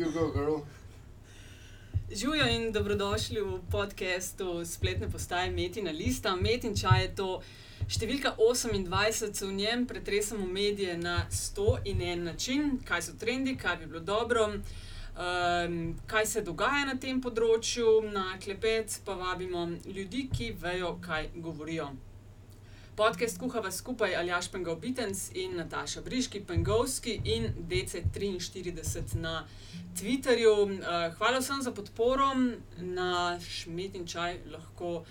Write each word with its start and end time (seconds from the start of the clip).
You 0.00 0.12
go, 0.12 0.30
girl. 0.32 0.56
Živijo 2.12 2.46
in 2.46 2.72
dobrodošli 2.72 3.40
v 3.40 3.58
podkastu 3.70 4.64
spletne 4.64 5.10
postaje 5.10 5.50
Metina 5.50 5.90
Lista. 5.90 6.36
Metin 6.36 6.76
čaj 6.76 7.02
je 7.02 7.10
to 7.14 7.26
številka 7.88 8.32
28, 8.38 9.44
v 9.44 9.52
njem 9.52 9.84
pretresamo 9.86 10.46
medije 10.46 10.96
na 10.96 11.26
100 11.30 11.78
in 11.84 12.00
en 12.00 12.24
način, 12.24 12.78
kaj 12.88 13.02
so 13.02 13.12
trendi, 13.20 13.58
kaj 13.60 13.76
bi 13.76 13.86
bilo 13.86 14.00
dobro, 14.00 14.46
um, 14.48 15.96
kaj 16.06 16.26
se 16.26 16.40
dogaja 16.48 16.86
na 16.88 16.96
tem 16.96 17.20
področju, 17.20 18.00
na 18.08 18.38
klepet 18.40 19.02
pa 19.04 19.20
vabimo 19.20 19.68
ljudi, 19.84 20.30
ki 20.32 20.54
vejo, 20.62 20.96
kaj 21.04 21.28
govorijo. 21.34 21.92
Podcast 23.00 23.38
kuhava 23.38 23.70
skupaj 23.72 24.14
Aljaš 24.16 24.50
Pengal 24.52 24.76
Bitens 24.76 25.30
in 25.34 25.56
Nataša 25.56 26.00
Briški, 26.00 26.40
Pengovski 26.44 27.20
in 27.24 27.46
DC43 27.68 29.14
na 29.14 29.46
Twitterju. 29.96 30.52
Uh, 30.52 31.14
hvala 31.16 31.38
vsem 31.38 31.62
za 31.62 31.72
podporo, 31.72 32.26
naš 32.76 33.64
metin 33.66 34.04
čaj 34.06 34.36
lahko 34.52 35.04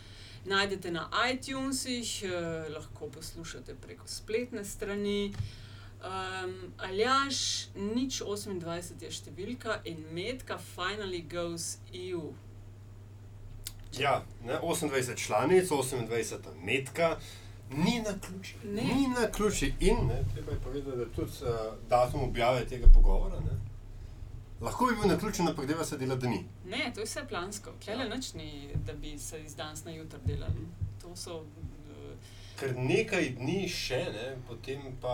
najdete 0.45 0.91
na 0.91 1.09
iTunesih, 1.33 2.13
uh, 2.29 2.73
lahko 2.75 3.09
poslušate 3.09 3.75
preko 3.81 4.07
spletne 4.07 4.65
strani. 4.65 5.33
Um, 5.33 6.73
Aljaš, 6.77 7.73
nič 7.73 8.21
28 8.21 9.01
je 9.01 9.11
številka 9.11 9.81
in 9.89 10.05
medka 10.13 10.61
finally 10.75 11.25
goes 11.25 11.79
EU. 11.93 12.33
Ja, 13.97 14.21
ne, 14.45 14.61
28 14.61 15.17
članic, 15.17 15.65
28 15.73 16.53
metka. 16.61 17.15
Ni 17.71 17.99
na 17.99 18.13
ključi. 18.19 18.55
Ne. 18.65 18.81
Ni 18.83 19.07
na 19.09 19.27
ključi. 19.29 19.73
In 19.81 20.07
ne, 20.07 20.23
treba 20.33 20.51
je 20.51 20.59
povedati, 20.59 20.97
da 20.97 21.05
tudi 21.07 21.31
uh, 21.41 21.49
datum 21.89 22.23
objave 22.23 22.65
tega 22.65 22.87
pogovora. 22.87 23.39
Ne, 23.39 23.57
lahko 24.61 24.85
bi 24.85 24.95
bil 24.95 25.07
na 25.07 25.17
ključi, 25.17 25.41
ampak 25.41 25.65
deva 25.65 25.85
se 25.85 25.97
dela, 25.97 26.15
da 26.15 26.27
ni. 26.27 26.45
Ne, 26.65 26.91
to 26.93 26.99
je 26.99 27.05
vse 27.05 27.25
plansko. 27.29 27.71
Klele 27.83 28.03
Ja. 28.03 28.09
noč 28.09 28.33
ni, 28.33 28.49
da 28.77 28.93
bi 28.93 29.17
se 29.19 29.43
iz 29.43 29.55
danes 29.55 29.83
na 29.83 29.91
jutro 29.91 30.19
delali. 30.25 30.67
To 31.01 31.15
so. 31.15 31.37
Uh, 31.37 31.45
Ker 32.59 32.73
nekaj 32.77 33.29
dni 33.31 33.69
še, 33.69 33.97
ne, 34.07 34.23
potem 34.47 34.81
pa 35.01 35.13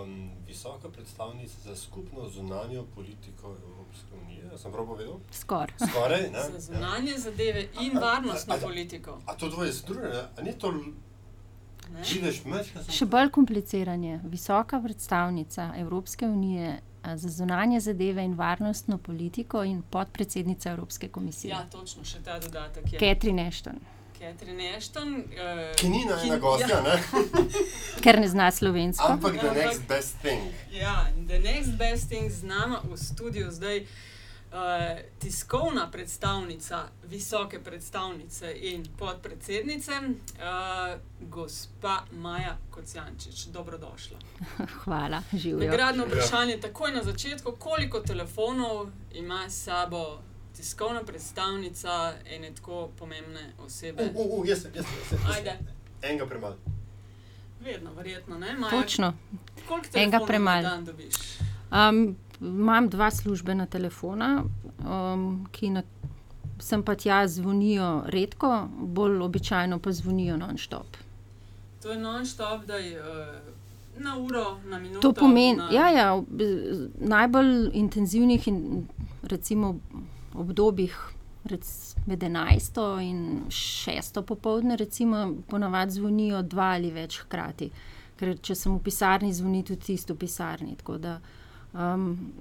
um, 0.00 0.14
visoka 0.42 0.88
predstavnica 0.88 1.54
za 1.60 1.76
skupno 1.76 2.28
zunanjo 2.28 2.84
politiko 2.94 3.52
Evropske 3.64 4.14
unije. 4.16 4.58
Sem 4.58 4.72
prav 4.72 4.86
povedal? 4.86 5.20
Skoraj. 5.32 5.74
Skoraj. 5.84 6.30
Ne, 6.30 6.42
za 6.50 6.60
zunanje 6.62 7.18
zadeve 7.18 7.68
in 7.80 7.94
A- 7.94 8.00
a- 8.00 8.02
varnostno 8.02 8.54
a- 8.54 8.56
a- 8.56 8.60
politiko. 8.60 9.18
A 9.26 9.34
to 9.34 9.48
dvoje 9.48 9.72
združeno, 9.72 10.24
a 10.36 10.42
ni 10.42 10.52
to? 10.54 10.74
Še 12.90 13.06
bolj 13.06 13.30
kompliciranje. 13.30 14.20
Visoka 14.24 14.80
predstavnica 14.80 15.72
Evropske 15.76 16.26
unije 16.26 16.78
za 17.06 17.28
zunanje 17.28 17.80
zadeve 17.80 18.24
in 18.24 18.34
varnostno 18.34 18.98
politiko 18.98 19.64
in 19.64 19.82
podpredsednica 19.82 20.70
Evropske 20.70 21.08
komisije. 21.08 21.50
Ja, 21.50 21.64
točno, 21.72 22.04
še 22.04 22.18
ta 22.18 22.38
dodatek 22.38 22.92
je. 22.92 22.98
Catherine 22.98 23.46
Ashton, 23.46 23.80
Catherine 24.18 24.76
Ashton. 24.76 25.14
Uh, 25.14 25.76
Ki 25.76 25.88
ni 25.88 26.04
najna 26.04 26.36
gostja, 26.38 26.68
Ja, 26.68 26.82
ne? 26.82 26.98
ker 28.04 28.20
ne 28.20 28.28
zna 28.28 28.50
slovensko. 28.50 29.06
ampak 29.08 29.40
the 29.40 29.50
next 29.54 29.88
best 29.88 30.16
thing. 30.18 30.40
ja, 30.72 31.06
the 31.26 31.38
next 31.38 31.78
best 31.78 32.08
thing 32.08 32.30
z 32.30 32.42
nama 32.42 32.80
v 32.84 32.96
studiu 32.96 33.50
zdaj. 33.50 33.78
Uh, 33.78 33.88
tiskovna 35.18 35.90
predstavnica, 35.90 36.78
visoke 37.04 37.60
predstavnice 37.60 38.54
in 38.54 38.86
podpredsednice, 38.98 39.92
uh, 39.92 41.00
gospa 41.22 42.02
Maja 42.12 42.56
Kocijančič, 42.70 43.44
dobrodošla. 43.44 44.18
Hvala, 44.74 45.22
živijo. 45.32 45.58
Nagradno 45.60 46.02
Ja. 46.02 46.08
vprašanje 46.08 46.56
takoj 46.58 46.92
na 46.92 47.02
začetku, 47.02 47.52
koliko 47.52 48.00
telefonov 48.00 48.88
ima 49.12 49.50
s 49.50 49.64
sabo 49.64 50.18
tiskovna 50.56 51.02
predstavnica 51.02 51.90
ene 52.26 52.54
tako 52.54 52.88
pomembne 52.98 53.52
osebe? 53.58 54.02
Uh, 54.04 54.26
uh, 54.26 54.38
uh, 54.38 54.48
jaz, 54.48 54.62
sem, 54.62 54.72
jaz, 54.74 54.84
sem, 54.84 54.94
jaz, 54.98 55.08
sem. 55.20 55.30
Ajde. 55.32 55.58
Enega 56.02 56.26
premalo. 56.26 56.56
Vedno, 57.60 57.92
verjetno 57.92 58.38
ne. 58.38 58.52
Maja, 58.54 58.70
Točno. 58.72 59.14
Koliko 59.68 59.88
telefonov 59.88 60.20
na 60.20 60.26
premalo. 60.26 60.62
dan 60.62 60.84
dobiš? 60.84 61.14
Um, 61.70 62.16
imam 62.40 62.88
dva 62.88 63.10
službena 63.10 63.66
telefona, 63.66 64.44
um, 64.78 65.46
ki 65.52 65.70
na, 65.70 65.82
sem 66.58 66.82
pa 66.82 66.94
tja 66.94 67.22
zvonijo 67.28 68.02
redko, 68.06 68.68
bolj 68.80 69.20
običajno 69.22 69.78
pa 69.78 69.92
zvonijo 69.92 70.36
non-stop. 70.36 70.96
To 71.82 71.92
je 71.92 71.98
non-stop, 71.98 72.64
da 72.66 72.76
je 72.76 73.00
uh, 73.00 74.02
na 74.02 74.18
uro, 74.18 74.58
na 74.64 74.78
minuto. 74.78 75.00
To 75.00 75.12
pomeni, 75.12 75.56
na... 75.56 75.68
ja, 75.72 75.88
ja, 75.90 76.16
v 76.16 76.88
najbolj 77.00 77.70
intenzivnih 77.72 78.48
in 78.48 78.88
recimo 79.22 79.78
obdobjih, 80.34 80.96
rec, 81.44 81.96
med 82.06 82.22
11 82.22 83.00
in 83.02 83.40
6 83.48 84.22
popoldne, 84.22 84.76
recimo, 84.76 85.34
ponavadi 85.48 85.92
zvonijo 85.92 86.42
dva 86.42 86.74
ali 86.76 86.90
več 86.90 87.20
hkrati. 87.24 87.70
Ker 88.20 88.36
če 88.42 88.54
sem 88.54 88.74
v 88.76 88.82
pisarni, 88.84 89.32
zvoni 89.32 89.62
tudi 89.64 89.92
tisto 89.92 90.14
v 90.14 90.20
pisarni. 90.24 90.76
Tako 90.76 90.98
da 91.00 91.18
um, 91.72 92.32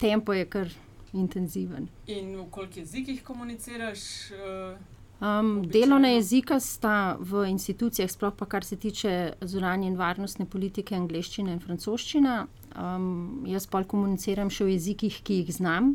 tempo 0.00 0.32
je 0.32 0.44
kar 0.44 0.72
intenziven. 1.12 1.88
In 2.06 2.36
v 2.36 2.48
koliko 2.50 2.80
jezikih 2.80 3.22
komuniciraš? 3.24 4.30
Uh, 4.32 4.78
Um, 5.22 5.62
delovna 5.62 6.08
jezika 6.08 6.60
sta 6.60 7.16
v 7.20 7.44
institucijah, 7.46 8.10
sploh 8.10 8.34
pa 8.34 8.46
kar 8.46 8.64
se 8.64 8.76
tiče 8.76 9.32
zunanje 9.40 9.86
in 9.86 9.94
varnostne 9.96 10.46
politike, 10.50 10.96
angleščina 10.98 11.52
in 11.54 11.60
francoščina. 11.62 12.46
Um, 12.74 13.44
jaz 13.46 13.68
pa 13.70 13.84
komuniciram 13.86 14.50
še 14.50 14.66
v 14.66 14.74
jezikih, 14.74 15.20
ki 15.22 15.36
jih 15.42 15.52
znam. 15.54 15.92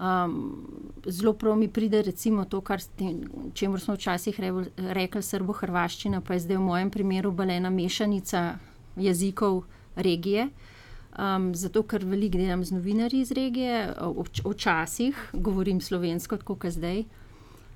Um, 0.00 0.38
zelo 1.04 1.34
prav 1.36 1.58
mi 1.60 1.68
pride, 1.68 2.00
recimo, 2.08 2.46
to, 2.48 2.62
kar 2.64 2.80
čemu 3.52 3.78
smo 3.78 3.98
včasih 3.98 4.40
rev- 4.40 4.70
rekli, 4.96 5.20
srbo-hrvaščina, 5.22 6.22
pa 6.24 6.38
je 6.38 6.46
zdaj 6.46 6.56
v 6.56 6.64
mojem 6.64 6.94
primeru 6.94 7.36
balena 7.36 7.68
mešanica 7.68 8.46
jezikov 8.96 9.66
regije. 9.94 10.48
Um, 11.14 11.52
zato, 11.54 11.84
ker 11.86 12.02
veliko 12.04 12.40
delam 12.40 12.64
z 12.64 12.74
novinarji 12.74 13.20
iz 13.22 13.30
regije, 13.32 13.94
obč- 14.02 14.42
včasih 14.42 15.28
govorim 15.32 15.80
slovensko, 15.80 16.36
tako 16.36 16.56
kot 16.56 16.74
zdaj. 16.74 17.04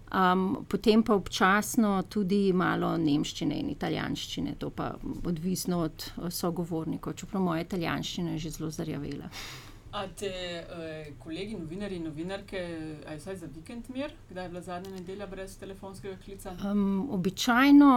Um, 0.08 0.64
potem 0.68 1.02
pa 1.02 1.14
občasno 1.14 2.02
tudi 2.08 2.52
malo 2.52 2.94
nemščine 2.96 3.58
in 3.60 3.68
italijanščine, 3.70 4.54
to 4.58 4.70
pa 4.70 4.94
odvisno 5.28 5.82
od 5.84 6.06
sogovornikov, 6.32 7.14
čeprav 7.20 7.44
moja 7.44 7.62
italijanščina 7.66 8.34
je 8.34 8.38
že 8.46 8.54
zelo 8.56 8.70
zarjavela. 8.74 9.28
A 9.98 10.06
te 10.16 10.30
uh, 10.30 11.14
kolegi, 11.18 11.56
novinari 11.58 11.96
in 11.98 12.04
novinarke, 12.06 12.60
aj 13.10 13.18
vsaj 13.18 13.36
za 13.40 13.48
vikend 13.54 13.88
mir, 13.94 14.12
kdaj 14.30 14.44
je 14.44 14.50
bila 14.52 14.62
zadnja 14.62 14.92
nedelja 14.94 15.26
brez 15.26 15.56
telefonskega 15.58 16.16
klica? 16.24 16.54
Um, 16.70 17.08
običajno, 17.10 17.88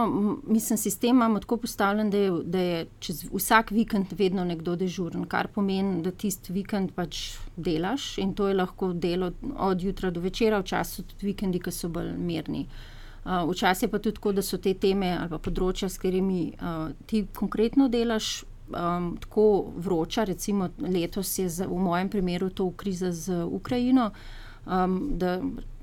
mislim, 0.46 0.78
sistem 0.78 1.16
imamo 1.16 1.40
tako 1.40 1.56
postavljen, 1.56 2.10
da 2.10 2.18
je, 2.18 2.30
da 2.44 2.58
je 2.58 2.86
čez 3.00 3.24
vsak 3.32 3.70
vikend 3.70 4.14
vedno 4.18 4.44
nekdo 4.44 4.76
dežuren, 4.76 5.26
kar 5.30 5.48
pomeni, 5.54 6.02
da 6.02 6.10
tisti 6.10 6.52
vikend 6.52 6.94
pač 6.96 7.36
delaš 7.56 8.16
in 8.18 8.34
to 8.34 8.48
je 8.48 8.58
lahko 8.58 8.92
delo 8.92 9.32
od 9.56 9.82
jutra 9.82 10.10
do 10.10 10.20
večera, 10.20 10.58
včasih 10.60 11.06
tudi 11.06 11.30
vikendi, 11.30 11.62
ki 11.62 11.70
so 11.70 11.88
bolj 11.92 12.16
mirni. 12.18 12.66
Uh, 13.22 13.46
včasih 13.50 13.86
je 13.86 13.90
pa 13.90 13.98
tudi 13.98 14.14
tako, 14.18 14.32
da 14.32 14.42
so 14.42 14.58
te 14.58 14.74
teme 14.74 15.12
ali 15.14 15.38
področja, 15.38 15.86
s 15.88 16.02
katerimi 16.02 16.48
uh, 16.58 16.88
ti 17.06 17.26
konkretno 17.36 17.86
delaš. 17.88 18.40
Um, 18.72 19.16
tako 19.16 19.44
vroča, 19.76 20.24
recimo 20.24 20.68
letos 20.78 21.38
je 21.38 21.48
za, 21.48 21.66
v 21.66 21.78
mojem 21.78 22.08
primeru 22.08 22.50
to 22.50 22.70
kriza 22.70 23.12
z 23.12 23.44
Ukrajino, 23.44 24.10
um, 24.66 25.10
da 25.14 25.40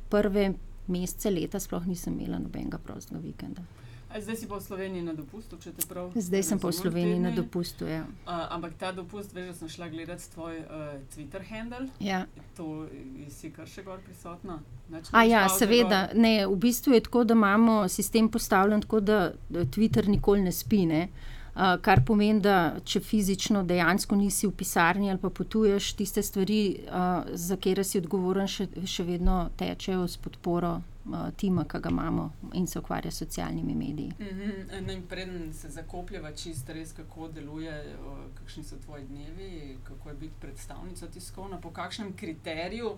prve 0.09 0.53
mesece 0.87 1.29
leta 1.29 1.59
sploh 1.59 1.85
nisem 1.85 2.19
imela 2.19 2.39
nobenega 2.39 2.77
prostega 2.77 3.19
vikenda. 3.19 3.61
A 4.09 4.17
zdaj 4.21 4.35
si 4.35 4.47
pa 4.49 4.57
v 4.57 4.63
Sloveniji 4.65 5.03
na 5.05 5.13
dopustu, 5.13 5.57
če 5.61 5.69
te 5.71 5.85
prav. 5.85 6.09
Zdaj 6.17 6.43
sem 6.43 6.59
pa 6.59 6.67
v 6.67 6.73
Sloveniji 6.73 7.19
na 7.19 7.29
tedne. 7.29 7.43
dopustu. 7.43 7.85
Ja. 7.85 8.07
Uh, 8.25 8.41
ampak 8.49 8.73
ta 8.73 8.89
dopust, 8.91 9.35
veš, 9.37 9.47
da 9.47 9.53
sem 9.53 9.69
šla 9.69 9.89
gledat 9.89 10.25
tvoj 10.33 10.55
uh, 10.65 10.97
Twitter 11.13 11.45
handle, 11.45 11.85
Ja. 11.99 12.25
to 12.57 12.87
si 13.29 13.51
kar 13.53 13.69
še 13.69 13.83
gor 13.85 14.01
prisotna. 14.01 14.63
Nič 14.89 15.13
A 15.13 15.23
ja, 15.23 15.45
seveda. 15.49 16.07
gor? 16.09 16.17
Ne, 16.17 16.47
v 16.47 16.57
bistvu 16.57 16.97
je 16.97 17.03
tako, 17.05 17.21
da 17.23 17.37
imamo 17.37 17.85
sistem 17.87 18.29
postavljen 18.29 18.81
tako, 18.81 18.99
da 18.99 19.19
Twitter 19.69 20.09
nikoli 20.09 20.41
ne 20.41 20.51
spine. 20.51 21.03
Uh, 21.03 21.38
kar 21.55 22.03
pomeni, 22.05 22.39
da 22.41 22.79
če 22.85 22.99
fizično 22.99 23.63
dejansko 23.63 24.15
nisi 24.15 24.47
v 24.47 24.53
pisarni 24.55 25.09
ali 25.09 25.19
pa 25.19 25.29
potuješ, 25.29 25.93
tiste 25.99 26.23
stvari, 26.23 26.61
uh, 26.87 27.29
za 27.33 27.57
katere 27.57 27.83
si 27.83 27.99
odgovoren, 27.99 28.47
še, 28.47 28.69
še 28.85 29.03
vedno 29.03 29.49
tečejo 29.59 30.07
s 30.07 30.17
podporo 30.21 30.75
uh, 30.79 31.29
tima, 31.37 31.65
ki 31.69 31.81
ga 31.83 31.91
imamo 31.91 32.29
in 32.53 32.67
se 32.67 32.79
ukvarja 32.79 33.11
s 33.11 33.23
socialnimi 33.23 33.75
mediji. 33.75 34.13
No 34.81 34.93
in 34.93 35.03
preden 35.09 35.53
se 35.53 35.69
zakopljeva 35.69 36.31
čisto 36.31 36.73
res, 36.73 36.93
kako 36.93 37.31
deluje, 37.35 37.73
kakšni 38.39 38.63
so 38.63 38.77
tvoji 38.85 39.07
dnevi, 39.09 39.77
kako 39.83 40.09
je 40.09 40.15
biti 40.15 40.41
predstavnica 40.41 41.07
tiskovna, 41.07 41.59
po 41.61 41.73
kakšnem 41.75 42.13
kriteriju 42.13 42.97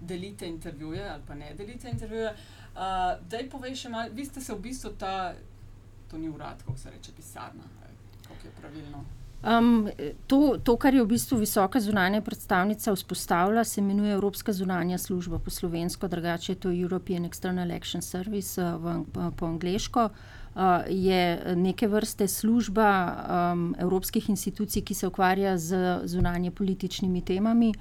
delite 0.00 0.46
intervjuje 0.46 1.08
ali 1.08 1.22
pa 1.26 1.34
ne 1.34 1.54
delite 1.54 1.90
intervjuje. 1.90 2.34
Uh, 2.74 3.14
Daj 3.30 3.48
povej 3.50 3.76
še 3.78 3.88
malo, 3.88 4.10
vi 4.12 4.24
ste 4.26 4.42
se 4.42 4.54
v 4.54 4.60
bistvu 4.60 4.90
ta, 4.98 5.34
to 6.10 6.18
ni 6.18 6.28
urad, 6.28 6.62
kako 6.66 6.76
se 6.78 6.90
reče, 6.90 7.12
pisarna, 7.16 7.62
je 8.44 8.50
pravilno. 8.60 9.04
Um, 9.44 9.88
to, 10.26 10.56
to, 10.64 10.76
kar 10.80 10.94
je 10.94 11.02
v 11.04 11.06
bistvu 11.06 11.36
visoka 11.36 11.80
zunanja 11.80 12.22
predstavnica 12.24 12.94
vzpostavila, 12.94 13.64
se 13.64 13.80
imenuje 13.80 14.12
Evropska 14.12 14.52
zunanja 14.52 14.98
služba 14.98 15.38
po 15.38 15.50
slovensko, 15.50 16.08
drugače 16.08 16.52
je 16.52 16.56
to 16.56 16.72
European 16.72 17.26
External 17.28 17.76
Action 17.76 18.02
Service 18.02 18.62
uh, 18.62 18.80
v, 18.80 19.30
po 19.36 19.46
angliško. 19.46 20.08
Uh, 20.08 20.62
je 20.88 21.54
neke 21.56 21.88
vrste 21.88 22.28
služba 22.28 22.88
um, 23.52 23.74
evropskih 23.78 24.28
institucij, 24.28 24.82
ki 24.82 24.94
se 24.94 25.06
ukvarja 25.06 25.58
z 25.58 25.98
zunanje 26.04 26.50
političnimi 26.50 27.20
temami. 27.20 27.74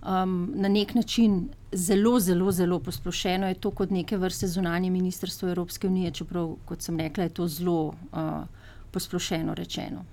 Um, 0.00 0.52
na 0.54 0.68
nek 0.68 0.94
način 0.94 1.50
zelo, 1.72 2.20
zelo, 2.20 2.52
zelo 2.52 2.78
posplošeno 2.80 3.48
je 3.48 3.54
to 3.54 3.70
kot 3.70 3.90
neke 3.90 4.16
vrste 4.16 4.46
zunanje 4.46 4.90
ministrstvo 4.90 5.48
Evropske 5.48 5.86
unije, 5.86 6.10
čeprav, 6.10 6.56
kot 6.64 6.82
sem 6.82 6.96
rekla, 7.00 7.24
je 7.24 7.28
to 7.28 7.48
zelo 7.48 7.92
uh, 8.12 8.44
posplošeno 8.90 9.54
rečeno. 9.54 10.04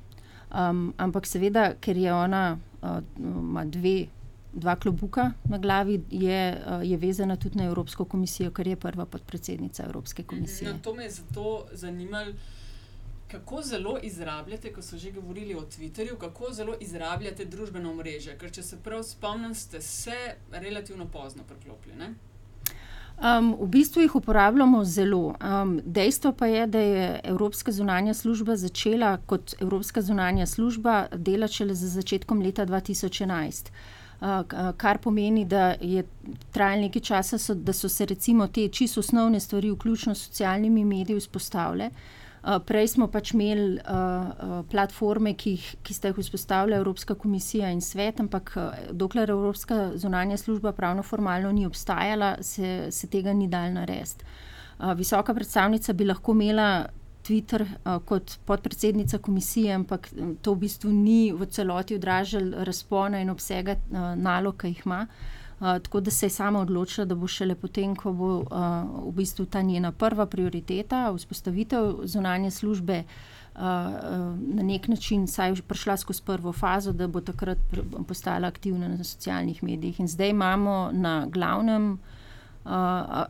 Um, 0.47 0.93
ampak 0.97 1.25
seveda, 1.27 1.73
ker 1.81 1.97
je 1.97 2.13
ona, 2.13 2.57
uh, 2.81 2.99
ima 3.17 3.65
dve, 3.65 4.05
dva 4.53 4.75
klobuka 4.75 5.31
na 5.43 5.57
glavi, 5.57 6.01
je, 6.11 6.41
uh, 6.55 6.85
je 6.89 6.97
vezana 6.97 7.35
tudi 7.35 7.57
na 7.57 7.65
Evropsko 7.65 8.05
komisijo, 8.05 8.51
ker 8.51 8.67
je 8.67 8.75
prva 8.75 9.05
podpredsednica 9.05 9.83
Evropske 9.83 10.23
komisije. 10.23 10.71
No, 10.71 10.79
to 10.83 10.93
me 10.93 11.03
je 11.03 11.11
zato 11.11 11.65
zanimalo. 11.71 12.33
Kako 13.27 13.61
zelo 13.61 13.97
izrabljate, 14.03 14.71
ko 14.73 14.81
so 14.81 14.97
že 14.97 15.11
govorili 15.11 15.55
o 15.55 15.61
Twitterju, 15.61 16.15
kako 16.17 16.53
zelo 16.53 16.77
izrabljate 16.79 17.45
družbeno 17.45 17.93
mrežo? 17.93 18.37
Ker, 18.39 18.51
če 18.51 18.63
se 18.63 18.77
prav 18.83 19.03
spomnim, 19.03 19.55
ste 19.55 19.81
se 19.81 20.15
relativno 20.51 21.05
pozno 21.11 21.43
priklopili. 21.43 22.07
Um, 23.17 23.55
v 23.59 23.67
bistvu 23.67 24.01
jih 24.01 24.15
uporabljamo 24.15 24.83
zelo. 24.85 25.33
Um, 25.41 25.79
dejstvo 25.85 26.31
pa 26.31 26.45
je, 26.45 26.67
da 26.67 26.79
je 26.79 27.19
Evropska 27.23 27.71
zunanja 27.71 28.13
služba 28.13 28.55
začela 28.55 29.17
kot 29.25 29.55
Evropska 29.61 30.01
zunanja 30.01 30.45
služba 30.45 31.07
delati 31.15 31.53
šele 31.53 31.73
za 31.73 31.87
začetkom 31.87 32.41
leta 32.41 32.65
2011. 32.65 33.71
Uh, 34.21 34.27
kar 34.77 34.97
pomeni, 34.97 35.45
da 35.45 35.75
je 35.81 36.03
trajalo 36.51 36.81
nekaj 36.81 37.01
časa, 37.01 37.37
so, 37.37 37.53
da 37.53 37.73
so 37.73 37.89
se 37.89 38.05
recimo 38.05 38.47
te 38.47 38.67
čisto 38.67 38.99
osnovne 38.99 39.39
stvari, 39.39 39.71
vključno 39.71 40.15
s 40.15 40.27
socialnimi 40.27 40.85
mediji, 40.85 41.19
vzpostavile. 41.19 41.85
Uh, 41.85 42.26
prej 42.65 42.87
smo 42.93 43.07
pač 43.11 43.33
imeli 43.35 43.77
uh, 43.77 43.81
uh, 43.83 44.59
platforme, 44.71 45.33
ki, 45.35 45.55
jih, 45.57 45.69
ki 45.83 45.95
sta 45.95 46.11
jih 46.11 46.19
vzpostavila 46.21 46.77
Evropska 46.79 47.15
komisija 47.19 47.71
in 47.75 47.81
svet, 47.81 48.21
ampak 48.23 48.53
dokler 48.91 49.29
Evropska 49.29 49.91
zunanja 49.95 50.37
služba 50.37 50.71
pravno 50.71 51.03
formalno 51.03 51.51
ni 51.51 51.65
obstajala, 51.65 52.37
se, 52.41 52.87
se 52.91 53.07
tega 53.07 53.33
ni 53.33 53.47
dal 53.47 53.73
narediti. 53.73 54.25
Visoka 54.95 55.33
predstavnica 55.33 55.93
bi 55.93 56.05
lahko 56.05 56.35
imela 56.37 56.85
Twitter 57.25 57.63
kot 58.05 58.37
podpredsednica 58.45 59.17
komisije, 59.17 59.73
ampak 59.73 60.07
to 60.41 60.53
v 60.53 60.61
bistvu 60.67 60.91
ni 60.93 61.31
v 61.33 61.47
celoti 61.49 61.97
odražalo 61.97 62.63
razpona 62.63 63.19
in 63.21 63.33
obsega 63.33 63.75
nalog, 64.15 64.61
ki 64.61 64.75
jih 64.75 64.85
ima. 64.85 65.01
Uh, 65.01 65.36
tako 65.59 65.99
da 65.99 66.11
se 66.11 66.25
je 66.25 66.29
sama 66.29 66.59
odločila, 66.59 67.05
da 67.05 67.15
bo 67.15 67.27
šele 67.27 67.55
potem, 67.55 67.95
ko 67.95 68.11
bo 68.13 68.27
uh, 68.37 68.45
v 69.07 69.11
bistvu 69.17 69.45
ta 69.45 69.61
njena 69.61 69.91
prva 69.91 70.25
prioriteta, 70.25 71.13
vzpostavitev 71.15 71.95
zunanje 72.03 72.51
službe, 72.51 73.03
uh, 73.55 73.61
na 74.37 74.63
nek 74.63 74.87
način 74.87 75.27
saj 75.27 75.55
prišla 75.67 75.97
skozi 75.97 76.21
prvo 76.25 76.53
fazo, 76.53 76.93
da 76.93 77.07
bo 77.07 77.21
takrat 77.21 77.57
postala 78.07 78.47
aktivna 78.47 78.87
na 78.87 79.03
socialnih 79.03 79.63
medijih. 79.63 79.99
In 79.99 80.07
zdaj 80.07 80.29
imamo 80.29 80.89
na 80.93 81.25
glavnem. 81.25 81.97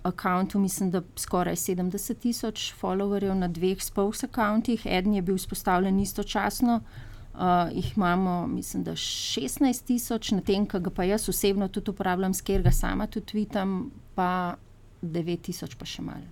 Akontu, 0.03 0.59
mislim, 0.59 0.91
da 0.91 1.01
skoraj 1.15 1.55
70 1.55 2.17
tisoč 2.19 2.73
followerjev 2.81 3.35
na 3.37 3.47
dveh 3.47 3.77
spokes-akountih, 3.77 4.87
eden 4.89 5.13
je 5.13 5.21
bil 5.21 5.37
vzpostavljen 5.37 5.99
istočasno, 5.99 6.75
uh, 6.75 7.07
Uh, 7.37 7.43
jih 7.75 7.97
imamo, 7.97 8.47
mislim, 8.47 8.83
da 8.83 8.91
16 8.91 9.85
tisoč, 9.85 10.31
na 10.31 10.41
tem, 10.41 10.65
ki 10.65 10.79
ga 10.79 10.89
pa 10.89 11.03
jaz 11.05 11.29
osebno 11.29 11.67
tudi 11.67 11.91
uporabljam, 11.93 12.33
sker 12.33 12.63
ga 12.65 12.71
sama 12.71 13.05
tudi 13.07 13.37
vidim, 13.37 13.91
pa 14.15 14.55
9 15.01 15.41
tisoč, 15.45 15.75
pa 15.77 15.85
še 15.85 16.01
malo. 16.01 16.25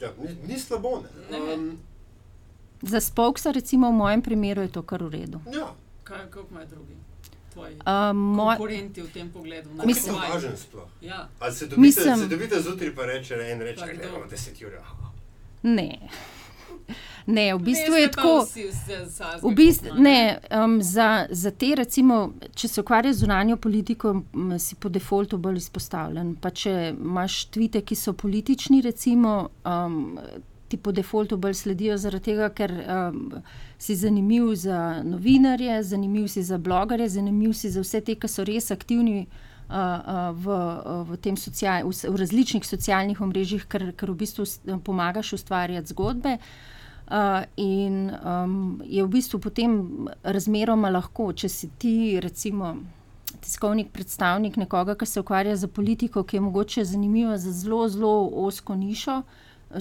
Ja, 0.00 0.08
ni, 0.16 0.36
ni 0.48 0.58
slabo. 0.58 1.02
Um, 1.28 1.78
Za 2.82 3.00
spoksa, 3.00 3.52
recimo 3.52 3.90
v 3.90 3.92
mojem 3.92 4.22
primeru, 4.22 4.62
je 4.64 4.72
to 4.72 4.82
kar 4.82 5.04
v 5.04 5.10
redu. 5.12 5.40
Ja. 5.52 5.74
Kaj, 6.04 6.30
kako 6.30 6.48
imajo 6.50 6.66
drugi? 6.66 6.96
Uh, 7.56 8.16
moj... 8.16 8.56
Konkurenti 8.56 9.02
v 9.02 9.12
tem 9.12 9.28
pogledu. 9.28 9.68
Mislim, 9.84 10.16
da 10.16 10.40
je 10.40 10.56
to. 10.72 10.88
Ja. 11.00 11.28
Ali 11.38 11.54
se 11.54 11.66
dobite, 11.66 11.80
Mislim... 11.80 12.18
se 12.18 12.26
dobite 12.26 12.60
zjutraj, 12.60 12.94
pa 12.94 13.06
reče 13.06 13.34
en 13.34 13.60
reče, 13.60 13.86
da 13.86 14.08
imamo 14.08 14.24
10 14.24 14.66
ur. 14.66 14.72
Ne. 15.62 15.98
Ne, 17.26 17.54
v 17.54 17.58
bistvu 17.58 17.94
ne, 17.94 18.00
je 18.00 18.10
tako. 18.10 18.46
V 19.42 19.54
bistvu, 19.54 19.94
ne, 19.98 20.38
um, 20.64 20.82
za, 20.82 21.26
za 21.30 21.50
te, 21.50 21.74
recimo, 21.76 22.32
če 22.54 22.68
se 22.68 22.80
ukvarjaš 22.80 23.16
z 23.16 23.24
zunanjo 23.24 23.56
politiko, 23.56 24.14
si 24.58 24.76
po 24.80 24.88
defaultu 24.88 25.38
bolj 25.38 25.60
izpostavljen. 25.60 26.34
Pa 26.40 26.50
če 26.50 26.94
imaš 26.94 27.44
tvite, 27.54 27.82
ki 27.84 27.98
so 27.98 28.14
politični, 28.16 28.80
recimo, 28.84 29.50
um, 29.64 30.18
ti 30.70 30.78
po 30.78 30.94
defaultu 30.94 31.36
bolj 31.36 31.58
sledijo, 31.60 31.98
zaradi 31.98 32.30
tega, 32.30 32.50
ker 32.54 32.72
um, 32.72 33.22
si 33.78 33.96
zanimiv 33.98 34.54
za 34.54 35.02
novinarje, 35.04 35.82
zanimiv 35.82 36.28
si 36.30 36.42
za 36.46 36.58
blogerje, 36.58 37.08
zanimiv 37.18 37.54
si 37.58 37.70
za 37.70 37.84
vse 37.84 38.02
te, 38.06 38.16
ki 38.16 38.28
so 38.30 38.46
res 38.48 38.70
aktivni. 38.70 39.26
Uh, 39.70 39.76
uh, 39.76 40.14
v, 40.34 40.46
uh, 40.50 41.02
v, 41.06 41.36
social, 41.38 41.84
v, 41.86 41.94
v 41.94 42.18
različnih 42.18 42.64
socialnih 42.66 43.20
omrežjih, 43.22 43.68
ker, 43.70 43.92
ker 43.94 44.10
v 44.10 44.16
bistvu 44.18 44.42
pomagaš 44.82 45.36
ustvarjati 45.36 45.94
zgodbe. 45.94 46.32
Uh, 46.34 46.79
Uh, 47.10 47.42
in 47.56 48.12
um, 48.24 48.82
je 48.84 49.02
v 49.02 49.08
bistvu 49.08 49.40
potem 49.42 49.72
razmeroma 50.22 50.92
lahko, 50.94 51.32
če 51.34 51.48
si 51.50 51.68
ti, 51.74 52.20
recimo, 52.22 52.76
tiskovnik, 53.42 53.90
predstavnik 53.90 54.54
nekoga, 54.56 54.94
ki 54.94 55.06
se 55.06 55.20
ukvarja 55.20 55.56
z 55.56 55.66
politiko, 55.66 56.22
ki 56.22 56.36
je 56.36 56.40
mogoče 56.40 56.84
zanimiva 56.84 57.34
za 57.38 57.50
zelo, 57.52 57.88
zelo 57.88 58.30
osko 58.46 58.76
nišo. 58.78 59.22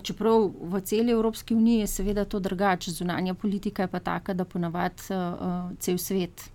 Čeprav 0.02 0.50
v 0.74 0.82
celi 0.82 1.14
Evropski 1.14 1.54
uniji 1.56 1.80
je 1.80 1.88
seveda 1.88 2.26
to 2.26 2.40
drugače, 2.40 2.92
zunanja 2.92 3.34
politika 3.34 3.86
je 3.86 3.94
pa 3.94 4.00
taka, 4.00 4.34
da 4.34 4.46
ponavadi 4.46 5.14
uh, 5.14 5.70
cel 5.80 5.98
svet 5.98 6.50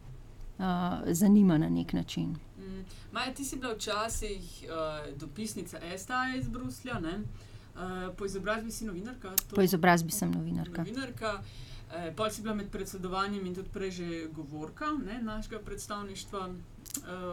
uh, 0.59 0.65
zanima 1.07 1.59
na 1.59 1.69
nek 1.69 1.93
način. 1.93 2.35
Mm. 2.59 2.85
Maja, 3.13 3.35
ti 3.35 3.45
si 3.45 3.57
bila 3.57 3.75
včasih 3.75 4.67
uh, 4.67 5.19
dopisnica 5.19 5.79
STA 5.99 6.35
iz 6.39 6.49
Bruslja. 6.49 6.99
Uh, 6.99 7.54
Uh, 7.75 8.15
po 8.17 8.25
izobrazbi 8.25 8.71
si 8.71 8.85
novinarka? 8.85 9.35
To... 9.49 9.57
Po 9.57 9.63
izobrazbi 9.63 10.13
sem 10.13 10.31
novinarka. 10.31 10.85
novinarka. 10.85 11.43
Uh, 11.91 12.15
Pol 12.17 12.31
si 12.31 12.43
bila 12.43 12.55
med 12.55 12.71
predsedovanjem 12.71 13.47
in 13.47 13.55
tudi 13.55 13.69
prej 13.69 13.91
že 13.91 14.07
govorka 14.35 14.93
ne, 15.07 15.19
našega 15.23 15.59
predstavništva 15.59 16.49
uh, 16.49 16.55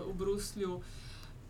v 0.10 0.14
Bruslju. 0.18 0.82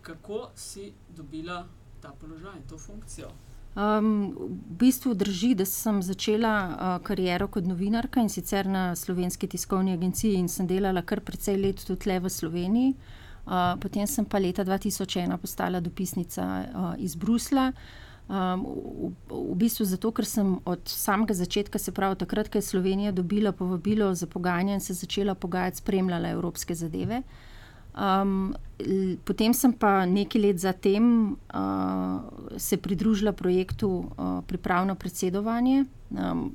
Kako 0.01 0.49
si 0.55 0.91
dobila 1.15 1.67
ta 2.01 2.11
položaj, 2.21 2.67
to 2.69 2.77
funkcijo? 2.77 3.29
Um, 3.75 4.35
v 4.35 4.77
bistvu 4.79 5.13
drži, 5.13 5.53
da 5.55 5.65
sem 5.65 6.01
začela 6.01 6.53
uh, 6.67 7.05
kariero 7.05 7.47
kot 7.47 7.63
novinarka 7.63 8.19
in 8.19 8.29
sicer 8.29 8.67
na 8.67 8.95
slovenski 8.95 9.47
tiskovni 9.47 9.93
agenciji 9.93 10.35
in 10.35 10.49
sem 10.49 10.67
delala 10.67 11.01
kar 11.01 11.21
precej 11.21 11.55
let 11.57 11.85
tudi 11.87 12.09
le 12.09 12.19
v 12.19 12.29
Sloveniji. 12.29 12.93
Uh, 13.45 13.79
potem 13.79 14.07
sem 14.07 14.25
pa 14.25 14.39
leta 14.39 14.65
2001 14.65 15.37
postala 15.37 15.79
dopisnica 15.79 16.43
uh, 16.43 16.93
iz 16.97 17.15
Brusla. 17.15 17.71
Uh, 17.71 18.00
Um, 18.31 18.63
v, 18.63 19.11
v 19.27 19.55
bistvu 19.59 19.83
zato, 19.83 20.07
ker 20.15 20.23
sem 20.23 20.53
od 20.63 20.87
samega 20.87 21.35
začetka, 21.35 21.75
se 21.75 21.91
pravi 21.91 22.15
takrat, 22.15 22.47
ko 22.47 22.61
je 22.61 22.63
Slovenija 22.63 23.11
dobila 23.11 23.51
povabilo 23.51 24.07
za 24.15 24.27
pogajanje 24.27 24.73
in 24.73 24.79
se 24.79 24.93
začela 24.95 25.35
pogajati, 25.35 25.83
spremljala 25.83 26.31
evropske 26.31 26.75
zadeve. 26.75 27.23
Um, 27.91 28.55
potem 29.27 29.51
sem 29.51 29.73
pa 29.75 30.05
nekaj 30.07 30.41
let 30.41 30.63
zatem 30.63 31.35
uh, 31.51 32.23
se 32.55 32.79
pridružila 32.79 33.35
projektu 33.35 33.89
uh, 33.99 34.39
Pripravno 34.47 34.95
predsedovanje. 34.95 35.85
Um, 36.09 36.53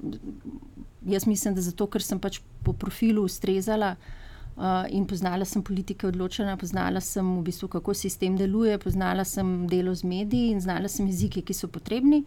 jaz 1.04 1.26
mislim, 1.26 1.54
da 1.54 1.60
zato, 1.60 1.90
ker 1.92 2.00
sem 2.00 2.16
pač 2.16 2.40
po 2.64 2.72
profilu 2.72 3.28
ustrezala. 3.28 3.98
Uh, 4.00 4.26
in 4.90 5.04
poznala 5.06 5.44
sem 5.44 5.62
politike 5.62 6.06
odločene, 6.08 6.56
poznala 6.56 7.00
sem 7.00 7.24
v 7.38 7.42
bistvu, 7.44 7.68
kako 7.68 7.94
sistem 7.94 8.36
deluje, 8.36 8.78
poznala 8.78 9.24
sem 9.24 9.66
delo 9.68 9.94
z 9.94 10.04
mediji 10.04 10.54
in 10.54 10.60
znala 10.60 10.88
sem 10.88 11.06
jezike, 11.06 11.42
ki 11.44 11.54
so 11.54 11.68
potrebni. 11.68 12.24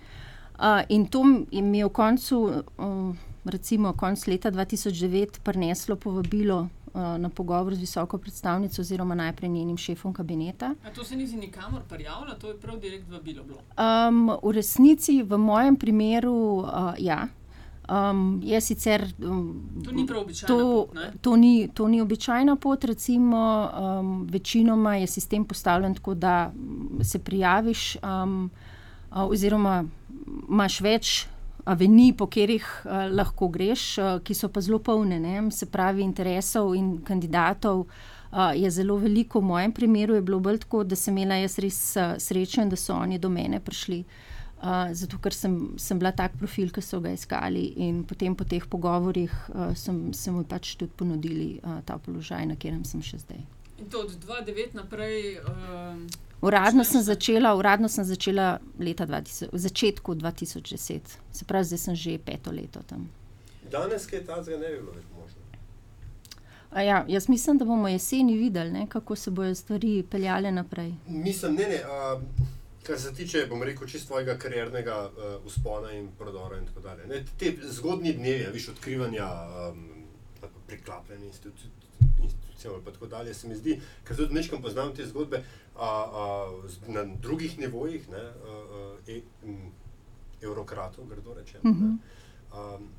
Uh, 0.60 0.84
in 0.90 1.08
to 1.08 1.24
mi 1.24 1.78
je 1.78 1.86
v 1.86 1.90
koncu, 1.90 2.38
uh, 2.78 3.16
recimo 3.46 3.94
konc 3.94 4.28
leta 4.28 4.52
2009, 4.52 5.40
prineslo 5.40 5.96
povabilo 5.96 6.68
uh, 6.94 7.18
na 7.18 7.30
pogovor 7.30 7.76
z 7.76 7.80
visoko 7.80 8.18
predstavnico 8.18 8.82
oziroma 8.82 9.16
najprej 9.16 9.50
njenim 9.50 9.78
šefom 9.78 10.14
kabineta. 10.14 10.76
A 10.84 10.92
to 10.92 11.04
se 11.04 11.16
ni 11.16 11.28
z 11.28 11.34
nikamor 11.34 11.82
prijavilo, 11.90 12.36
to 12.36 12.48
je 12.48 12.58
prav 12.60 12.80
direkt 12.80 13.10
vabilo 13.10 13.44
bilo? 13.44 13.60
Um, 13.80 14.36
v 14.44 14.52
resnici, 14.52 15.24
v 15.24 15.38
mojem 15.38 15.76
primeru, 15.76 16.34
uh, 16.68 16.94
ja. 16.98 17.28
Um, 17.90 18.40
je 18.44 18.62
sicer, 18.62 19.14
um, 19.26 19.70
to 19.86 19.92
ni 19.92 20.08
prav 20.08 20.22
običajno. 20.22 20.58
To, 20.58 20.88
to, 21.22 21.38
to 21.74 21.88
ni 21.88 22.02
običajna 22.02 22.56
pot, 22.56 22.84
recimo, 22.84 23.70
um, 23.74 24.28
večinoma 24.30 24.96
je 24.96 25.08
sistem 25.08 25.46
postavljen 25.46 25.96
tako, 25.96 26.14
da 26.14 26.52
se 27.02 27.20
prijaviš, 27.20 27.98
um, 28.04 28.52
oziroma 29.12 29.84
imaš 30.50 30.82
več 30.82 31.26
aveni, 31.66 32.14
po 32.14 32.28
katerih 32.28 32.70
uh, 32.86 33.10
lahko 33.10 33.48
greš, 33.48 33.98
uh, 33.98 34.22
ki 34.24 34.38
so 34.38 34.50
pa 34.54 34.62
zelo 34.62 34.80
polne, 34.80 35.20
ne? 35.20 35.52
se 35.52 35.66
pravi, 35.66 36.04
interesov 36.04 36.76
in 36.76 37.00
kandidatov. 37.02 37.88
Uh, 38.32 38.54
je 38.54 38.70
zelo 38.70 38.98
veliko, 39.02 39.40
v 39.40 39.50
mojem 39.50 39.72
primeru 39.74 40.14
je 40.14 40.22
bilo 40.22 40.40
bolj 40.40 40.62
tako, 40.62 40.84
da 40.84 40.96
sem 40.96 41.18
imela 41.18 41.42
jaz 41.42 41.58
res 41.58 41.80
uh, 41.98 42.20
srečo 42.22 42.62
in 42.62 42.70
da 42.70 42.78
so 42.78 42.94
oni 42.94 43.18
do 43.18 43.30
mene 43.30 43.60
prišli. 43.60 44.00
Uh, 44.00 44.29
zato, 44.94 45.18
ker 45.24 45.34
sem, 45.34 45.54
sem 45.80 46.00
bila 46.00 46.12
tak 46.12 46.36
profil, 46.40 46.72
ki 46.72 46.82
so 46.84 47.00
ga 47.00 47.14
iskali, 47.16 47.64
in 47.80 48.04
potem 48.04 48.36
po 48.36 48.44
teh 48.44 48.66
pogovorih 48.68 49.32
uh, 49.54 49.72
sem, 49.76 50.10
sem 50.14 50.36
mu 50.36 50.44
pač 50.44 50.76
tudi 50.76 50.92
ponudili 51.00 51.60
uh, 51.64 51.80
ta 51.88 51.96
položaj, 51.98 52.44
na 52.50 52.58
katerem 52.60 52.84
sem 52.84 53.04
še 53.04 53.22
zdaj. 53.24 53.40
In 53.80 53.88
to 53.88 54.04
od 54.04 54.12
2009 54.12 54.76
naprej. 54.76 55.40
Uh, 55.40 56.04
uradno, 56.44 56.84
sem 56.84 57.00
začela, 57.02 57.56
uradno 57.56 57.88
sem 57.88 58.04
začela 58.04 58.60
leta 58.80 59.08
2000, 59.08 59.54
v 59.54 59.64
začetku 59.64 60.20
2010, 60.20 61.16
se 61.32 61.48
pravi, 61.48 61.72
zdaj 61.72 61.84
sem 61.88 61.96
že 61.96 62.20
peto 62.20 62.52
leto 62.52 62.84
tam. 62.84 63.08
Danes 63.72 64.10
kaj 64.10 64.26
takega 64.28 64.60
ne 64.60 64.76
bi 64.76 64.84
bilo 64.84 64.92
več 64.98 65.08
možno. 65.16 65.40
Ja, 66.84 67.06
jaz 67.08 67.30
mislim, 67.32 67.58
da 67.58 67.66
bomo 67.66 67.88
jeseni 67.88 68.36
videli, 68.38 68.76
ne, 68.76 68.86
kako 68.92 69.16
se 69.16 69.32
bodo 69.32 69.56
stvari 69.56 70.04
peljale 70.04 70.52
naprej. 70.52 70.94
Mislim, 71.08 71.56
ne, 71.56 71.70
ne. 71.72 71.84
A... 71.88 72.20
Kar 72.90 73.00
se 73.00 73.14
tiče, 73.14 73.46
bom 73.50 73.64
rekel, 73.64 73.88
čisto 73.88 74.08
svojega 74.08 74.38
kariernega 74.38 75.10
uh, 75.10 75.46
uspona 75.46 75.92
in 75.92 76.08
prodora, 76.18 76.58
in 76.58 76.66
tako 76.66 76.80
dalje. 76.82 77.06
Ne, 77.08 77.20
te 77.38 77.52
zgodnji 77.62 78.14
dnevi, 78.14 78.48
viš 78.54 78.70
odkrivanja, 78.70 79.28
um, 79.70 79.84
priklapljanja 80.68 81.26
institucij, 81.26 81.70
institucijam 82.24 82.74
in 82.76 82.94
tako 82.94 83.08
dalje. 83.08 83.34
Se 83.34 83.48
mi 83.48 83.56
zdi, 83.56 83.76
ker 84.08 84.18
tudi 84.18 84.34
nekaj 84.34 84.62
poznam 84.62 84.96
te 84.96 85.06
zgodbe 85.06 85.44
a, 85.76 85.86
a, 85.86 86.26
na 86.88 87.04
drugih 87.06 87.60
nivojih, 87.60 88.10
ne, 88.10 88.24
a, 88.24 88.58
a, 88.80 88.96
e, 89.08 89.22
m, 89.46 89.72
evrokratov, 90.42 91.06
grdo 91.06 91.34
rečem. 91.34 91.62
Uh 91.64 91.78
-huh. 91.78 92.76
um, 92.76 92.90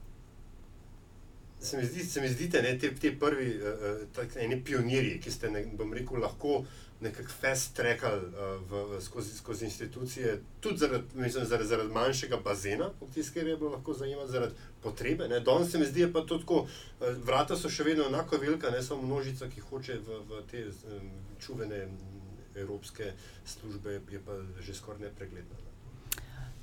se 1.60 1.76
mi 1.76 1.84
zdi, 1.84 2.04
se 2.04 2.20
mi 2.20 2.28
zdite, 2.28 2.62
ne, 2.62 2.78
te, 2.78 2.94
te 2.94 3.12
prvi, 3.18 3.60
uh, 3.60 4.36
eni 4.36 4.60
pionirji, 4.64 5.18
ki 5.20 5.30
ste, 5.30 5.50
ne, 5.50 5.64
bom 5.76 5.92
rekel, 5.94 6.20
lahko 6.20 6.64
nekako 7.00 7.32
fast 7.40 7.74
trackali 7.76 8.26
uh, 8.26 8.96
skozi, 9.02 9.36
skozi 9.36 9.64
institucije, 9.64 10.40
tudi 10.60 10.78
zaradi, 10.78 11.04
mislim, 11.14 11.44
zaradi, 11.44 11.68
zaradi 11.68 11.92
manjšega 11.92 12.36
bazena, 12.44 12.90
kjer 13.32 13.46
je 13.46 13.56
bilo 13.56 13.70
lahko 13.70 13.94
zajemati, 13.94 14.32
zaradi 14.32 14.54
potrebe. 14.82 15.28
Ne. 15.28 15.40
Danes 15.40 15.70
se 15.70 15.78
mi 15.78 15.86
zdi, 15.86 16.06
da 16.06 16.24
uh, 16.60 16.68
vrata 17.24 17.56
so 17.56 17.72
še 17.72 17.84
vedno 17.88 18.08
enako 18.08 18.36
velika, 18.36 18.70
ne 18.70 18.82
samo 18.82 19.02
množica, 19.02 19.48
ki 19.48 19.64
hoče 19.70 19.98
v, 20.06 20.20
v 20.28 20.44
te 20.50 20.66
um, 20.68 21.10
čuvene 21.40 21.86
evropske 22.54 23.12
službe, 23.46 24.00
je 24.10 24.20
pa 24.26 24.36
že 24.60 24.74
skoraj 24.74 25.00
nepregledna. 25.08 25.56
Ne. 25.64 25.69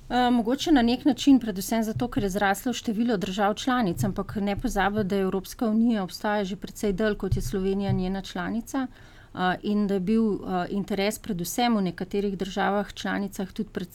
Uh, 0.08 0.16
mogoče 0.32 0.72
na 0.72 0.82
nek 0.82 1.04
način, 1.04 1.38
predvsem 1.40 1.82
zato, 1.84 2.08
ker 2.08 2.24
je 2.24 2.30
zraslo 2.30 2.72
število 2.72 3.16
držav 3.16 3.54
članic, 3.54 4.04
ampak 4.04 4.36
ne 4.40 4.56
pozabimo, 4.56 5.02
da 5.04 5.16
Evropska 5.16 5.68
unija 5.68 6.02
obstaja 6.02 6.44
že 6.44 6.56
precej 6.56 6.92
dlje 6.92 7.14
kot 7.14 7.36
je 7.36 7.42
Slovenija 7.42 7.92
njena 7.92 8.22
članica. 8.22 8.86
Uh, 8.86 9.40
in 9.62 9.86
da 9.86 9.94
je 9.94 10.00
bil 10.00 10.38
interes, 10.68 11.18
predvsem 11.18 11.76
v 11.76 11.82
nekaterih 11.82 12.38
državah 12.38 12.92
članicah, 12.92 13.52
tudi 13.52 13.68
pred, 13.72 13.88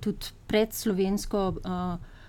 tudi 0.00 0.26
pred, 0.46 0.72
slovensko, 0.72 1.54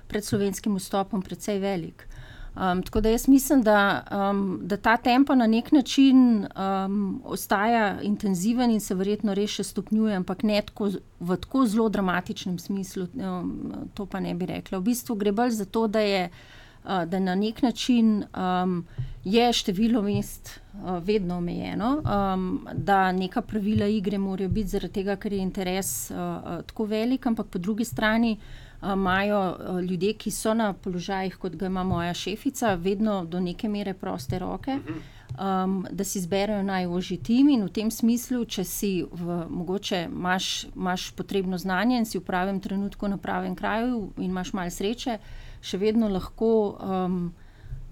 pred 0.08 0.26
slovenskim 0.26 0.76
vstopom, 0.76 1.22
precej 1.22 1.60
velik. 1.60 2.08
Um, 2.56 2.84
tako 2.84 3.02
da 3.02 3.10
jaz 3.10 3.28
mislim, 3.28 3.64
da, 3.64 4.04
um, 4.32 4.60
da 4.62 4.78
ta 4.78 4.98
tempo 4.98 5.36
na 5.36 5.48
nek 5.48 5.72
način 5.72 6.46
um, 6.86 7.22
ostaja 7.26 8.02
intenziven 8.02 8.72
in 8.72 8.80
se 8.80 8.96
verjetno 8.96 9.34
res 9.34 9.50
še 9.58 9.64
stopnjuje, 9.64 10.16
ampak 10.16 10.44
ne 10.44 10.62
tako, 10.62 10.92
v 11.20 11.38
tako 11.42 11.66
zelo 11.66 11.90
dramatičnem 11.90 12.60
smislu. 12.60 13.08
Um, 13.14 13.74
to 13.94 14.06
pa 14.06 14.20
ne 14.20 14.36
bi 14.36 14.46
rekla. 14.46 14.78
V 14.78 14.92
bistvu 14.92 15.16
gre 15.16 15.32
bolj 15.32 15.58
za 15.58 15.66
to, 15.66 15.88
da 15.88 16.00
je 16.06 16.28
uh, 16.30 17.06
da 17.06 17.20
na 17.20 17.36
nek 17.36 17.62
način 17.62 18.24
um, 18.38 18.86
je 19.24 19.54
število 19.54 20.02
mest 20.02 20.60
uh, 20.74 21.04
vedno 21.04 21.38
omejeno, 21.38 22.02
um, 22.06 22.68
da 22.74 23.12
neka 23.12 23.42
pravila 23.42 23.88
igre 23.88 24.18
morajo 24.18 24.50
biti 24.50 24.68
zaradi 24.68 24.94
tega, 24.94 25.16
ker 25.16 25.34
je 25.34 25.40
interes 25.40 26.12
uh, 26.12 26.18
tako 26.68 26.86
velik, 26.86 27.26
ampak 27.26 27.48
po 27.48 27.60
drugi 27.60 27.86
strani 27.86 28.38
imajo 28.94 29.42
uh, 29.52 29.82
ljudje, 29.82 30.14
ki 30.14 30.32
so 30.32 30.54
na 30.54 30.74
položajih, 30.74 31.38
kot 31.38 31.56
ga 31.56 31.66
ima 31.66 31.84
moja 31.84 32.14
šefica, 32.14 32.76
vedno 32.76 33.26
do 33.26 33.40
neke 33.40 33.70
mere 33.70 33.94
proste 33.94 34.40
roke. 34.40 34.80
Um, 35.34 35.88
da 35.92 36.04
si 36.04 36.20
izberejo 36.20 36.64
najožji 36.64 37.18
tim, 37.18 37.48
in 37.50 37.64
v 37.66 37.72
tem 37.74 37.90
smislu, 37.92 38.44
če 38.46 38.64
si 38.64 38.92
v, 39.12 39.38
mogoče 39.50 40.04
imaš, 40.06 40.68
imaš 40.76 41.08
potrebno 41.18 41.58
znanje 41.58 41.98
in 41.98 42.06
si 42.06 42.20
v 42.20 42.26
pravem 42.28 42.60
trenutku 42.62 43.08
na 43.10 43.18
pravem 43.18 43.56
kraju, 43.56 44.12
in 44.18 44.30
imaš 44.30 44.54
malo 44.54 44.70
sreče, 44.70 45.18
še 45.62 45.80
vedno 45.82 46.12
lahko 46.14 46.52
um, 46.78 47.18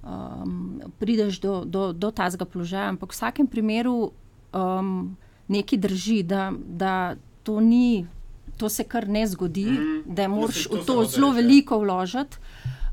um, 0.03 0.81
prideš 0.99 1.39
do, 1.41 1.63
do, 1.65 1.89
do 1.93 2.11
tazga 2.11 2.45
položaja. 2.45 2.89
Ampak 2.93 3.09
v 3.09 3.17
vsakem 3.17 3.47
primeru 3.47 4.11
um, 4.53 5.17
nekaj 5.47 5.79
drži, 5.79 6.21
da, 6.23 6.51
da 6.53 7.15
to 7.43 7.59
ni. 7.59 8.05
To 8.61 8.69
se 8.69 8.83
kar 8.85 9.07
ne 9.09 9.23
zgodi, 9.27 9.65
mm, 9.65 10.03
da 10.05 10.27
moraš 10.29 10.67
v 10.69 10.83
to 10.85 11.01
zelo 11.09 11.31
veliko 11.33 11.79
vložiti, 11.81 12.37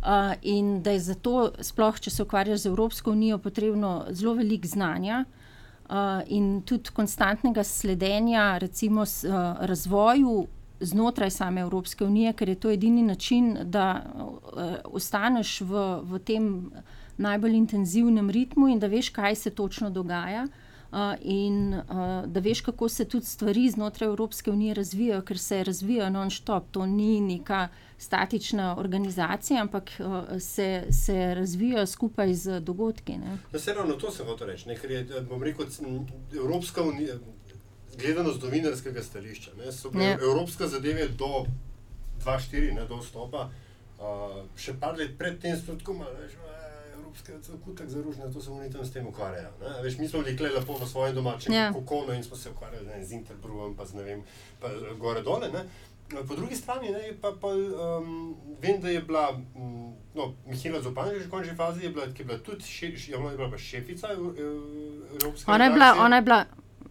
uh, 0.00 0.32
in 0.42 0.78
da 0.82 0.94
je 0.96 1.00
zato, 1.00 1.50
sploh 1.60 2.00
če 2.00 2.10
se 2.10 2.22
ukvarjaš 2.25 2.64
z 2.64 2.70
Evropsko 2.72 3.12
unijo, 3.12 3.38
potrebno 3.38 4.06
zelo 4.10 4.32
veliko 4.38 4.68
znanja 4.68 5.25
uh, 5.25 6.22
in 6.26 6.62
tudi 6.62 6.94
konstantnega 6.96 7.64
sledenja, 7.64 8.58
recimo, 8.58 9.04
s, 9.06 9.25
uh, 9.28 9.60
razvoju 9.60 10.46
znotraj 10.80 11.30
same 11.30 11.60
Evropske 11.60 12.06
unije, 12.06 12.32
ker 12.32 12.48
je 12.48 12.54
to 12.54 12.70
edini 12.70 13.02
način, 13.02 13.58
da 13.64 14.04
uh, 14.14 14.62
ostaneš 14.84 15.60
v, 15.60 15.84
v 16.02 16.22
tem 16.25 16.48
najbolj 17.18 17.56
intenzivnem 17.58 18.30
ritmu 18.30 18.68
in 18.72 18.78
da 18.78 18.87
veš, 18.87 19.10
kaj 19.10 19.34
se 19.34 19.50
točno 19.50 19.90
dogaja. 19.90 20.46
Uh, 20.46 20.67
in 21.21 21.75
uh, 21.75 21.83
da 22.26 22.40
veš, 22.40 22.61
kako 22.61 22.88
se 22.88 23.04
tudi 23.04 23.26
stvari 23.26 23.71
znotraj 23.71 24.07
Evropske 24.07 24.50
unije 24.50 24.75
razvijajo, 24.75 25.23
ker 25.23 25.38
se 25.38 25.64
razvijajo 25.64 26.11
non-stop. 26.11 26.64
To 26.71 26.87
ni 26.87 27.21
neka 27.21 27.68
statična 27.99 28.76
organizacija, 28.78 29.61
ampak 29.61 29.90
uh, 29.99 30.40
se, 30.40 30.85
se 30.90 31.35
razvijajo 31.35 31.87
skupaj 31.87 32.35
z 32.35 32.61
dogodki. 32.61 33.18
No, 33.52 33.59
se 33.59 33.75
ravno 33.75 33.95
to 33.95 34.11
se 34.11 34.25
hoče 34.25 34.47
reči, 34.47 34.76
ker 34.80 34.90
je 34.90 35.07
rekel, 35.42 35.66
Evropska 36.37 36.83
unija 36.83 37.14
gledano 38.00 38.33
z 38.33 38.42
novinarskega 38.42 39.02
stališča. 39.02 39.50
Ne, 39.59 39.73
so 39.73 39.90
bile 39.90 40.04
ja. 40.04 40.18
evropske 40.23 40.66
zadeve 40.66 41.09
do 41.09 41.45
2-4, 42.25 42.88
do 42.88 42.97
vstopa, 42.97 43.50
uh, 43.99 44.42
še 44.57 44.75
par 44.80 44.97
let 44.97 45.18
pred 45.18 45.40
tem, 45.42 45.57
so 45.57 45.76
tako 45.78 45.92
malo. 45.92 46.14
Evropske 46.14 46.57
kutek 47.64 47.88
za 47.88 48.02
ružne, 48.02 48.32
to 48.32 48.40
se 48.40 48.50
oni 48.50 48.70
tam 48.72 48.84
s 48.84 48.92
tem 48.92 49.06
ukvarjajo. 49.06 49.50
Veš, 49.82 49.98
mi 49.98 50.08
smo 50.08 50.22
bili 50.22 50.48
lepo 50.54 50.76
v 50.78 50.87
svojem 50.87 51.14
domačem 51.14 51.52
yeah. 51.52 51.56
Ja. 51.56 51.72
kokonu 51.72 52.12
in 52.12 52.25
smo 52.25 52.37
se 52.37 52.50
ukvarjali 52.50 52.87
ne, 52.87 53.04
z 53.04 53.12
Interbruvom, 53.12 53.76
pa 53.76 53.84
z 53.84 53.94
ne 53.94 54.02
vem, 54.02 54.22
pa 54.60 54.68
gore 54.98 55.22
dole. 55.22 55.48
Ne. 55.48 55.64
Po 56.28 56.37
drugi 56.37 56.56
strani 56.56 56.90
ne, 56.90 57.12
pa, 57.20 57.32
pa 57.40 57.48
um, 57.48 58.37
vem, 58.60 58.80
da 58.80 58.88
je 58.88 59.00
bila 59.00 59.40
um, 59.54 59.94
no, 60.14 60.32
Mihajla 60.46 60.80
Zopan, 60.80 61.10
že 61.18 61.26
v 61.26 61.30
končni 61.30 61.56
fazi, 61.56 61.84
je 61.84 61.90
bila, 61.90 62.04
je 62.04 62.25
bila 62.25 62.38
tudi 62.38 62.64
še, 62.64 62.87
je 62.87 63.18
bila 63.18 63.58
šefica 63.58 64.08
Evropske 64.12 65.50
unije. 65.50 65.92
Ona 66.00 66.16
je 66.16 66.22
bila. 66.22 66.46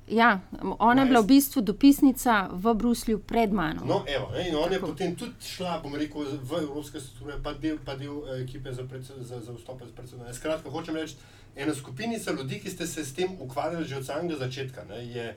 Ja, 0.07 0.39
ona 0.79 1.01
je 1.01 1.07
bila 1.07 1.19
v 1.19 1.27
bistvu 1.27 1.61
dopisnica 1.61 2.47
v 2.51 2.73
Bruslju 2.73 3.19
pred 3.19 3.51
mano. 3.51 3.83
No, 3.85 4.03
evo, 4.07 4.31
in 4.39 4.55
ona 4.55 4.73
je 4.73 4.79
potem 4.79 5.15
tudi 5.15 5.35
šla, 5.43 5.79
bom 5.83 5.95
rekel, 5.95 6.23
v 6.41 6.61
evropske 6.63 6.99
strukture, 6.99 7.35
pa 7.43 7.53
del, 7.53 7.75
pa 7.85 7.95
del 7.99 8.23
eh, 8.23 8.43
ekipe 8.43 8.71
za, 8.71 8.87
za, 9.19 9.39
za 9.39 9.53
vstop 9.53 9.83
z 9.83 9.91
predsednikom. 9.91 10.33
Skratka, 10.33 10.71
hočem 10.71 10.95
reči, 10.95 11.19
ena 11.55 11.75
skupinica 11.75 12.31
ljudi, 12.31 12.61
ki 12.63 12.71
ste 12.71 12.87
se 12.87 13.05
s 13.05 13.13
tem 13.13 13.35
ukvarjali 13.39 13.85
že 13.85 13.97
od 13.97 14.05
samega 14.05 14.39
začetka, 14.39 14.85
ne, 14.87 15.03
je. 15.11 15.27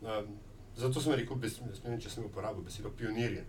Um, 0.00 0.30
Zato 0.76 1.00
sem 1.00 1.12
rekel, 1.12 1.36
bes, 1.36 1.58
ne 1.60 1.90
vem, 1.90 1.98
če 2.00 2.08
sem 2.08 2.24
uporabil 2.24 2.62
besedo 2.64 2.90
pionirje. 2.96 3.42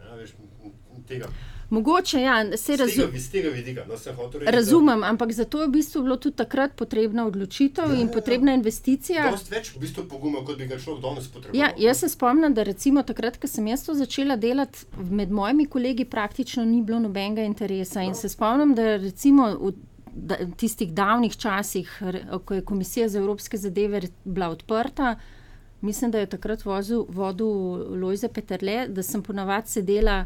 Mogoče, 1.69 2.19
ja, 2.21 2.57
se 2.57 2.75
razumem. 2.75 3.15
Iz 3.15 3.29
tega 3.31 3.49
vidika, 3.49 3.85
no, 3.87 3.97
se 3.97 4.11
hoče 4.13 4.41
reči. 4.41 4.51
Razumem, 4.55 4.99
da... 4.99 5.07
ampak 5.07 5.31
zato 5.31 5.61
je 5.61 5.67
v 5.67 5.71
bistvu 5.71 6.01
bilo 6.03 6.17
tudi 6.19 6.35
takrat 6.41 6.73
potrebna 6.75 7.25
odločitev 7.29 7.93
ja, 7.93 7.99
in 8.01 8.09
ja, 8.09 8.13
potrebna 8.13 8.51
ja. 8.51 8.59
investicija. 8.59 9.29
Dost 9.31 9.51
več 9.53 9.71
v 9.75 9.83
bistvu 9.85 10.03
poguma, 10.11 10.41
kot 10.47 10.59
bi 10.59 10.67
ga 10.67 10.79
človek 10.81 11.03
danes 11.05 11.29
potreboval. 11.31 11.59
Ja, 11.61 11.71
jaz 11.79 12.03
se 12.03 12.09
spomnim, 12.11 12.51
da 12.57 12.65
recimo 12.67 13.05
takrat, 13.07 13.39
ko 13.39 13.47
sem 13.47 13.69
jaz 13.71 13.85
to 13.87 13.95
začela 13.95 14.35
delati, 14.35 14.83
med 14.99 15.31
mojimi 15.31 15.69
kolegi 15.71 16.05
praktično 16.09 16.65
ni 16.67 16.81
bilo 16.83 16.99
nobenega 17.05 17.47
interesa. 17.47 18.01
No. 18.01 18.11
In 18.11 18.19
se 18.19 18.29
spomnim, 18.33 18.75
da 18.75 18.97
recimo. 18.97 19.53
V, 19.61 19.77
Da, 20.11 20.35
tistih 20.59 20.89
davnih 20.91 21.37
časih, 21.39 21.87
ko 22.45 22.57
je 22.57 22.63
Komisija 22.67 23.05
za 23.07 23.21
evropske 23.21 23.55
zadeve 23.57 24.01
bila 24.25 24.49
odprta, 24.51 25.13
mislim, 25.81 26.11
da 26.11 26.19
je 26.19 26.25
takrat 26.25 26.65
vozil, 26.65 27.05
vodil 27.09 27.51
Lojze 28.01 28.29
Peterle, 28.29 28.87
da 28.87 29.03
sem 29.03 29.23
ponavadi 29.23 29.69
sedela. 29.69 30.25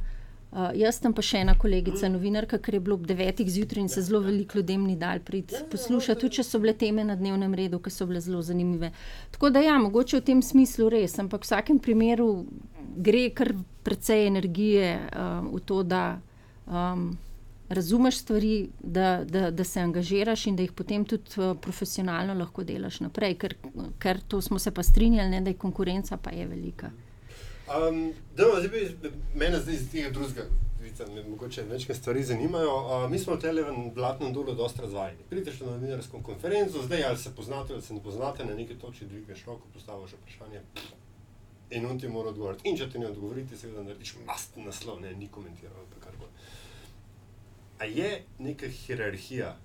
Uh, 0.55 0.69
jaz 0.77 1.01
sem 1.01 1.11
pa 1.11 1.23
še 1.25 1.41
ena 1.43 1.51
kolegica, 1.59 2.07
novinarka, 2.07 2.61
ker 2.63 2.77
je 2.77 2.79
bilo 2.79 2.95
ob 2.95 3.07
devetih 3.09 3.49
zjutraj 3.51 3.81
in 3.83 3.89
se 3.91 4.05
zelo 4.05 4.21
veliko 4.23 4.61
ljudem 4.61 4.85
ni 4.87 4.93
dal 4.95 5.19
priti 5.19 5.57
poslušati, 5.71 6.21
tudi 6.21 6.37
če 6.37 6.45
so 6.47 6.61
bile 6.63 6.71
teme 6.79 7.03
na 7.03 7.17
dnevnem 7.19 7.51
redu, 7.59 7.81
ki 7.83 7.91
so 7.91 8.07
bile 8.07 8.21
zelo 8.23 8.39
zanimive. 8.45 8.93
Tako 9.35 9.51
da, 9.51 9.59
ja, 9.65 9.75
mogoče 9.83 10.21
v 10.21 10.25
tem 10.29 10.43
smislu 10.45 10.87
res, 10.93 11.17
ampak 11.19 11.43
v 11.43 11.49
vsakem 11.49 11.81
primeru 11.83 12.29
gre 12.95 13.25
kar 13.35 13.51
precej 13.83 14.29
energije 14.29 14.93
uh, 14.95 15.43
v 15.51 15.59
to, 15.67 15.81
da, 15.83 16.05
um, 16.71 17.09
razumeš 17.69 18.17
stvari, 18.17 18.69
da, 18.79 19.23
da, 19.23 19.51
da 19.51 19.63
se 19.63 19.79
angažiraš 19.79 20.47
in 20.47 20.55
da 20.55 20.63
jih 20.63 20.71
potem 20.71 21.05
tudi 21.05 21.31
uh, 21.37 21.57
profesionalno 21.61 22.33
lahko 22.33 22.63
delaš 22.63 22.99
naprej, 22.99 23.37
ker, 23.37 23.55
ker 23.99 24.19
to 24.27 24.41
smo 24.41 24.59
se 24.59 24.71
pa 24.71 24.83
strinjali, 24.83 25.29
ne, 25.29 25.41
da 25.41 25.49
je 25.49 25.57
konkurenca 25.57 26.17
pa 26.17 26.31
je 26.31 26.47
velika. 26.47 26.91
Um, 27.65 28.13
da, 28.37 28.43
zdaj 28.59 28.69
bi 28.69 29.11
mene 29.35 29.59
zdaj 29.59 29.75
iz 29.75 29.91
tega 29.91 30.09
drugega. 30.09 30.45
Me 31.15 31.23
mogoče 31.29 31.63
nekaj 31.65 31.95
stvari 31.95 32.23
zanimajo. 32.23 32.73
Uh, 32.75 33.11
mi 33.11 33.19
smo 33.19 33.33
v 33.35 33.63
v 33.63 33.91
Blatnem 33.93 34.33
dolu 34.33 34.53
dosta 34.53 34.81
razvajeni. 34.81 35.25
Pridete 35.29 35.65
na 35.65 35.71
novinarsko 35.71 36.21
konferenco, 36.21 36.83
zdaj 36.83 37.03
ali 37.03 37.17
se 37.17 37.35
poznate 37.35 37.73
ali 37.73 37.81
se 37.81 37.93
ne 37.93 38.03
poznate, 38.03 38.45
na 38.45 38.53
neki 38.53 38.75
točki 38.75 39.05
dvigneš 39.05 39.45
roko, 39.45 39.67
postaviš 39.73 40.13
vprašanje 40.13 40.61
in 41.69 41.85
on 41.85 41.99
ti 41.99 42.07
mora 42.07 42.29
odgovoriti. 42.29 42.69
In 42.69 42.77
če 42.77 42.89
ti 42.89 42.99
ne 42.99 43.07
odgovori, 43.09 43.45
seveda 43.57 43.83
narediš 43.83 44.15
mast 44.27 44.57
naslov, 44.57 44.99
ne, 45.01 45.13
ni 45.17 45.27
komentiral. 45.31 45.87
A 47.79 47.85
je 47.85 48.23
neka 48.39 48.67
hierarhija, 48.67 49.55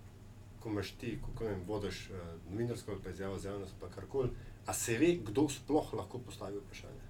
ko 0.61 0.69
imaš 0.69 0.91
ti, 0.91 1.19
kako 1.27 1.45
vem, 1.45 1.61
vodiš 1.67 2.11
uh, 2.11 2.17
novinarsko 2.51 2.93
ali 2.93 3.01
pa 3.05 3.11
izjavo 3.11 3.39
za 3.39 3.49
javnost, 3.49 3.75
pa 3.81 3.89
karkoli, 3.89 4.31
a 4.67 4.73
se 4.75 4.99
ve, 4.99 5.15
kdo 5.27 5.49
sploh 5.49 5.95
lahko 5.95 6.19
postavi 6.19 6.59
vprašanje? 6.59 7.07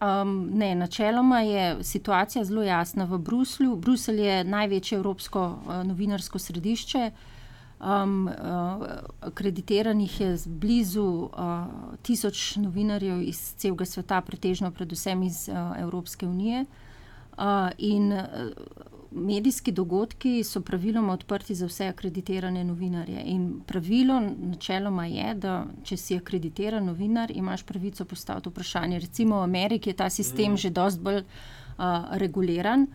Um, 0.00 0.50
ne, 0.52 0.74
načeloma 0.74 1.40
je 1.40 1.84
situacija 1.84 2.44
zelo 2.44 2.62
jasna 2.62 3.04
v 3.04 3.18
Bruslju. 3.18 3.76
Bruselj 3.76 4.20
je 4.20 4.44
največje 4.44 4.96
evropsko 4.96 5.44
uh, 5.44 5.82
novinarsko 5.84 6.38
središče. 6.38 7.10
Um, 7.80 8.28
uh, 8.28 8.86
akreditiranih 9.20 10.20
je 10.20 10.36
blizu 10.46 11.04
uh, 11.04 11.66
tisoč 12.02 12.56
novinarjev 12.56 13.22
iz 13.22 13.54
celega 13.56 13.84
sveta, 13.84 14.20
pretežno 14.20 14.70
predvsem 14.70 15.22
iz 15.22 15.48
uh, 15.48 15.76
Evropske 15.80 16.26
unije. 16.26 16.60
Uh, 16.60 16.89
in, 17.78 18.12
uh, 18.12 18.20
medijski 19.10 19.72
dogodki 19.72 20.44
so 20.44 20.60
praviloma 20.60 21.12
odprti 21.12 21.54
za 21.54 21.66
vse 21.66 21.86
akreditirane 21.88 22.64
novinarje. 22.64 23.22
In 23.24 23.60
pravilo 23.66 24.20
načeloma 24.20 25.06
je, 25.06 25.34
da 25.34 25.64
če 25.84 25.96
si 25.96 26.16
akreditiran 26.16 26.84
novinar, 26.86 27.30
imaš 27.34 27.62
pravico 27.62 28.04
postaviti 28.04 28.48
vprašanje. 28.48 28.98
Recimo 28.98 29.40
v 29.40 29.42
Ameriki 29.42 29.90
je 29.90 29.96
ta 29.96 30.10
sistem 30.10 30.52
mm. 30.52 30.56
že 30.56 30.70
dosti 30.70 31.00
bolj 31.00 31.22
uh, 31.22 31.84
reguliran. 32.10 32.86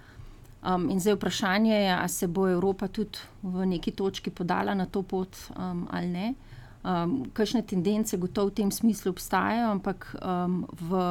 Um, 0.65 0.89
in 0.89 0.99
zdaj 0.99 1.13
vprašanje 1.13 1.75
je, 1.75 1.91
ali 1.93 2.09
se 2.09 2.27
bo 2.27 2.47
Evropa 2.49 2.87
tudi 2.87 3.19
v 3.43 3.65
neki 3.65 3.91
točki 3.91 4.31
podala 4.31 4.73
na 4.73 4.85
to 4.85 5.03
pot 5.03 5.37
um, 5.57 5.87
ali 5.91 6.07
ne. 6.07 6.33
Um, 6.85 7.25
kakšne 7.33 7.61
tendence 7.61 8.17
gotovo 8.17 8.49
v 8.49 8.53
tem 8.61 8.71
smislu 8.71 9.11
obstajajo, 9.11 9.71
ampak 9.71 10.15
um, 10.21 10.65
v, 10.81 11.03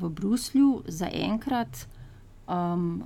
v 0.00 0.08
Bruslju 0.08 0.82
zaenkrat 0.86 1.86
um, 2.52 3.02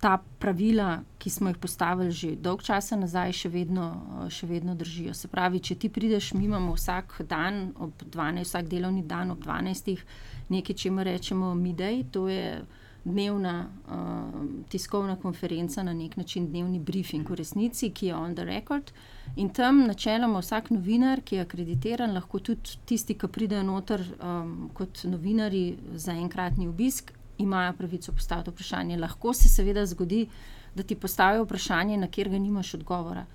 ta 0.00 0.18
pravila, 0.38 1.02
ki 1.18 1.30
smo 1.30 1.48
jih 1.48 1.58
postavili 1.60 2.12
že 2.12 2.36
dolgo 2.36 2.64
časa 2.64 2.96
nazaj, 2.96 3.32
še 3.36 3.48
vedno, 3.52 3.86
še 4.32 4.48
vedno 4.48 4.74
držijo. 4.74 5.14
Se 5.14 5.28
pravi, 5.28 5.60
če 5.60 5.76
ti 5.76 5.90
prideš, 5.92 6.32
mi 6.34 6.46
imamo 6.48 6.72
vsak 6.72 7.20
dan 7.28 7.72
ob 7.76 7.92
12, 8.08 8.48
vsak 8.48 8.68
delovni 8.68 9.04
dan 9.04 9.30
ob 9.34 9.44
12, 9.44 10.00
nekaj, 10.48 10.76
če 10.76 10.90
mu 10.90 11.04
rečemo 11.04 11.52
midday, 11.54 12.04
to 12.12 12.28
je 12.32 12.62
dnevna 13.04 13.54
uh, 13.64 14.40
tiskovna 14.68 15.16
konferenca, 15.20 15.82
na 15.82 15.92
nek 15.96 16.16
način 16.16 16.48
dnevni 16.48 16.80
briefing 16.80 17.28
v 17.30 17.38
resnici, 17.40 17.92
ki 17.92 18.10
je 18.10 18.16
on 18.16 18.34
the 18.34 18.44
record. 18.44 18.92
In 19.36 19.48
tam 19.52 19.84
načeloma 19.86 20.40
vsak 20.40 20.70
novinar, 20.70 21.20
ki 21.24 21.36
je 21.36 21.44
akreditiran, 21.44 22.12
lahko 22.16 22.40
tudi 22.44 22.76
tisti, 22.88 23.16
ki 23.16 23.28
pridejo 23.28 23.62
noter 23.68 24.04
um, 24.16 24.70
kot 24.74 25.04
novinari 25.04 25.78
za 25.94 26.12
enkratni 26.12 26.68
obisk, 26.68 27.12
imajo 27.40 27.72
pravico 27.78 28.12
postaviti 28.12 28.50
vprašanje. 28.50 28.96
Lahko 28.96 29.34
se 29.34 29.48
seveda 29.48 29.86
zgodi, 29.86 30.26
da 30.74 30.82
ti 30.82 30.94
postavijo 30.94 31.44
vprašanje, 31.44 31.96
na 31.96 32.06
kjer 32.06 32.28
ga 32.28 32.38
nimaš 32.38 32.74
odgovora. 32.74 33.26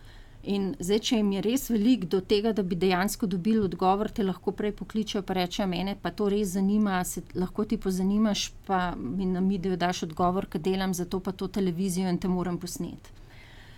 In 0.46 0.76
zdaj, 0.80 1.00
če 1.08 1.18
jim 1.18 1.32
je 1.34 1.42
res 1.42 1.64
veliko 1.74 2.08
do 2.14 2.20
tega, 2.22 2.52
da 2.54 2.62
bi 2.64 2.78
dejansko 2.78 3.26
dobili 3.26 3.64
odgovor, 3.66 4.12
te 4.14 4.24
lahko 4.24 4.52
prej 4.54 4.76
pokličejo 4.78 5.24
in 5.24 5.36
rečejo: 5.38 5.68
Mene 5.68 5.96
pa 6.02 6.12
to 6.12 6.30
res 6.30 6.54
zanima, 6.54 7.04
se 7.04 7.24
lahko 7.34 7.66
ti 7.66 7.78
pozanimaš, 7.78 8.52
pa 8.68 8.94
mi 8.96 9.26
na 9.26 9.42
midijo 9.42 9.76
daš 9.76 10.04
odgovor, 10.04 10.46
ker 10.46 10.62
delam 10.62 10.94
za 10.94 11.06
to, 11.06 11.20
pa 11.20 11.32
to 11.32 11.48
televizijo 11.48 12.10
in 12.10 12.18
te 12.18 12.28
moram 12.28 12.60
posneti. 12.60 13.10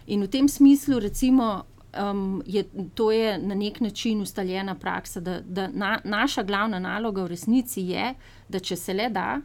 In 0.07 0.23
v 0.23 0.27
tem 0.27 0.47
smislu, 0.47 0.99
recimo, 0.99 1.63
um, 1.95 2.43
je 2.45 2.65
to 2.95 3.11
je 3.11 3.37
na 3.37 3.55
nek 3.55 3.79
način 3.79 4.21
ustaljena 4.21 4.75
praksa, 4.75 5.19
da, 5.19 5.39
da 5.41 5.67
na, 5.67 5.99
naša 6.03 6.43
glavna 6.43 6.79
naloga 6.79 7.23
v 7.23 7.27
resnici 7.27 7.81
je, 7.81 8.13
da 8.49 8.59
če 8.59 8.75
se 8.75 8.93
le 8.93 9.09
da, 9.09 9.39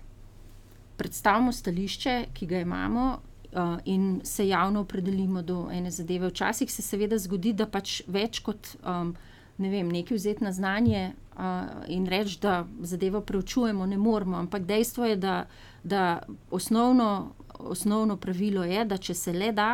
predstavimo 1.02 1.52
stališče, 1.52 2.16
ki 2.34 2.46
ga 2.46 2.62
imamo, 2.62 3.06
uh, 3.52 3.78
in 3.84 4.20
se 4.24 4.46
javno 4.48 4.80
opredelimo 4.86 5.42
do 5.42 5.66
ene 5.72 5.90
zadeve. 5.90 6.30
Včasih 6.30 6.70
se 6.72 6.82
seveda 6.82 7.18
zgodi, 7.18 7.52
da 7.52 7.66
pač 7.66 8.02
več 8.06 8.38
kot 8.46 8.76
um, 8.86 9.14
ne 9.58 9.70
vem, 9.72 9.90
nekaj 9.92 10.16
vzeti 10.16 10.44
na 10.44 10.52
znanje 10.52 11.02
uh, 11.10 11.82
in 11.90 12.06
reči, 12.06 12.38
da 12.42 12.62
zadevo 12.80 13.20
preučujemo, 13.20 13.86
ne 13.86 13.98
moramo. 13.98 14.36
Ampak 14.36 14.66
dejstvo 14.68 15.10
je, 15.10 15.16
da, 15.16 15.46
da 15.82 16.22
osnovno, 16.50 17.32
osnovno 17.58 18.16
pravilo 18.16 18.64
je, 18.64 18.84
da 18.84 18.98
če 18.98 19.14
se 19.14 19.32
le 19.32 19.50
da. 19.52 19.72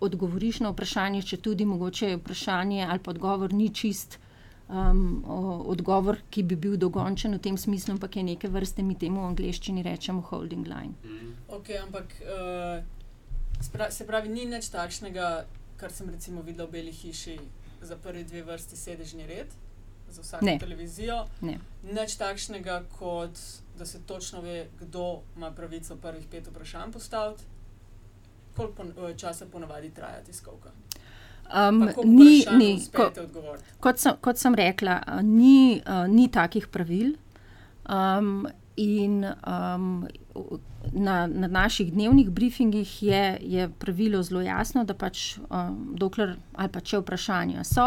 Odgovoriš 0.00 0.62
na 0.64 0.70
vprašanje, 0.72 1.22
če 1.22 1.36
tudi 1.44 1.64
mogoče 1.68 2.14
je 2.14 2.20
vprašanje 2.20 2.86
ali 2.88 3.02
pa 3.04 3.10
odgovor 3.12 3.52
ni 3.52 3.68
čist, 3.68 4.18
um, 4.68 5.24
odgovor, 5.66 6.18
ki 6.30 6.42
bi 6.42 6.56
bil 6.56 6.76
dokončen 6.76 7.34
v 7.34 7.42
tem 7.42 7.58
smislu, 7.58 7.94
ampak 7.96 8.16
je 8.16 8.22
neke 8.22 8.48
vrste 8.48 8.82
mi 8.82 8.98
temu 8.98 9.20
v 9.22 9.32
angleščini 9.32 9.82
rečemo 9.82 10.24
holding 10.30 10.66
line. 10.66 10.94
Ok, 11.48 11.74
ampak 11.82 12.14
uh, 12.22 13.90
se 13.90 14.06
pravi, 14.06 14.28
ni 14.28 14.46
nič 14.46 14.70
takšnega, 14.72 15.44
kar 15.76 15.92
sem 15.92 16.10
recimo 16.10 16.42
videl 16.42 16.66
v 16.66 16.78
Beli 16.78 16.92
hiši 16.92 17.38
za 17.84 17.96
prvi 17.96 18.24
dve 18.24 18.42
vrsti 18.42 18.76
sedežni 18.76 19.26
red. 19.26 19.52
Za 20.10 20.22
vsako 20.22 20.44
ne. 20.46 20.58
televizijo. 20.60 21.24
Ne. 21.40 21.58
Nič 21.82 22.16
takšnega, 22.20 22.84
kot 22.98 23.40
da 23.78 23.86
se 23.86 23.98
točno 24.06 24.40
ve, 24.40 24.68
kdo 24.80 25.22
ima 25.36 25.50
pravico 25.50 25.96
prvih 25.96 26.26
pet 26.30 26.46
vprašanj 26.46 26.92
postaviti. 26.92 27.42
Koliko 28.56 28.82
eh, 28.82 29.16
časa 29.18 29.46
ponavadi 29.46 29.90
traja 29.90 30.22
tiskovka? 30.22 30.70
Um, 31.52 31.88
ni, 32.04 32.44
ni, 32.56 32.70
ko, 32.94 33.10
kot, 33.80 34.00
sem, 34.00 34.16
kot 34.20 34.40
sem 34.40 34.54
rekla, 34.56 34.98
ni, 35.22 35.80
uh, 35.84 36.06
ni 36.10 36.28
takih 36.32 36.66
pravil. 36.72 37.14
Um, 37.84 38.46
in 38.76 39.22
um, 39.46 40.08
na, 40.92 41.26
na 41.26 41.46
naših 41.46 41.92
dnevnih 41.92 42.30
briefingih 42.30 43.02
je, 43.02 43.38
je 43.40 43.68
pravilo 43.78 44.22
zelo 44.22 44.40
jasno, 44.40 44.84
da 44.84 44.94
pač, 44.94 45.36
um, 45.50 45.94
dokler 45.98 46.36
ali 46.52 46.72
pa 46.72 46.80
če 46.80 47.00
vprašanja 47.02 47.64
so, 47.64 47.86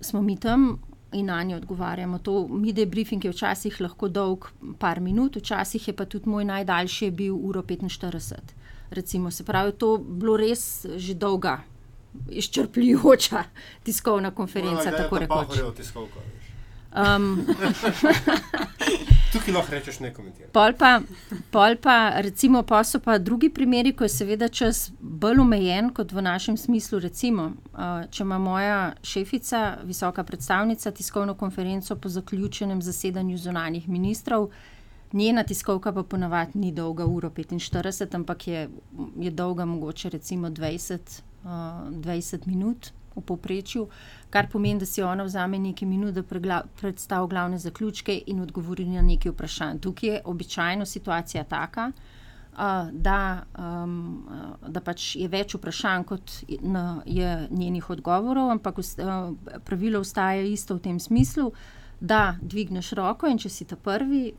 smo 0.00 0.22
mi 0.22 0.36
tam 0.36 0.76
in 1.12 1.26
na 1.26 1.42
nje 1.42 1.56
odgovarjamo. 1.56 2.18
To 2.18 2.46
mide 2.48 2.86
briefing 2.86 3.24
je 3.24 3.32
včasih 3.32 3.80
lahko 3.80 4.08
dolg 4.08 4.48
par 4.78 5.00
minut, 5.00 5.36
včasih 5.36 5.88
je 5.88 5.96
pa 5.96 6.04
tudi 6.04 6.30
moj 6.30 6.44
najdaljši 6.44 7.10
bil 7.10 7.36
uro 7.36 7.62
45. 7.62 8.54
Recimo, 8.90 9.30
se 9.30 9.44
pravi, 9.44 9.72
to 9.72 9.96
je 9.96 10.04
bilo 10.04 10.36
res 10.36 10.86
že 10.96 11.14
dolga 11.14 11.62
izčrpljujoča 12.30 13.44
tiskovna 13.84 14.30
konferenca. 14.30 14.90
No, 14.90 14.96
tako 14.96 15.18
rekoč. 15.18 15.58
Um, 17.16 17.46
Tukaj 19.32 19.54
lahko 19.54 19.72
rečeš 19.72 20.00
nekaj. 20.04 20.24
Pol 20.52 20.74
pa, 20.78 21.00
pol 21.50 21.76
pa, 21.80 22.20
recimo, 22.20 22.62
pa 22.68 22.82
so 22.84 23.00
pa 23.00 23.16
drugi 23.18 23.48
primeri, 23.48 23.94
ko 23.96 24.04
je 24.04 24.12
seveda 24.12 24.48
čas 24.48 24.90
bolj 25.00 25.40
omejen 25.40 25.88
kot 25.96 26.12
v 26.12 26.22
našem 26.22 26.56
smislu. 26.60 27.00
Recimo, 27.00 27.46
uh, 27.72 28.04
če 28.12 28.26
ima 28.26 28.38
moja 28.38 28.92
šefica, 29.02 29.78
visoka 29.88 30.24
predstavnica, 30.24 30.92
tiskovno 30.92 31.34
konferenco 31.34 31.96
po 31.96 32.12
zaključenem 32.12 32.82
zasedanju 32.82 33.38
zunanjih 33.38 33.88
ministrov, 33.88 34.50
njena 35.12 35.44
tiskovka 35.48 35.92
pa 35.92 36.02
ponavadi 36.02 36.58
ni 36.58 36.72
dolga 36.72 37.06
uro 37.06 37.30
45, 37.30 38.14
ampak 38.14 38.48
je, 38.48 38.68
je 39.16 39.30
dolga 39.30 39.64
mogoče 39.64 40.08
recimo 40.08 40.48
20. 40.48 41.22
20 41.44 42.46
minut 42.46 42.92
v 43.16 43.20
povprečju, 43.20 43.88
kar 44.30 44.48
pomeni, 44.48 44.80
da 44.80 44.86
si 44.86 45.02
ona 45.02 45.24
vzame 45.24 45.58
nekaj 45.58 45.88
minut, 45.88 46.14
da 46.14 46.62
predstavi 46.80 47.28
glavne 47.28 47.58
zaključke 47.58 48.22
in 48.26 48.40
odgovori 48.40 48.86
na 48.88 49.02
nekaj 49.02 49.32
vprašanj. 49.32 49.78
Tukaj 49.84 50.08
je 50.08 50.22
običajno 50.24 50.86
situacija 50.86 51.44
taka, 51.44 51.92
da, 52.92 53.42
da 54.68 54.80
pač 54.84 55.14
je 55.16 55.28
več 55.28 55.54
vprašanj, 55.56 56.04
kot 56.04 56.32
je 57.06 57.48
njenih 57.50 57.90
odgovorov, 57.90 58.50
ampak 58.50 58.80
pravilo 59.64 60.00
ostaja 60.00 60.42
isto 60.42 60.76
v 60.76 60.84
tem 60.88 61.00
smislu, 61.00 61.52
da 62.00 62.36
dvigneš 62.42 62.92
roko 62.98 63.30
in 63.30 63.38
če 63.38 63.48
si 63.48 63.64
ta 63.64 63.76
prvi, 63.76 64.32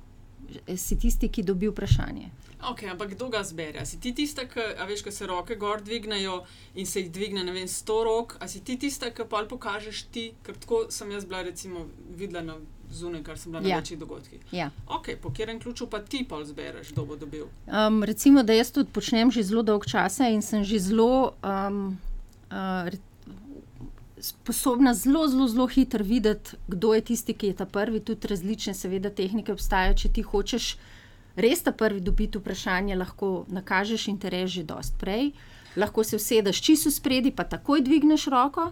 si 0.78 0.98
tisti, 1.00 1.30
ki 1.30 1.44
dobi 1.44 1.70
vprašanje. 1.72 2.30
Ok, 2.72 2.84
ampak 2.92 3.14
kdo 3.16 3.30
ga 3.30 3.44
zbere? 3.44 3.86
Si 3.86 4.00
ti 4.00 4.14
tista, 4.16 4.46
ki 4.48 4.60
veš, 4.88 5.04
ko 5.04 5.12
se 5.12 5.28
roke 5.28 5.56
gor 5.56 5.82
dvignejo 5.82 6.44
in 6.76 6.86
se 6.86 7.02
jih 7.02 7.12
dvigne, 7.12 7.44
ne 7.44 7.52
vem, 7.52 7.68
sto 7.68 8.04
rok, 8.04 8.38
ali 8.40 8.50
si 8.50 8.62
ti 8.64 8.78
tista, 8.80 9.10
ki 9.12 9.26
pa 9.30 9.44
pokažeš 9.50 10.04
ti, 10.12 10.32
ker 10.44 10.56
tako 10.56 10.86
sem 10.90 11.12
jaz 11.12 11.26
bila, 11.26 11.42
recimo, 11.44 11.88
videla 12.16 12.42
na 12.42 12.56
zunaj, 12.94 13.24
kar 13.24 13.38
sem 13.38 13.52
bila 13.52 13.62
na 13.62 13.70
Ja. 13.70 13.78
večjih 13.82 14.00
dogodkih. 14.00 14.40
Ja. 14.52 14.70
Ok, 14.88 15.16
po 15.22 15.30
katerem 15.30 15.60
ključu 15.60 15.88
pa 15.90 16.00
ti 16.00 16.24
pol 16.30 16.46
zbereš, 16.46 16.92
kdo 16.94 17.06
bo 17.06 17.16
dobil? 17.16 17.46
Um, 17.68 18.04
recimo, 18.04 18.44
da 18.44 18.54
jaz 18.54 18.72
to 18.72 18.86
počnem 18.86 19.32
že 19.32 19.44
zelo 19.44 19.64
dolgo 19.64 19.86
časa 19.86 20.30
in 20.30 20.42
sem 20.42 20.64
že 20.64 20.80
zelo 20.80 21.34
um, 21.44 21.98
uh, 22.52 22.88
sposobna 24.24 24.94
zelo, 24.94 25.28
zelo, 25.28 25.48
zelo 25.48 25.68
hitro 25.68 26.04
videti, 26.04 26.56
kdo 26.68 26.94
je 26.94 27.02
tisti, 27.02 27.34
ki 27.34 27.48
je 27.48 27.56
ta 27.56 27.66
prvi. 27.66 28.00
Tudi 28.00 28.28
različne, 28.28 28.74
seveda, 28.74 29.10
tehnike 29.10 29.52
obstajajo. 29.52 29.98
Če 30.00 30.10
ti 30.10 30.22
hočeš 30.22 30.78
res 31.36 31.64
ta 31.64 31.72
prvi 31.72 32.02
dobiti 32.02 32.38
vprašanje, 32.38 32.96
lahko 32.96 33.46
nakažeš 33.48 34.08
interes 34.08 34.52
že 34.52 34.64
dost 34.64 34.98
prej. 35.00 35.32
Lahko 35.76 36.04
se 36.04 36.16
usedeš 36.16 36.62
čisto 36.62 36.92
spredi, 36.92 37.32
pa 37.32 37.44
takoj 37.44 37.82
dvigneš 37.82 38.28
roko. 38.30 38.72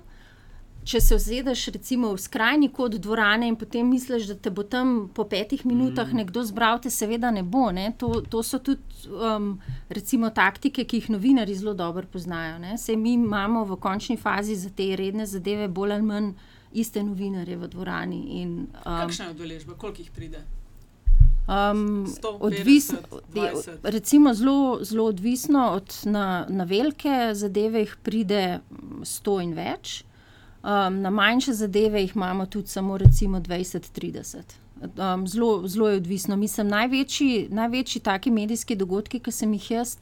Če 0.82 0.98
se 1.02 1.14
ozedeš 1.16 1.68
recimo 1.76 2.10
v 2.10 2.18
skrajni 2.18 2.72
kot 2.74 2.96
dvorane 2.98 3.46
in 3.46 3.56
potem 3.56 3.86
misliš, 3.86 4.32
da 4.32 4.36
te 4.36 4.50
bo 4.50 4.64
tam 4.66 5.12
po 5.14 5.28
petih 5.30 5.62
minutah 5.66 6.10
mm. 6.10 6.18
nekdo 6.18 6.42
zbral, 6.42 6.80
te 6.82 6.90
seveda 6.90 7.30
ne 7.32 7.44
bo. 7.46 7.68
Ne? 7.72 7.92
To, 8.02 8.24
to 8.26 8.42
so 8.42 8.58
tudi 8.58 8.82
um, 9.14 9.60
recimo 9.90 10.32
taktike, 10.34 10.86
ki 10.86 11.04
jih 11.04 11.12
novinari 11.14 11.54
zelo 11.58 11.76
dobro 11.78 12.06
poznajo. 12.10 12.58
Ne? 12.62 12.80
Sej 12.82 12.98
mi 12.98 13.14
imamo 13.14 13.62
v 13.70 13.78
končni 13.82 14.18
fazi 14.18 14.58
za 14.58 14.74
te 14.74 14.90
redne 14.98 15.30
zadeve 15.30 15.70
bolj 15.70 16.00
ali 16.00 16.08
manj 16.08 16.34
iste 16.74 17.04
novinarje 17.06 17.60
v 17.62 17.70
dvorani. 17.70 18.22
In, 18.42 18.58
um, 18.82 18.98
Kakšna 19.06 19.30
je 19.30 19.38
udeležba, 19.38 19.78
koliko 19.78 20.02
jih 20.02 20.12
pride? 20.18 20.42
Um, 21.52 22.08
150, 22.08 22.38
odvisno, 22.40 22.98
20. 23.34 23.70
recimo 23.84 24.34
zelo, 24.34 24.80
zelo 24.82 25.06
odvisno 25.06 25.70
od 25.72 26.00
na, 26.04 26.46
na 26.50 26.64
velike 26.64 27.32
zadeve 27.34 27.80
jih 27.80 27.98
pride 28.04 28.60
mm, 28.72 29.02
100 29.02 29.44
in 29.44 29.54
več, 29.54 30.04
um, 30.64 31.02
na 31.02 31.10
manjše 31.10 31.54
zadeve 31.54 32.02
jih 32.02 32.16
imamo 32.16 32.46
tudi 32.46 32.68
samo 32.68 32.98
recimo 32.98 33.40
20-30. 33.40 34.38
Um, 34.82 35.28
zelo, 35.28 35.68
zelo 35.68 35.90
je 35.90 35.98
odvisno. 35.98 36.38
Mislim, 36.38 36.68
največji, 36.68 37.48
največji 37.52 38.02
taki 38.02 38.32
medijski 38.32 38.76
dogodki, 38.76 39.20
ki 39.20 39.32
sem 39.32 39.54
jih 39.54 39.72
jaz 39.72 39.98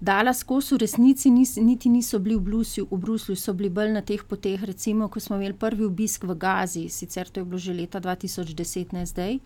dala 0.00 0.32
skozi, 0.34 0.74
v 0.74 0.78
resnici 0.78 1.30
nis, 1.30 1.56
niti 1.56 1.88
niso 1.88 2.18
bili 2.18 2.36
v, 2.36 2.40
Blusju, 2.40 2.86
v 2.90 2.98
Bruslju, 2.98 3.36
so 3.36 3.52
bili 3.52 3.68
bolj 3.70 3.92
na 3.92 4.00
teh 4.00 4.24
poteh. 4.24 4.64
Recimo, 4.64 5.08
ko 5.08 5.20
smo 5.20 5.36
imeli 5.36 5.54
prvi 5.54 5.84
obisk 5.84 6.24
v 6.24 6.34
Gazi, 6.34 6.88
sicer 6.88 7.28
to 7.28 7.40
je 7.40 7.44
bilo 7.44 7.58
že 7.58 7.74
leta 7.74 8.00
2010, 8.00 8.96
ne 8.96 9.06
zdaj. 9.06 9.38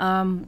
Um, 0.00 0.44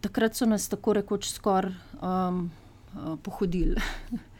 takrat 0.00 0.36
so 0.36 0.46
nas 0.46 0.68
tako 0.68 0.96
rekoč 1.00 1.28
skoraj 1.32 1.74
um, 2.02 2.50
uh, 2.94 3.18
pohodili. 3.22 3.76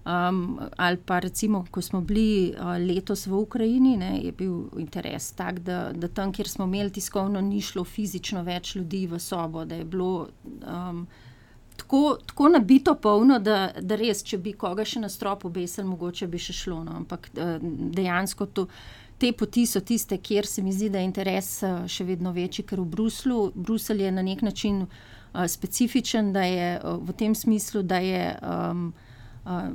Um, 0.00 0.60
ali 0.76 0.96
pa 0.96 1.18
recimo, 1.18 1.66
ko 1.70 1.82
smo 1.82 2.00
bili 2.00 2.54
uh, 2.56 2.78
letos 2.80 3.26
v 3.26 3.36
Ukrajini, 3.36 3.96
ne, 3.96 4.20
je 4.24 4.32
bil 4.32 4.62
interes 4.80 5.32
tak, 5.36 5.58
da, 5.60 5.92
da 5.92 6.08
tam, 6.08 6.32
kjer 6.32 6.48
smo 6.48 6.64
imeli 6.64 6.90
tiskovno, 6.90 7.40
ni 7.40 7.60
šlo 7.60 7.84
fizično 7.84 8.40
več 8.42 8.74
ljudi 8.74 9.04
v 9.06 9.18
sobo, 9.20 9.64
da 9.64 9.76
je 9.76 9.84
bilo 9.84 10.28
um, 10.64 11.04
tako, 11.76 12.16
tako 12.26 12.48
nabito 12.48 12.94
polno, 12.94 13.38
da, 13.38 13.74
da 13.80 14.00
res, 14.00 14.24
če 14.24 14.38
bi 14.38 14.54
koga 14.56 14.88
še 14.88 15.04
na 15.04 15.12
strop 15.12 15.44
obesili, 15.44 15.86
mogoče 15.92 16.26
bi 16.32 16.40
še 16.40 16.56
šlo. 16.56 16.80
No. 16.88 16.96
Ampak 17.02 17.28
uh, 17.36 17.58
dejansko 17.92 18.48
to, 18.56 18.66
te 19.20 19.32
poti 19.36 19.66
so 19.66 19.80
tiste, 19.84 20.18
kjer 20.18 20.46
se 20.46 20.62
mi 20.62 20.72
zdi, 20.72 20.88
da 20.88 20.98
je 20.98 21.10
interes 21.10 21.50
uh, 21.62 21.84
še 21.90 22.06
vedno 22.08 22.32
večji, 22.32 22.64
ker 22.64 22.80
v 22.80 22.88
Bruslu, 22.96 23.38
Bruselj 23.54 24.06
je 24.06 24.16
na 24.16 24.24
nek 24.24 24.42
način 24.46 24.82
uh, 24.86 25.44
specifičen, 25.46 26.32
da 26.32 26.46
je 26.48 26.72
uh, 26.80 26.96
v 27.04 27.16
tem 27.20 27.36
smislu, 27.36 27.82
da 27.82 28.02
je. 28.04 28.26
Um, 28.42 28.90
Uh, 29.40 29.72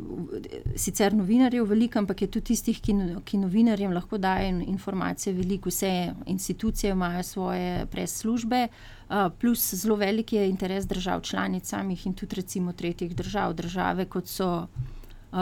sicer 0.78 1.10
novinarjev 1.18 1.66
veliko, 1.66 1.98
ampak 1.98 2.20
je 2.22 2.28
tudi 2.36 2.52
tistih, 2.52 2.78
ki, 2.86 2.94
ki 3.26 3.40
novinarjem 3.42 3.96
lahko 3.98 4.20
dajo 4.22 4.60
informacije 4.62 5.34
veliko. 5.34 5.72
Vse 5.74 6.14
institucije 6.30 6.92
imajo 6.94 7.24
svoje 7.24 7.88
preslužbe, 7.90 8.68
uh, 8.68 9.32
plus 9.42 9.66
zelo 9.74 9.98
velik 9.98 10.34
je 10.34 10.46
interes 10.50 10.86
držav 10.86 11.22
članic 11.26 11.66
samih 11.66 12.06
in 12.06 12.14
tudi 12.14 12.36
recimo 12.36 12.74
tretjih 12.74 13.16
držav. 13.16 13.54
Države 13.58 14.06
kot 14.06 14.28
so 14.30 14.68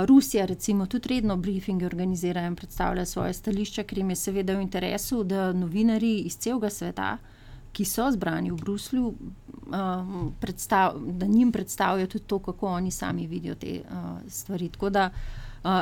Rusija, 0.06 0.46
recimo 0.46 0.86
tudi 0.86 1.10
redno 1.10 1.38
briefinge 1.38 1.86
organizirajo 1.86 2.48
in 2.48 2.56
predstavljajo 2.56 3.06
svoje 3.06 3.34
stališča, 3.34 3.84
ker 3.84 3.98
jim 3.98 4.10
je 4.10 4.16
seveda 4.16 4.56
v 4.58 4.62
interesu, 4.62 5.24
da 5.24 5.52
novinari 5.54 6.18
iz 6.26 6.38
celega 6.38 6.70
sveta 6.70 7.18
ki 7.74 7.86
so 7.86 8.06
zbrani 8.12 8.52
v 8.52 8.58
Bruslju, 8.62 9.14
predstav, 10.40 11.00
da 11.18 11.26
njim 11.26 11.52
predstavijo 11.52 12.08
tudi 12.08 12.26
to, 12.26 12.40
kako 12.40 12.68
oni 12.68 12.92
sami 12.92 13.28
vidijo 13.28 13.56
te 13.56 13.82
stvari. 14.28 14.70
Tako 14.70 14.90
da 14.90 15.10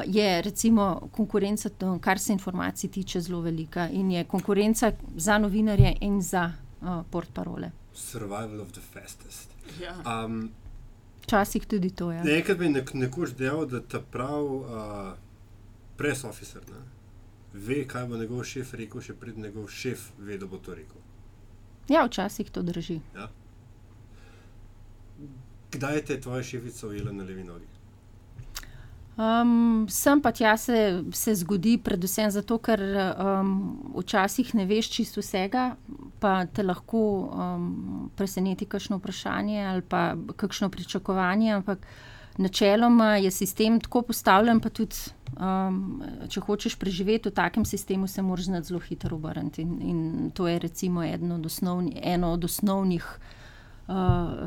je 0.05 0.41
recimo 0.41 1.09
konkurenca, 1.11 1.69
kar 2.01 2.19
se 2.19 2.33
informacij 2.33 2.89
tiče, 2.89 3.21
zelo 3.21 3.41
velika 3.41 3.89
in 3.89 4.11
je 4.11 4.23
konkurenca 4.23 4.91
za 5.15 5.37
novinarje 5.37 5.97
in 6.01 6.21
za 6.21 6.51
portparole. 7.09 7.71
Survival 7.93 8.61
of 8.61 8.71
the 8.71 8.81
fastest. 8.81 9.49
Ja. 9.81 10.25
Um, 10.25 10.51
Včasih 11.31 11.63
tudi 11.65 11.89
to 11.95 12.11
je. 12.11 12.17
Ja. 12.17 12.23
Nekaj 12.23 12.55
bi 12.59 12.69
nek, 12.69 12.89
nekoč 12.93 13.31
dejal, 13.39 13.63
da 13.65 13.79
ta 13.79 14.01
prav 14.03 14.43
uh, 14.43 15.13
press 15.95 16.25
officer 16.27 16.59
ne, 16.67 16.81
ve, 17.53 17.85
kaj 17.87 18.09
bo 18.11 18.19
njegov 18.19 18.43
šef 18.43 18.73
rekel, 18.75 18.99
še 18.99 19.15
pred 19.15 19.37
njegov 19.39 19.69
šef 19.71 20.09
ve, 20.19 20.35
da 20.37 20.49
bo 20.51 20.59
to 20.59 20.75
rekel. 20.75 20.99
ja, 21.87 22.03
včasih 22.03 22.51
to 22.51 22.61
drži. 22.67 22.99
Kdaj 25.71 26.01
te 26.05 26.19
je 26.19 26.21
tvoja 26.21 26.43
šefica 26.43 26.87
ujela 26.87 27.15
na 27.15 27.23
levi 27.23 27.47
nogi? 27.47 27.70
Um, 29.17 29.87
sem 29.89 30.21
pa 30.21 30.31
tja 30.31 30.53
se, 30.57 31.03
se 31.11 31.33
zgodi, 31.35 31.75
predvsem 31.83 32.31
zato, 32.31 32.55
ker 32.63 32.79
um, 32.79 33.49
včasih 33.97 34.53
ne 34.55 34.63
veš 34.65 34.87
čisto 34.93 35.19
vsega, 35.19 35.73
pa 36.23 36.45
te 36.47 36.63
lahko 36.63 37.01
um, 37.27 37.65
preseneti 38.15 38.65
kakšno 38.65 39.01
vprašanje 39.01 39.65
ali 39.67 39.83
pa 39.83 40.15
kakšno 40.35 40.69
pričakovanje. 40.71 41.51
Ampak 41.57 41.83
načeloma 42.37 43.17
je 43.19 43.31
sistem 43.31 43.81
tako 43.83 44.01
postavljen, 44.07 44.63
pa 44.63 44.71
tudi, 44.71 44.95
um, 45.35 45.99
če 46.31 46.45
hočeš 46.47 46.79
preživeti 46.79 47.29
v 47.29 47.35
takem 47.35 47.67
sistemu, 47.67 48.07
se 48.07 48.23
moraš 48.23 48.47
znati 48.47 48.71
zelo 48.71 48.79
hitro 48.79 49.19
obrniti. 49.19 49.61
In, 49.61 49.77
in 49.81 50.31
to 50.33 50.47
je 50.47 50.55
recimo 50.59 51.03
eno 51.03 51.35
od, 51.35 51.45
osnovni, 51.45 51.99
eno 51.99 52.31
od 52.31 52.47
osnovnih 52.47 53.05
uh, 53.17 53.40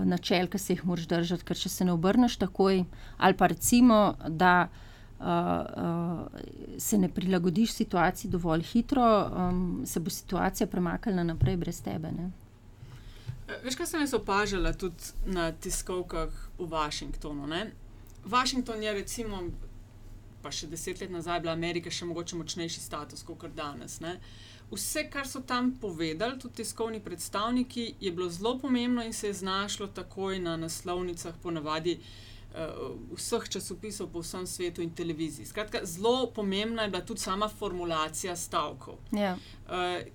načel, 0.04 0.48
ki 0.48 0.58
se 0.58 0.72
jih 0.72 0.84
moraš 0.86 1.06
držati, 1.10 1.44
ker 1.44 1.58
če 1.58 1.68
se 1.68 1.84
ne 1.84 1.92
obrneš 1.92 2.36
takoj, 2.40 2.84
ali 3.16 3.36
pa 3.36 3.46
recimo, 3.52 4.14
da 4.28 4.68
uh, 4.68 4.94
uh, 5.24 6.78
se 6.78 6.98
ne 6.98 7.08
prilagodiš 7.08 7.72
situaciji 7.72 8.30
dovolj 8.30 8.62
hitro, 8.62 9.30
um, 9.36 9.82
se 9.86 10.00
bo 10.00 10.10
situacija 10.10 10.66
premaknila 10.66 11.24
naprej 11.24 11.56
brez 11.56 11.82
tebe. 11.82 12.12
Ne? 12.12 12.30
Veš, 13.64 13.76
kaj 13.76 13.86
sem 13.86 14.00
jaz 14.00 14.14
opažala 14.14 14.72
tudi 14.72 15.12
na 15.26 15.52
tiskovkah 15.52 16.32
v 16.58 16.68
Washingtonu? 16.68 17.46
Ne? 17.46 17.70
Washington 18.24 18.82
je, 18.82 18.92
recimo, 18.92 19.42
pa 20.42 20.52
še 20.52 20.68
deset 20.68 21.00
let 21.00 21.12
nazaj 21.12 21.40
bila 21.44 21.52
Amerika 21.52 21.90
še 21.90 22.08
mogoče 22.08 22.36
močnejši 22.36 22.80
status 22.80 23.24
kot 23.24 23.52
danes. 23.56 24.00
Ne? 24.00 24.18
Vse, 24.70 25.10
kar 25.10 25.28
so 25.28 25.40
tam 25.40 25.74
povedali, 25.80 26.38
tudi 26.38 26.54
tiskovni 26.54 27.00
predstavniki, 27.00 27.94
je 28.00 28.12
bilo 28.12 28.30
zelo 28.30 28.58
pomembno 28.58 29.04
in 29.04 29.12
se 29.12 29.26
je 29.26 29.32
znašlo 29.34 29.86
takoj 29.86 30.38
na 30.38 30.56
naslovnicah, 30.56 31.34
ponavadi 31.42 32.00
uh, 32.54 33.16
vseh 33.16 33.48
časopisov 33.48 34.08
po 34.12 34.22
vsem 34.22 34.46
svetu 34.46 34.82
in 34.82 34.90
televiziji. 34.90 35.46
Skratka, 35.46 35.84
zelo 35.84 36.30
pomembna 36.30 36.82
je 36.82 36.88
bila 36.88 37.04
tudi 37.04 37.20
sama 37.20 37.48
formulacija 37.48 38.36
stavkov. 38.36 38.94
Ja. 39.12 39.36
Uh, 39.66 40.06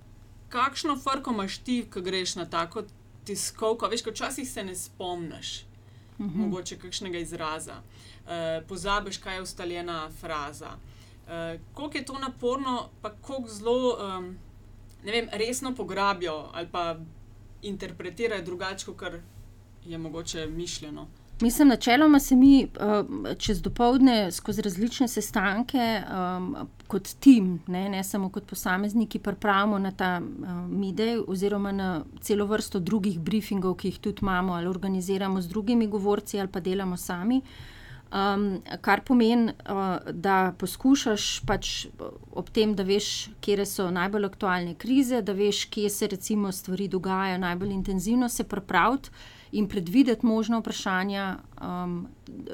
kakšno 0.48 0.98
frko 0.98 1.30
imaš 1.30 1.58
ti, 1.58 1.84
ko 1.92 2.00
greš 2.00 2.34
na 2.34 2.44
tako 2.44 2.82
tiskovko? 3.24 3.88
Veš, 3.88 4.02
ko 4.02 4.10
včasih 4.10 4.50
se 4.50 4.64
ne 4.64 4.74
spomniš, 4.74 5.64
uh 6.18 6.26
-huh. 6.26 6.34
mogoče 6.34 6.78
kakšnega 6.78 7.18
izraza, 7.18 7.76
uh, 7.76 8.30
pozabiš, 8.68 9.18
kaj 9.18 9.34
je 9.34 9.42
ustaljena 9.42 10.10
fraza. 10.20 10.76
Uh, 11.30 11.60
koliko 11.74 11.98
je 11.98 12.04
to 12.04 12.18
naporno, 12.18 12.88
pa 13.02 13.10
koliko 13.10 13.48
zelo 13.48 13.96
um, 14.18 14.38
vem, 15.04 15.28
resno 15.32 15.74
pograbijo 15.74 16.50
ali 16.52 16.68
pa 16.72 16.96
interpretirajo 17.62 18.42
drugače, 18.42 18.86
kot 18.86 19.12
je 19.84 19.98
mogoče 19.98 20.46
mišljeno. 20.46 21.06
Mislim, 21.40 21.68
načeloma 21.68 22.18
se 22.18 22.36
mi 22.36 22.64
uh, 22.64 23.36
čez 23.38 23.62
dopoledne 23.62 24.32
skozi 24.32 24.62
različne 24.62 25.08
sestanke, 25.08 26.02
um, 26.36 26.56
kot 26.86 27.08
tim, 27.20 27.60
ne, 27.66 27.88
ne 27.88 28.04
samo 28.04 28.28
kot 28.28 28.46
posamezniki, 28.46 29.18
pripravimo 29.18 29.78
na 29.78 29.90
ta 29.90 30.20
uh, 30.20 30.48
midej, 30.68 31.22
oziroma 31.26 31.72
na 31.72 32.04
celo 32.20 32.46
vrsto 32.46 32.78
drugih 32.78 33.20
briefingov, 33.20 33.74
ki 33.74 33.88
jih 33.88 33.98
tudi 33.98 34.18
imamo, 34.22 34.52
ali 34.52 34.66
organiziramo 34.66 35.40
z 35.40 35.48
drugimi 35.48 35.86
govorci, 35.86 36.40
ali 36.40 36.48
pa 36.48 36.60
delamo 36.60 36.96
sami. 36.96 37.40
Um, 38.10 38.62
kar 38.80 39.04
pomeni, 39.06 39.52
uh, 39.70 40.10
da 40.10 40.52
poskušaš 40.58 41.26
pač 41.46 41.86
ob 42.34 42.48
tem, 42.50 42.72
da 42.74 42.82
veš, 42.82 43.28
kje 43.38 43.66
so 43.70 43.86
najbolj 43.94 44.26
aktualne 44.26 44.74
krize, 44.74 45.20
da 45.22 45.32
veš, 45.32 45.68
kje 45.70 45.90
se 45.90 46.08
recimo 46.10 46.50
stvari 46.52 46.88
dogajajo 46.88 47.38
najbolj 47.38 47.70
intenzivno, 47.70 48.28
se 48.28 48.44
pripraviti 48.44 49.10
in 49.52 49.68
predvideti 49.68 50.26
možno 50.26 50.58
vprašanja, 50.58 51.36
um, 51.62 52.08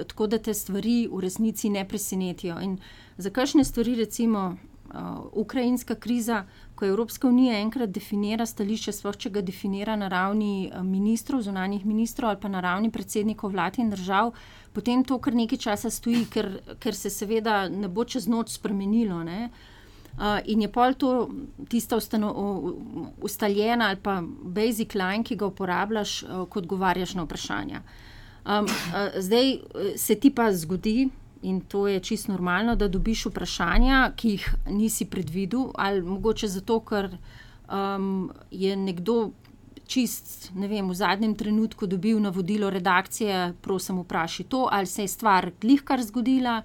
tako 0.06 0.26
da 0.26 0.38
te 0.38 0.54
stvari 0.54 1.08
v 1.12 1.20
resnici 1.20 1.70
ne 1.70 1.88
presenetijo. 1.88 2.60
In 2.60 2.76
za 3.16 3.30
kakšne 3.30 3.64
stvari, 3.64 3.94
recimo 3.94 4.56
uh, 4.94 5.24
ukrajinska 5.32 5.94
kriza, 5.94 6.44
ko 6.76 6.84
Evropska 6.86 7.28
unija 7.28 7.58
enkrat 7.58 7.90
definira 7.90 8.46
stališče, 8.46 8.92
sploh 8.92 9.16
če 9.16 9.30
ga 9.32 9.42
definira 9.44 9.96
na 9.96 10.10
ravni 10.12 10.70
ministrov, 10.84 11.40
zunanjih 11.46 11.86
ministrov 11.88 12.30
ali 12.30 12.40
pa 12.42 12.50
na 12.52 12.60
ravni 12.60 12.90
predsednikov 12.92 13.54
vlad 13.54 13.78
in 13.80 13.90
držav, 13.90 14.34
potem 14.76 15.04
to 15.04 15.18
kar 15.18 15.34
nekaj 15.34 15.62
časa 15.68 15.90
stoji, 15.90 16.26
ker, 16.30 16.50
ker 16.80 16.94
se 16.94 17.10
seveda 17.10 17.64
ne 17.72 17.88
bo 17.88 18.04
čez 18.04 18.28
noč 18.28 18.52
spremenilo. 18.58 19.22
Ne? 19.24 19.48
Uh, 20.16 20.38
in 20.48 20.62
je 20.64 20.68
pol 20.72 20.94
to 20.96 21.28
tista 21.68 21.96
ustano, 21.96 22.30
ustaljena 23.20 23.90
ali 23.90 24.00
pa 24.00 24.22
basic 24.24 24.94
line, 24.96 25.24
ki 25.24 25.36
ga 25.36 25.48
uporabljaš, 25.50 26.22
uh, 26.22 26.44
ko 26.48 26.60
odgovarjaš 26.62 27.14
na 27.18 27.26
vprašanja. 27.26 27.82
Um, 28.46 28.64
uh, 28.64 29.18
zdaj 29.20 29.58
se 29.96 30.14
ti 30.14 30.30
pa 30.30 30.52
zgodi, 30.52 31.08
in 31.46 31.61
to 31.61 31.87
je 31.88 32.00
čisto 32.00 32.32
normalno, 32.32 32.74
da 32.76 32.88
dobiš 32.88 33.26
vprašanja, 33.30 34.12
ki 34.18 34.30
jih 34.35 34.46
nisi 34.74 35.06
predvidel, 35.06 35.70
ali 35.74 36.02
mogoče 36.02 36.48
zato, 36.50 36.80
ker 36.80 37.11
um, 37.70 38.30
je 38.50 38.76
nekdo 38.76 39.30
čist 39.87 40.50
vem, 40.54 40.88
v 40.90 40.94
zadnjem 40.94 41.35
trenutku 41.38 41.87
dobil 41.87 42.18
navodilo 42.20 42.70
redakcije, 42.70 43.54
prosim, 43.62 44.02
vprašaj 44.02 44.48
to, 44.50 44.66
ali 44.72 44.87
se 44.87 45.06
je 45.06 45.09
stvar 45.09 45.50
glihkar 45.61 46.02
zgodila. 46.02 46.62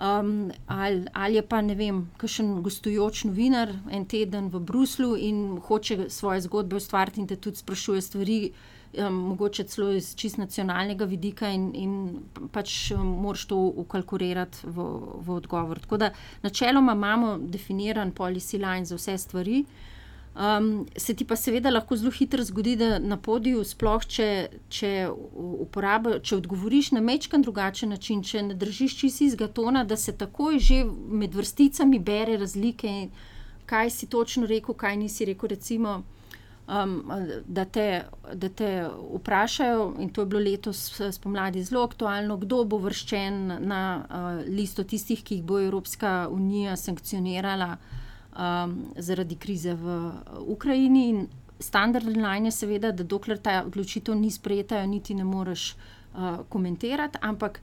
Um, 0.00 0.50
ali, 0.66 1.04
ali 1.12 1.34
je 1.34 1.42
pa 1.42 1.60
ne 1.60 1.74
vem, 1.76 1.96
kakšen 2.16 2.62
gostujoč 2.64 3.26
novinar 3.28 3.74
en 3.92 4.06
teden 4.08 4.46
v 4.48 4.60
Bruslu 4.64 5.10
in 5.16 5.58
hoče 5.60 6.06
svoje 6.08 6.40
zgodbe 6.46 6.78
ustvariti, 6.80 7.20
in 7.20 7.26
te 7.28 7.36
tudi 7.36 7.60
sprašuje 7.60 8.00
stvari, 8.00 8.38
um, 8.96 9.18
mogoče 9.34 9.66
celo 9.68 9.90
iz 9.92 10.14
čist 10.16 10.40
nacionalnega 10.40 11.04
vidika, 11.04 11.50
in, 11.52 11.68
in 11.76 12.48
pač 12.52 12.94
um, 12.96 13.04
moraš 13.26 13.44
to 13.52 13.58
ukalkulirati 13.84 14.64
v, 14.72 14.88
v 15.20 15.36
odgovor. 15.36 15.84
Tako 15.84 16.00
da 16.00 16.12
načeloma 16.42 16.96
imamo 16.96 17.36
definiran 17.38 18.14
policy 18.16 18.56
line 18.56 18.88
za 18.88 18.96
vse 18.96 19.18
stvari. 19.18 19.64
Um, 20.30 20.86
se 20.96 21.14
ti 21.14 21.24
pa 21.24 21.36
seveda 21.36 21.70
lahko 21.70 21.96
zelo 21.96 22.10
hitro 22.14 22.44
zgodi, 22.44 22.76
da 22.78 22.98
na 23.02 23.16
podiju, 23.18 23.64
sploh 23.66 24.04
če, 24.06 24.28
če, 24.70 24.90
uporabi, 25.64 26.20
če 26.22 26.36
odgovoriš 26.36 26.92
na 26.94 27.02
mečkan 27.02 27.42
drugačen 27.42 27.90
način, 27.90 28.22
če 28.22 28.44
ne 28.46 28.54
držiš 28.54 28.94
čisi 29.00 29.26
iz 29.26 29.34
gatona, 29.34 29.82
da 29.84 29.98
se 29.98 30.14
takoj 30.14 30.60
že 30.62 30.84
med 30.86 31.34
vrsticami 31.34 31.98
bere 31.98 32.38
razlike, 32.38 32.94
kaj 33.66 33.90
si 33.90 34.06
točno 34.06 34.46
rekel, 34.46 34.78
kaj 34.78 34.96
nisi 35.02 35.26
rekel. 35.26 35.50
Recimo, 35.50 35.98
um, 36.70 36.96
da, 37.46 37.64
te, 37.64 38.04
da 38.32 38.48
te 38.48 38.70
vprašajo, 38.86 39.94
in 39.98 40.14
to 40.14 40.22
je 40.22 40.30
bilo 40.30 40.44
letos 40.46 41.00
spomladi 41.10 41.64
zelo 41.66 41.82
aktualno, 41.90 42.38
kdo 42.38 42.62
bo 42.64 42.78
vrščen 42.78 43.66
na 43.66 43.82
uh, 43.98 44.44
listo 44.46 44.86
tistih, 44.86 45.26
ki 45.26 45.40
jih 45.40 45.44
bo 45.44 45.58
Evropska 45.58 46.28
unija 46.30 46.78
sankcionirala 46.78 47.74
um, 48.32 48.76
zaradi 48.96 49.36
krize 49.36 49.74
v 49.74 50.12
Ukrajini. 50.46 51.08
In 51.08 51.28
standardni 51.58 52.14
line 52.22 52.48
je 52.48 52.52
seveda, 52.52 52.92
da 52.92 53.04
dokler 53.04 53.38
ta 53.38 53.62
odločitev 53.66 54.14
ni 54.14 54.30
sprejeta, 54.30 54.86
niti 54.86 55.14
ne 55.14 55.24
moreš 55.24 55.74
uh, 55.74 56.44
komentirati, 56.48 57.18
ampak. 57.22 57.60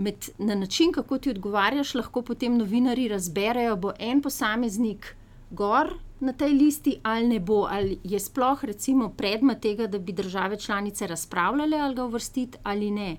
Med, 0.00 0.30
na 0.38 0.54
način, 0.54 0.92
kako 0.92 1.18
ti 1.18 1.30
odgovarjaš, 1.30 1.90
lahko 1.94 2.22
potem 2.22 2.54
novinari 2.56 3.08
razberejo, 3.08 3.74
bo 3.76 3.90
en 3.98 4.22
posameznik 4.24 5.10
gor 5.50 5.90
na 6.20 6.32
tej 6.32 6.54
listi, 6.54 6.94
ali 7.02 7.28
ne 7.28 7.40
bo, 7.40 7.66
ali 7.70 7.98
je 8.04 8.20
sploh 8.20 8.64
recimo, 8.64 9.08
predmet 9.08 9.60
tega, 9.60 9.86
da 9.86 9.98
bi 9.98 10.12
države 10.12 10.56
članice 10.56 11.06
razpravljale 11.06 11.76
ali 11.76 11.94
ga 11.94 12.04
uvrstiti 12.04 12.58
ali 12.62 12.90
ne. 12.90 13.16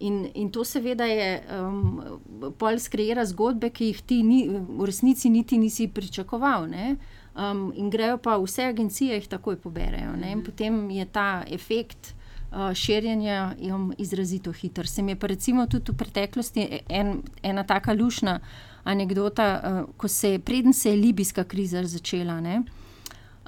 In, 0.00 0.28
in 0.34 0.50
to 0.50 0.64
seveda 0.64 1.04
je 1.04 1.42
um, 1.58 2.52
pol 2.58 2.78
skreira 2.78 3.24
zgodbe, 3.26 3.70
ki 3.70 3.90
jih 3.92 4.02
ti 4.06 4.20
ni, 4.22 4.44
v 4.48 4.86
resnici 4.86 5.30
niti 5.30 5.58
nisi 5.58 5.88
pričakoval. 5.88 6.68
Um, 6.68 7.72
in 7.76 7.90
grejo 7.90 8.18
pa 8.18 8.36
vse 8.38 8.68
agencije, 8.70 9.14
jih 9.14 9.28
takoj 9.28 9.56
poberejo. 9.56 10.16
Ne? 10.16 10.32
In 10.32 10.44
potem 10.44 10.90
je 10.90 11.06
ta 11.06 11.44
efekt 11.46 12.14
uh, 12.50 12.72
širjenja 12.74 13.54
um, 13.72 13.92
izrazito 13.98 14.52
hiter. 14.52 14.86
Se 14.86 15.02
mi 15.02 15.12
je 15.12 15.18
pa 15.18 15.26
recimo 15.26 15.66
tudi 15.66 15.92
v 15.92 15.96
preteklosti 15.96 16.68
en, 16.88 17.22
ena 17.42 17.64
taka 17.64 17.92
lušna 17.92 18.40
anekdota, 18.84 19.48
uh, 19.58 19.94
ko 19.96 20.08
se 20.08 20.30
je, 20.30 20.38
preden 20.38 20.72
se 20.72 20.90
je 20.90 20.96
libijska 20.96 21.44
kriza 21.44 21.84
začela. 21.84 22.40
Ne? 22.40 22.62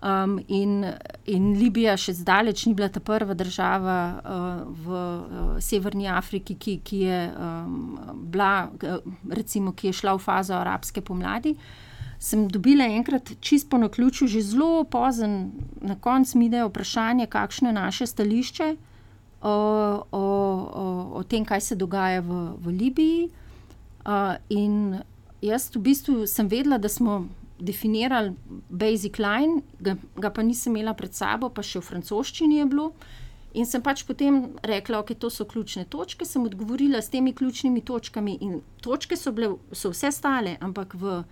Um, 0.01 0.39
in, 0.49 0.87
in 1.29 1.51
Libija 1.61 1.93
še 2.01 2.15
zdaleč 2.17 2.63
ni 2.65 2.73
bila 2.73 2.89
ta 2.89 3.03
prva 3.05 3.35
država 3.37 3.97
uh, 4.17 4.63
v 4.73 4.95
uh, 4.97 5.51
Severni 5.61 6.07
Afriki, 6.09 6.57
ki, 6.57 6.79
ki, 6.81 7.01
je, 7.05 7.19
um, 7.37 7.99
bila, 8.33 8.71
recimo, 9.29 9.75
ki 9.77 9.91
je 9.91 9.99
šla 10.01 10.15
v 10.17 10.23
fazo 10.25 10.57
arabske 10.57 11.05
pomladi. 11.05 11.53
Sem 12.17 12.47
dobila 12.49 12.89
enkrat 12.89 13.35
čist 13.45 13.69
po 13.69 13.77
naključju, 13.81 14.29
že 14.29 14.41
zelo 14.55 14.87
pozen, 14.89 15.53
na 15.85 15.99
koncu 16.01 16.39
mi 16.39 16.49
je 16.49 16.65
vprašanje, 16.65 17.29
kakšno 17.29 17.69
je 17.69 17.77
naše 17.77 18.09
stališče 18.09 18.71
o, 19.43 19.53
o, 19.53 20.25
o, 20.81 20.87
o 21.21 21.23
tem, 21.29 21.45
kaj 21.45 21.61
se 21.61 21.77
dogaja 21.77 22.25
v, 22.25 22.41
v 22.57 22.73
Libiji. 22.73 23.29
Uh, 24.01 24.41
in 24.49 25.03
jaz 25.45 25.69
v 25.77 25.85
bistvu 25.93 26.25
sem 26.25 26.49
vedela, 26.49 26.81
da 26.81 26.89
smo 26.89 27.27
definirali 27.61 28.35
basic 28.69 29.19
line, 29.19 29.63
ga, 29.81 29.97
ga 30.17 30.31
pa 30.31 30.43
nisem 30.43 30.77
imela 30.77 30.95
pred 30.97 31.15
sabo, 31.15 31.51
pa 31.53 31.63
še 31.63 31.81
v 31.81 31.89
francoščini 31.89 32.61
je 32.61 32.69
bilo. 32.71 32.91
In 33.59 33.67
sem 33.67 33.83
pač 33.83 34.05
potem 34.07 34.55
rekla, 34.63 35.01
da 35.01 35.03
okay, 35.03 35.19
to 35.19 35.31
so 35.31 35.45
ključne 35.45 35.85
točke, 35.91 36.25
sem 36.25 36.45
odgovorila 36.47 37.01
s 37.03 37.11
temi 37.11 37.33
ključnimi 37.35 37.83
točkami. 37.83 38.37
In 38.47 38.61
točke 38.83 39.19
so, 39.19 39.33
bile, 39.35 39.57
so 39.75 39.91
vse 39.91 40.13
stale, 40.15 40.57
ampak 40.63 40.95
v 40.95 41.23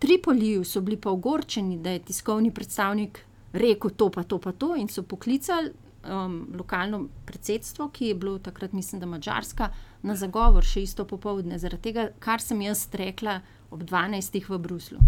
Tripoliju 0.00 0.64
so 0.64 0.80
bili 0.84 0.96
pa 1.00 1.10
ogorčeni, 1.12 1.78
da 1.80 1.92
je 1.94 2.04
tiskovni 2.08 2.50
predstavnik 2.52 3.20
rekel 3.52 3.90
to, 3.96 4.10
pa 4.10 4.22
to, 4.22 4.38
pa 4.38 4.52
to, 4.52 4.74
in 4.76 4.88
so 4.88 5.02
poklicali 5.02 5.72
um, 6.04 6.46
lokalno 6.56 7.06
predsedstvo, 7.26 7.88
ki 7.88 8.10
je 8.12 8.14
bilo 8.14 8.38
takrat, 8.38 8.72
mislim, 8.72 9.00
da 9.00 9.06
Mačarska, 9.06 9.70
na 10.02 10.16
zagovor 10.16 10.64
še 10.64 10.82
isto 10.82 11.04
popovdne, 11.04 11.58
zaradi 11.58 11.90
tega, 11.90 12.08
kar 12.20 12.40
sem 12.40 12.60
jaz 12.62 12.86
rekla 12.92 13.40
ob 13.70 13.82
12. 13.84 14.40
v 14.48 14.58
Bruslu. 14.58 15.00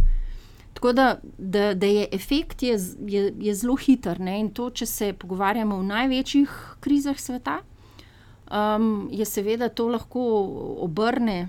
Tako 0.79 0.93
da, 0.93 1.17
da, 1.38 1.75
da 1.75 1.87
je 1.87 2.05
efekt 2.12 2.62
je, 2.62 2.77
je, 3.07 3.33
je 3.41 3.55
zelo 3.55 3.75
hiter. 3.77 4.21
Ne? 4.21 4.37
In 4.41 4.53
to, 4.55 4.69
če 4.71 4.87
se 4.87 5.09
pogovarjamo 5.12 5.75
o 5.75 5.83
največjih 5.83 6.53
krizah 6.81 7.19
sveta, 7.19 7.57
um, 8.47 9.09
je 9.11 9.27
seveda 9.27 9.69
to 9.75 9.88
lahko 9.91 10.23
obrne, 10.87 11.49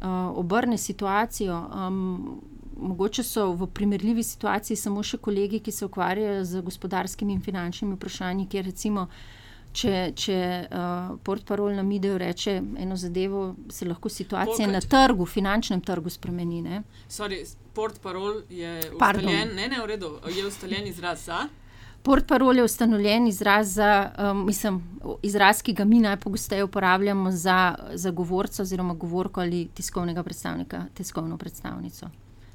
uh, 0.00 0.34
obrne 0.34 0.78
situacijo. 0.78 1.60
Um, 1.70 2.40
mogoče 2.76 3.22
so 3.22 3.52
v 3.52 3.70
primerljivi 3.70 4.22
situaciji 4.26 4.76
samo 4.76 5.06
še 5.06 5.22
kolegi, 5.22 5.62
ki 5.62 5.72
se 5.72 5.86
ukvarjajo 5.86 6.42
z 6.44 6.62
gospodarskimi 6.66 7.38
in 7.38 7.46
finančnimi 7.46 7.94
vprašanji, 7.94 8.48
kjer 8.50 8.66
recimo 8.72 9.06
če, 9.70 9.94
če 10.18 10.38
uh, 10.66 11.14
portparol 11.22 11.78
na 11.78 11.86
Mideu 11.86 12.18
reče 12.18 12.56
eno 12.58 12.98
zadevo, 12.98 13.52
se 13.70 13.86
lahko 13.86 14.10
situacija 14.10 14.66
Polka, 14.66 14.72
na 14.72 14.82
trgu, 14.82 15.30
finančnem 15.30 15.86
trgu 15.86 16.10
spremeni. 16.10 16.82
Portparol 17.74 18.42
je 18.50 18.80
ustaljen, 18.94 19.54
ne, 19.54 19.68
ne, 19.68 19.80
v 19.82 19.86
redu, 19.86 20.18
je 20.30 20.46
ustaljen 20.46 20.86
izraz 20.86 21.24
za. 21.24 21.48
Portparol 22.02 22.56
je 22.56 22.64
ustanovljen 22.64 23.26
izraz, 23.26 23.74
za, 23.74 24.10
um, 24.18 24.46
mislim, 24.46 24.82
izraz, 25.22 25.62
ki 25.62 25.72
ga 25.72 25.84
mi 25.84 26.00
najpogosteje 26.00 26.64
uporabljamo 26.64 27.30
za, 27.30 27.74
za 27.94 28.10
govorca 28.10 28.62
oziroma 28.62 28.94
govorko 28.94 29.40
ali 29.40 29.68
tiskovnega 29.74 30.22
predstavnika, 30.22 30.84
tiskovno 30.94 31.38
predstavnico. 31.38 32.10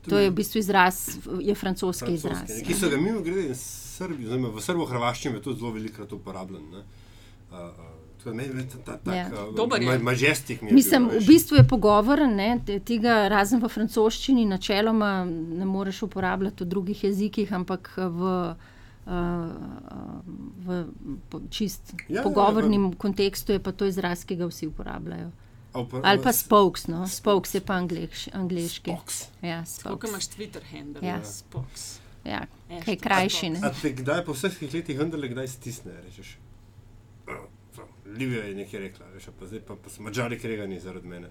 To 0.09 0.19
je 0.19 0.29
v 0.29 0.33
bistvu 0.33 0.59
izraz, 0.59 1.17
je 1.41 1.55
francoski, 1.55 2.05
francoski 2.05 2.13
izraz. 2.13 2.63
Ki 2.67 2.73
so 2.73 2.89
ga 2.89 2.97
mimo 2.97 3.21
grede 3.21 3.53
v 3.53 4.61
srbo-hrvaščini 4.61 5.41
tudi 5.41 5.59
zelo 5.59 5.71
velikokrat 8.33 9.07
uporabljali. 9.53 10.03
Majestik 10.03 10.61
mi 10.61 10.69
je. 10.69 10.73
Mislim, 10.73 11.09
v 11.09 11.25
bistvu 11.27 11.57
je 11.57 11.67
pogovor, 11.67 12.23
ne, 12.27 12.59
tega 12.85 13.27
razen 13.27 13.61
v 13.63 13.69
francoščini, 13.69 14.45
načeloma 14.45 15.25
ne 15.25 15.65
moreš 15.65 16.03
uporabljati 16.07 16.63
v 16.63 16.67
drugih 16.67 17.03
jezikih, 17.03 17.53
ampak 17.53 17.91
v, 17.97 18.33
v 20.65 20.83
čist 21.49 21.93
ja, 22.07 22.23
pogovornem 22.23 22.89
ja, 22.91 22.97
kontekstu 22.97 23.55
je 23.55 23.63
pa 23.63 23.71
to 23.71 23.85
izraz, 23.89 24.25
ki 24.25 24.35
ga 24.39 24.49
vsi 24.49 24.67
uporabljajo. 24.69 25.31
Ali 26.03 26.21
pa 26.23 26.33
spokes, 26.33 26.87
no, 26.89 27.07
spokes 27.07 27.53
je 27.53 27.61
pa 27.61 27.77
angliški. 27.77 28.95
Ja, 29.41 29.65
spokes 29.65 30.09
imaš 30.09 30.29
Twitter 30.33 30.65
handle. 30.71 31.07
Ja, 31.07 31.21
spokes. 31.23 31.99
Ja, 32.25 32.45
kaj 32.85 32.97
krajši. 32.99 33.53
Kdaj 34.01 34.25
po 34.25 34.33
vseh 34.33 34.61
letih 34.73 34.97
vendar, 34.99 35.21
kdaj 35.21 35.47
stisne, 35.47 35.93
rečeš? 36.05 36.37
Libija 38.17 38.43
je 38.43 38.55
nekaj 38.55 38.79
rekla, 38.79 39.05
veš, 39.13 39.29
pa 39.39 39.45
zdaj 39.45 39.61
pa, 39.67 39.75
pa 39.75 39.89
so 39.89 40.01
mačari 40.01 40.39
kregani 40.39 40.79
zaradi 40.79 41.07
mene. 41.07 41.27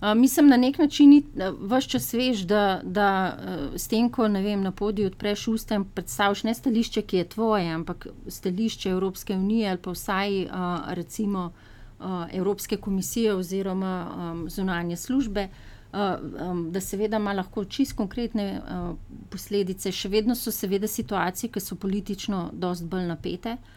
Uh, 0.00 0.14
mislim, 0.14 0.48
na 0.48 0.56
nek 0.56 0.78
način 0.78 1.22
vse 1.60 1.88
čas 1.88 2.14
veš, 2.14 2.38
da, 2.38 2.80
da 2.84 3.36
uh, 3.38 3.76
s 3.76 3.88
tem, 3.88 4.10
ko 4.10 4.28
vem, 4.28 4.62
na 4.62 4.70
podiju 4.70 5.06
odpreš 5.06 5.48
usta 5.48 5.74
in 5.74 5.84
predstaviš 5.84 6.42
ne 6.44 6.54
stališče, 6.54 7.02
ki 7.02 7.16
je 7.16 7.28
tvoje, 7.28 7.70
ampak 7.72 8.06
stališče 8.28 8.90
Evropske 8.90 9.34
unije 9.34 9.70
ali 9.70 9.78
pa 9.78 9.90
vsaj 9.90 10.44
uh, 10.44 10.50
recimo 10.86 11.52
uh, 11.98 12.06
Evropske 12.32 12.76
komisije 12.76 13.34
oziroma 13.34 13.94
um, 14.16 14.50
zunanje 14.50 14.96
službe. 14.96 15.48
um, 15.92 16.72
da 16.72 16.80
seveda 16.80 17.16
ima 17.16 17.32
lahko 17.32 17.64
čist 17.64 17.96
konkretne 17.96 18.60
uh, 18.60 18.96
posledice. 19.30 19.92
Še 19.92 20.08
vedno 20.08 20.34
so 20.34 20.50
seveda 20.50 20.88
situacije, 20.88 21.50
ki 21.50 21.60
so 21.60 21.76
politično 21.76 22.50
dosti 22.52 22.84
bolj 22.84 23.06
napete. 23.06 23.52
Uh, 23.52 23.75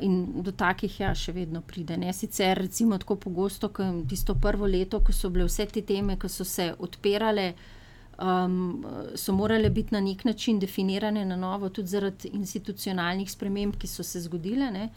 in 0.00 0.42
do 0.42 0.52
takih 0.52 1.00
ja, 1.00 1.14
še 1.14 1.32
vedno 1.32 1.60
pride. 1.62 1.96
Ne 1.96 2.12
sicer, 2.12 2.58
recimo, 2.58 2.98
tako 2.98 3.16
pogosto, 3.16 3.70
kot 3.74 4.04
tisto 4.10 4.34
prvo 4.34 4.66
leto, 4.66 5.00
ko 5.00 5.14
so 5.14 5.30
bile 5.30 5.46
vse 5.46 5.68
te 5.70 5.82
teme, 5.86 6.18
ki 6.18 6.30
so 6.32 6.44
se 6.44 6.72
odpirale, 6.78 7.52
um, 8.18 8.84
so 9.14 9.32
morale 9.32 9.70
biti 9.70 9.94
na 9.94 10.00
nek 10.02 10.24
način 10.24 10.58
definirane 10.58 11.24
na 11.24 11.36
novo, 11.36 11.68
tudi 11.70 11.94
zaradi 11.94 12.32
institucionalnih 12.34 13.30
sprememb, 13.30 13.78
ki 13.78 13.86
so 13.86 14.02
se 14.02 14.22
zgodile. 14.26 14.88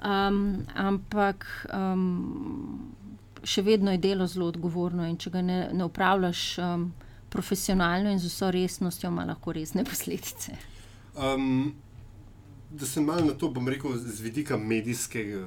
Um, 0.00 0.64
ampak 0.76 1.46
um, 1.72 2.94
še 3.44 3.62
vedno 3.62 3.92
je 3.92 4.00
delo 4.00 4.26
zelo 4.26 4.48
odgovorno 4.48 5.04
in 5.08 5.18
če 5.20 5.32
ga 5.32 5.42
ne, 5.44 5.58
ne 5.76 5.84
upravljaš 5.84 6.44
um, 6.64 6.90
profesionalno 7.30 8.10
in 8.12 8.18
z 8.18 8.28
vso 8.28 8.50
resnostjo, 8.52 9.10
ima 9.12 9.24
lahko 9.28 9.52
resne 9.52 9.84
posledice. 9.84 10.56
Um, 11.16 11.72
da 12.70 12.86
se 12.86 13.00
malo 13.00 13.24
na 13.24 13.34
to, 13.34 13.48
bom 13.48 13.68
rekel, 13.68 13.96
z 13.96 14.20
vidika 14.20 14.56
medijskega, 14.56 15.46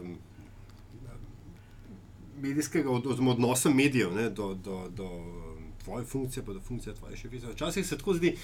medijskega 2.42 2.90
od, 2.92 3.08
od, 3.08 3.20
odnosa 3.28 3.70
medijev 3.70 4.16
ne, 4.16 4.30
do, 4.30 4.54
do, 4.54 4.90
do 4.90 5.10
tvoje 5.84 6.06
funkcije, 6.06 6.46
pa 6.46 6.54
do 6.54 6.60
funkcije 6.60 6.96
tvoje 6.96 7.18
šefice. 7.18 7.48
Včasih 7.48 7.88
se 7.88 7.98
tako 7.98 8.14
zdi, 8.14 8.38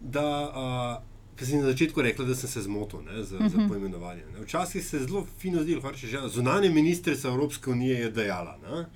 da. 0.00 0.52
Uh, 0.98 1.12
Ker 1.32 1.48
si 1.48 1.56
na 1.56 1.64
začetku 1.64 2.02
rekel, 2.02 2.26
da 2.28 2.34
sem 2.36 2.48
se 2.50 2.60
zmotil 2.62 3.00
ne, 3.02 3.22
za, 3.24 3.36
uh 3.36 3.42
-huh. 3.42 3.50
za 3.50 3.58
mhm. 3.58 3.68
poimenovanje. 3.68 4.22
Ne. 4.34 4.40
Včasih 4.40 4.84
se 4.84 4.96
je 4.96 5.04
zelo 5.04 5.26
fino 5.38 5.62
zdelo, 5.62 5.80
da 5.80 5.88
je 6.18 6.28
zunanja 6.28 6.70
ministrica 6.70 7.28
Evropske 7.28 7.70
unije 7.70 8.10
dejala. 8.10 8.58
Ne. 8.62 8.86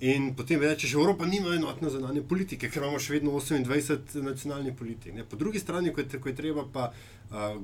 In 0.00 0.34
potem 0.36 0.60
reče, 0.60 0.88
da 0.88 1.00
Evropa 1.00 1.26
nima 1.26 1.54
enotne 1.54 1.90
zunanje 1.90 2.22
politike, 2.22 2.70
ker 2.70 2.82
imamo 2.82 2.98
še 2.98 3.18
vedno 3.18 3.34
28 3.36 4.22
nacionalnih 4.24 4.74
politik. 4.78 5.12
Ne. 5.14 5.26
Po 5.28 5.36
drugi 5.36 5.60
strani, 5.60 5.92
ko 5.92 6.00
je, 6.00 6.20
ko 6.20 6.28
je 6.28 6.36
treba 6.36 6.64
pa 6.72 6.86
uh, 6.92 7.58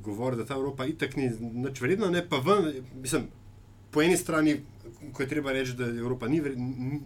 govoriti, 0.00 0.42
da 0.42 0.48
ta 0.48 0.56
Evropa 0.56 0.86
itak 0.88 1.16
ni 1.20 1.28
nič 1.66 1.80
vredna, 1.84 2.08
ne 2.10 2.24
pa 2.24 2.40
ven. 2.40 2.70
Mislim, 3.02 3.28
po 3.92 4.02
eni 4.02 4.16
strani, 4.16 4.56
ko 5.12 5.22
je 5.22 5.28
treba 5.28 5.52
reči, 5.52 5.76
da 5.76 5.90
Evropa 5.92 6.32
ni 6.32 6.40
vredna 6.40 7.00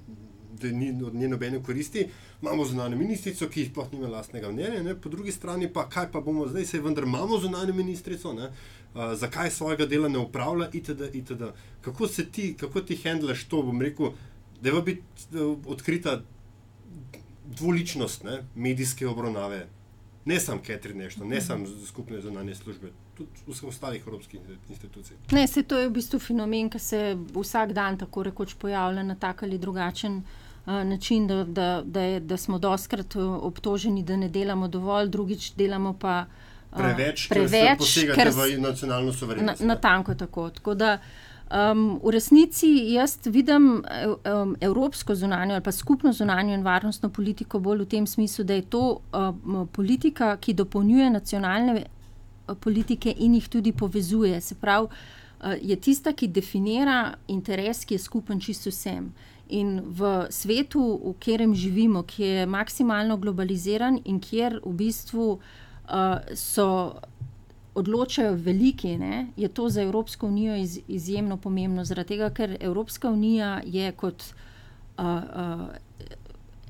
da 0.61 0.69
ni 0.69 1.03
od 1.05 1.15
nje 1.15 1.29
nobene 1.29 1.63
koristi. 1.63 2.07
Imamo 2.43 2.65
zunanjo 2.65 2.99
ministrico, 2.99 3.49
ki 3.49 3.65
sploh 3.65 3.93
nima 3.93 4.09
lastnega 4.09 4.51
mnenja, 4.51 4.95
po 4.95 5.09
drugi 5.09 5.33
strani 5.33 5.73
pa 5.73 5.89
kaj 5.89 6.11
pa 6.13 6.21
bomo 6.21 6.49
zdaj, 6.49 6.65
se 6.65 6.81
vendar 6.81 7.05
imamo 7.05 7.39
zunanjo 7.39 7.75
ministrico, 7.75 8.33
ne? 8.33 8.51
Uh, 8.95 9.15
zakaj 9.15 9.51
svojega 9.51 9.87
dela 9.87 10.09
ne 10.09 10.19
upravlja, 10.19 10.69
itd. 10.73 11.15
itd. 11.15 11.43
Kako 11.81 12.09
se 12.09 12.27
ti, 12.27 12.55
kako 12.61 12.81
ti 12.81 12.97
handlaš 12.97 13.45
to, 13.45 13.63
bom 13.63 13.83
rekel, 13.83 14.07
da 14.07 14.13
je 14.69 14.83
biti 14.83 15.03
odkrita 15.67 16.21
dvoličnost 17.45 18.25
ne? 18.25 18.43
medijske 18.55 19.09
obravnave. 19.09 19.67
Ne 20.25 20.41
samo 20.41 20.61
nešto, 20.95 21.25
ne 21.25 21.41
samo 21.41 21.67
skupne 21.87 22.21
zunanje 22.21 22.55
službe, 22.55 22.91
tudi 23.17 23.31
vseh 23.47 23.69
ostalih 23.69 24.03
evropskih 24.07 24.41
institucij. 24.69 25.17
Ne, 25.31 25.47
se 25.47 25.63
to 25.63 25.79
je 25.79 25.89
v 25.89 25.93
bistvu 25.93 26.19
fenomen, 26.19 26.71
ki 26.71 26.79
se 26.79 27.17
vsak 27.35 27.73
dan 27.73 27.99
tako 27.99 28.23
rekoč 28.23 28.55
pojavlja 28.55 29.03
na 29.03 29.15
tak 29.15 29.43
ali 29.43 29.59
drugačen 29.59 30.15
način 30.15 30.51
način, 30.67 31.27
da, 31.27 31.45
da, 31.45 31.83
da, 31.85 32.01
je, 32.01 32.21
da 32.21 32.37
smo 32.37 32.59
doskrat 32.59 33.17
obtoženi, 33.17 34.03
da 34.03 34.17
ne 34.17 34.29
delamo 34.29 34.69
dovolj, 34.69 35.09
drugič 35.09 35.53
delamo 35.57 35.93
pa 35.99 36.27
preveč, 36.77 37.29
preveč 37.29 37.99
ker 38.15 38.31
v 38.31 38.61
nacionalno 38.61 39.13
suverenost. 39.13 39.61
Na, 39.61 39.75
na 39.75 39.81
tanko 39.81 40.15
tako. 40.15 40.51
tako 40.51 40.75
da, 40.75 40.99
Um, 41.51 41.99
v 41.99 42.11
resnici 42.15 42.69
jaz 42.95 43.19
vidim 43.27 43.83
um, 43.83 44.57
evropsko 44.61 45.15
zunanjo 45.15 45.55
ali 45.55 45.65
pa 45.65 45.73
skupno 45.73 46.13
zunanjo 46.13 46.55
in 46.55 46.63
varnostno 46.63 47.09
politiko 47.11 47.59
bolj 47.59 47.83
v 47.83 47.89
tem 47.89 48.07
smislu, 48.07 48.45
da 48.45 48.55
je 48.55 48.63
to 48.63 49.01
um, 49.11 49.67
politika, 49.73 50.37
ki 50.37 50.55
dopolnjuje 50.55 51.11
nacionalne 51.11 51.85
politike 52.61 53.15
in 53.19 53.35
jih 53.35 53.49
tudi 53.49 53.73
povezuje. 53.73 54.41
Se 54.41 54.55
pravi, 54.55 54.87
uh, 54.87 55.57
je 55.63 55.77
tista, 55.77 56.13
ki 56.13 56.29
definira 56.29 57.17
interes, 57.27 57.83
ki 57.85 57.99
je 57.99 58.05
skupen 58.07 58.41
čisto 58.41 58.71
vsem. 58.71 59.11
In 59.49 59.81
v 59.83 60.31
svetu, 60.31 61.01
v 61.03 61.17
katerem 61.19 61.55
živimo, 61.55 62.05
ki 62.07 62.23
je 62.23 62.47
maksimalno 62.47 63.17
globaliziran 63.17 63.99
in 64.05 64.21
kjer 64.23 64.61
v 64.63 64.77
bistvu 64.85 65.33
uh, 65.35 66.23
so 66.35 66.95
odločajo 67.81 68.35
veliki, 68.35 68.97
ne, 68.99 69.27
je 69.37 69.49
to 69.49 69.69
za 69.69 69.83
Evropsko 69.83 70.27
unijo 70.27 70.57
iz, 70.57 70.79
izjemno 70.89 71.37
pomembno. 71.37 71.85
Zaradi 71.85 72.15
tega, 72.15 72.31
ker 72.31 72.57
Evropska 72.61 73.11
unija 73.11 73.61
je 73.65 73.93
kot 73.93 74.25
uh, 74.99 75.05
uh, 75.05 75.69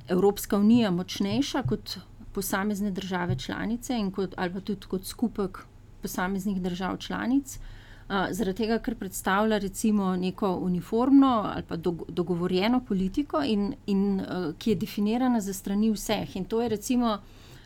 Evropska 0.09 0.59
unija 0.59 0.91
močnejša 0.91 1.63
kot 1.63 1.99
posamezne 2.33 2.91
države 2.91 3.39
članice 3.39 3.99
in 3.99 4.11
kot, 4.11 4.35
ali 4.37 4.53
pa 4.53 4.61
tudi 4.61 4.87
kot 4.87 5.05
skupek 5.05 5.59
posameznih 6.03 6.63
držav 6.63 6.97
članic. 6.97 7.59
Uh, 7.59 8.15
zaradi 8.31 8.65
tega, 8.65 8.79
ker 8.79 8.95
predstavlja 8.99 9.59
recimo 9.59 10.17
neko 10.17 10.55
uniformno 10.57 11.35
ali 11.55 11.63
pa 11.69 11.77
dogovorjeno 12.09 12.81
politiko, 12.89 13.43
in, 13.45 13.75
in, 13.87 14.21
uh, 14.21 14.55
ki 14.59 14.71
je 14.71 14.77
definirana 14.77 15.41
za 15.41 15.53
strani 15.53 15.91
vseh. 15.91 16.37
In 16.37 16.45
to 16.45 16.63
je 16.63 16.69
recimo, 16.69 17.19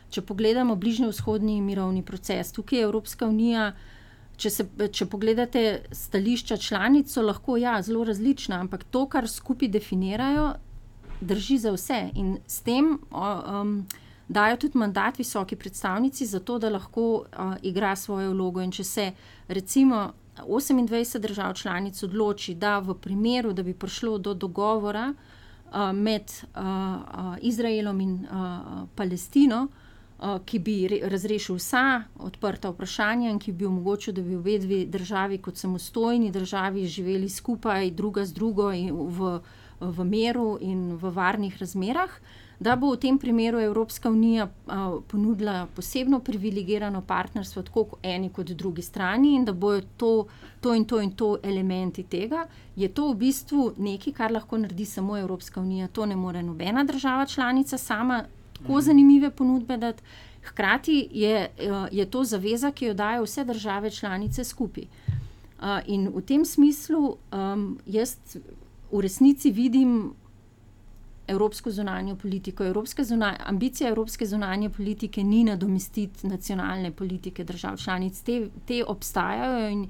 če 0.09 0.21
pogledamo 0.21 0.75
bližnji 0.75 1.09
vzhodni 1.09 1.59
mirovni 1.61 2.03
proces. 2.05 2.51
Tukaj 2.51 2.79
je 2.79 2.87
Evropska 2.89 3.27
unija. 3.27 3.73
Če, 4.35 4.49
se, 4.51 4.65
če 4.91 5.05
pogledate 5.07 5.61
stališča 5.95 6.57
članic, 6.59 7.07
so 7.07 7.21
lahko 7.23 7.55
ja, 7.55 7.77
zelo 7.81 8.03
različna, 8.03 8.57
ampak 8.65 8.83
to, 8.91 9.05
kar 9.07 9.29
skupaj 9.31 9.69
definirajo, 9.71 10.49
drži 11.23 11.55
za 11.63 11.71
vse. 11.71 12.01
In 12.19 12.33
s 12.43 12.59
tem 12.65 12.97
um, 12.99 13.77
dajo 14.27 14.57
tudi 14.65 14.81
mandat 14.81 15.21
visoki 15.21 15.55
predstavnici, 15.55 16.27
zato 16.27 16.59
da 16.59 16.73
lahko 16.73 17.05
uh, 17.21 17.55
igra 17.63 17.93
svojo 17.95 18.33
vlogo. 18.33 18.59
In 18.59 18.75
če 18.75 18.83
se 18.83 19.07
recimo 19.47 20.03
28 20.43 21.23
držav 21.23 21.55
članic 21.55 22.03
odloči, 22.03 22.57
da 22.59 22.81
v 22.83 22.97
primeru, 22.99 23.55
da 23.55 23.63
bi 23.63 23.71
prišlo 23.73 24.17
do 24.17 24.35
dogovora 24.35 25.13
uh, 25.13 25.95
med 25.95 26.27
uh, 26.27 26.59
uh, 26.59 27.33
Izraelom 27.39 28.03
in 28.03 28.19
uh, 28.27 28.83
Palestino, 28.99 29.63
uh, 29.63 29.84
ki 30.19 30.59
bi 30.59 30.87
re, 30.87 30.99
razrešil 31.09 31.57
vsa 31.59 32.03
odprta 32.23 32.69
vprašanja 32.71 33.29
in 33.29 33.39
ki 33.39 33.51
bi 33.51 33.65
omogočil, 33.65 34.13
da 34.15 34.21
bi 34.21 34.35
obe 34.35 34.57
dve 34.59 34.85
državi 34.85 35.37
kot 35.37 35.57
samostojni 35.57 36.31
državi 36.31 36.87
živeli 36.87 37.29
skupaj, 37.29 37.91
druga 37.91 38.25
z 38.25 38.33
drugo 38.33 38.71
in 38.71 38.91
v, 38.91 39.39
v 39.79 40.05
miru 40.05 40.57
in 40.61 40.95
v 40.95 41.11
varnih 41.11 41.57
razmerah. 41.59 42.09
Da 42.59 42.77
bo 42.79 42.93
v 42.93 42.97
tem 43.03 43.17
primeru 43.19 43.59
Evropska 43.59 44.09
unija 44.09 44.47
a, 44.67 44.97
ponudila 45.07 45.67
posebno 45.75 46.21
privilegirano 46.23 47.01
partnerstvo, 47.01 47.63
tako 47.63 47.97
eni 48.03 48.29
kot 48.29 48.53
drugi 48.55 48.81
strani, 48.81 49.33
in 49.35 49.45
da 49.45 49.51
bojo 49.51 49.81
to, 49.97 50.27
to 50.61 50.73
in 50.73 50.85
to 50.85 51.01
in 51.01 51.11
to 51.11 51.37
elementi 51.43 52.03
tega, 52.03 52.45
je 52.75 52.87
to 52.87 53.09
v 53.11 53.15
bistvu 53.15 53.73
nekaj, 53.77 54.13
kar 54.13 54.31
lahko 54.31 54.57
naredi 54.57 54.85
samo 54.85 55.17
Evropska 55.17 55.61
unija. 55.61 55.87
To 55.87 56.05
ne 56.05 56.15
more 56.15 56.43
nobena 56.43 56.83
država 56.83 57.25
članica 57.25 57.77
sama 57.77 58.23
tako 58.57 58.81
zanimive 58.81 59.29
ponudbe 59.29 59.77
dati. 59.77 60.03
Hkrati 60.45 61.07
je, 61.11 61.49
je 61.91 62.05
to 62.05 62.23
zaveza, 62.23 62.71
ki 62.71 62.85
jo 62.85 62.93
dajo 62.93 63.23
vse 63.23 63.43
države 63.45 63.91
članice 63.91 64.43
skupaj. 64.43 64.83
Uh, 65.55 65.79
in 65.85 66.09
v 66.13 66.21
tem 66.21 66.45
smislu 66.45 67.17
um, 67.33 67.79
jaz 67.85 68.17
v 68.91 69.01
resnici 69.01 69.51
vidim 69.51 70.13
evropsko 71.27 71.71
zunanjo 71.71 72.15
politiko. 72.15 72.63
Evropska 72.63 73.03
zunanja, 73.03 73.37
ambicija 73.45 73.89
evropske 73.89 74.25
zunanje 74.25 74.69
politike 74.69 75.23
ni 75.23 75.43
nadomestiti 75.43 76.27
nacionalne 76.27 76.91
politike 76.91 77.43
držav 77.43 77.77
članic. 77.77 78.21
Te, 78.21 78.49
te 78.65 78.83
obstajajo 78.87 79.69
in 79.69 79.87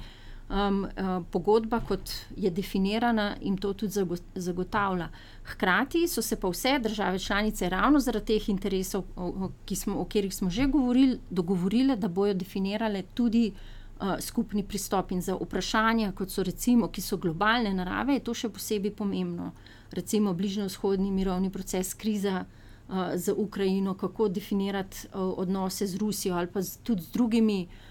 um, 0.50 0.84
uh, 0.84 1.24
pogodba, 1.32 1.80
kot 1.80 2.12
je 2.38 2.50
definirana, 2.50 3.36
jim 3.42 3.58
to 3.58 3.74
tudi 3.74 4.18
zagotavlja. 4.36 5.10
Hkrati 5.44 6.08
so 6.08 6.22
se 6.22 6.36
pa 6.36 6.50
vse 6.50 6.80
države 6.80 7.20
članice 7.20 7.70
ravno 7.70 8.00
zaradi 8.00 8.26
teh 8.26 8.50
interesov, 8.50 9.04
o, 9.16 9.50
smo, 9.76 10.00
o 10.00 10.06
katerih 10.06 10.36
smo 10.36 10.50
že 10.50 10.68
govorili, 10.68 11.20
dogovorile, 11.30 11.96
da 11.96 12.08
bojo 12.08 12.34
definirale 12.34 13.02
tudi. 13.14 13.52
Uh, 14.00 14.20
skupni 14.20 14.64
pristop 14.64 15.12
in 15.12 15.22
za 15.22 15.38
vprašanja, 15.40 16.12
kot 16.12 16.30
so 16.30 16.44
recimo, 16.44 16.90
ki 16.92 17.02
so 17.02 17.18
globalne 17.18 17.72
narave, 17.74 18.14
je 18.14 18.24
to 18.28 18.34
še 18.34 18.50
posebej 18.50 18.92
pomembno. 18.92 19.54
Recimo 19.92 20.34
bližnjo-vzhodni 20.34 21.12
mirovni 21.12 21.50
proces, 21.50 21.94
kriza 21.94 22.41
uh, 22.43 23.16
za 23.16 23.34
Ukrajino, 23.34 23.93
kako 23.93 24.28
definirati 24.28 25.08
uh, 25.08 25.39
odnose 25.39 25.88
z 25.88 25.96
Rusijo 25.96 26.36
ali 26.36 26.52
pa 26.52 26.62
z, 26.62 26.78
tudi 26.84 27.02
z 27.02 27.12
drugimi 27.16 27.62
uh, 27.64 27.85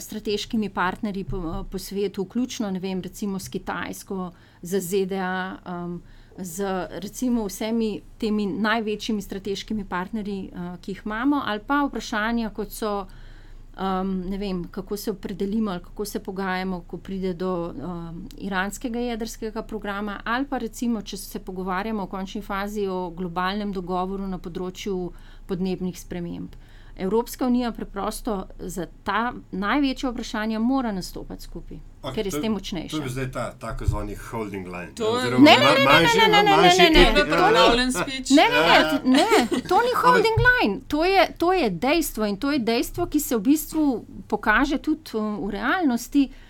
strateškimi 0.00 0.70
partnerji 0.70 1.24
po, 1.24 1.64
po 1.70 1.78
svetu, 1.78 2.24
vključno 2.24 2.70
vem, 2.80 3.00
recimo 3.00 3.38
s 3.38 3.48
Kitajsko, 3.48 4.32
z 4.62 4.80
ZDA. 4.80 5.58
Um, 5.66 6.02
Z 6.38 6.86
recimo 7.02 7.48
vsemi 7.48 8.00
temi 8.18 8.44
največjimi 8.46 9.22
strateškimi 9.22 9.84
partnerji, 9.84 10.52
uh, 10.52 10.76
ki 10.78 10.92
jih 10.92 11.00
imamo, 11.04 11.40
ali 11.44 11.60
pa 11.66 11.80
vprašanja, 11.82 12.52
kot 12.54 12.70
so 12.70 12.92
Um, 13.78 14.24
ne 14.26 14.38
vem, 14.38 14.64
kako 14.64 14.96
se 14.96 15.10
opredelimo 15.10 15.70
ali 15.70 15.82
kako 15.82 16.04
se 16.04 16.18
pogajamo, 16.18 16.80
ko 16.80 16.98
pride 16.98 17.34
do 17.34 17.66
um, 17.70 18.28
iranskega 18.38 18.98
jedrskega 18.98 19.62
programa, 19.62 20.20
ali 20.24 20.46
pa 20.50 20.58
recimo, 20.58 21.02
če 21.02 21.16
se 21.16 21.38
pogovarjamo 21.38 22.04
v 22.04 22.10
končni 22.10 22.42
fazi 22.42 22.88
o 22.90 23.10
globalnem 23.10 23.70
dogovoru 23.72 24.26
na 24.26 24.38
področju 24.42 25.12
podnebnih 25.46 26.00
sprememb. 26.00 26.56
Evropska 26.98 27.46
unija 27.46 27.72
preprosto 27.72 28.34
za 28.58 28.86
ta 29.02 29.20
največja 29.52 30.10
vprašanja 30.10 30.58
mora 30.60 30.92
nastopati 30.92 31.42
skupaj, 31.42 31.78
Ok, 32.02 32.14
ker 32.14 32.26
je 32.26 32.30
to- 32.30 32.38
s 32.38 32.40
tem 32.40 32.50
To 32.50 32.54
močnejša. 32.54 32.96
je 32.98 33.08
zdaj 33.08 33.32
ta 33.32 33.52
tako 33.54 33.84
zvani 33.86 34.14
holding 34.16 34.66
line. 34.66 34.92
To 34.94 35.18
je- 35.18 35.30
Ne, 35.30 35.38
ne, 35.38 35.56
ma- 35.56 35.64
ne, 35.68 35.74
ne, 35.74 35.84
manjši- 35.86 36.18
ne, 36.18 36.28
ne, 36.28 36.42
ne, 36.42 36.56
manjši 36.56 36.78
ne, 36.78 36.90
ne, 36.90 37.14
To 37.14 37.20
je 37.20 37.84
ja, 37.84 37.90
speech. 37.92 38.30
Ne, 38.30 38.44
ne, 38.44 38.58
Ja. 38.58 39.00
ne, 39.04 39.24
ne, 39.50 39.62
to 39.62 39.76
ni 39.78 39.92
holding 39.96 40.38
line, 40.48 40.80
to 40.88 41.04
je, 41.04 41.34
to 41.38 41.52
je 41.52 41.70
dejstvo 41.70 42.24
in 42.24 42.36
to 42.36 42.50
je 42.50 42.58
dejstvo, 42.60 43.06
ki 43.06 43.20
se 43.20 43.36
v 43.36 43.40
bistvu 43.42 43.84
pokaže 44.26 44.78
tudi 44.78 45.00
uh, 45.14 45.20
v 45.38 45.50
realnosti, 45.50 46.22
uh, 46.24 46.47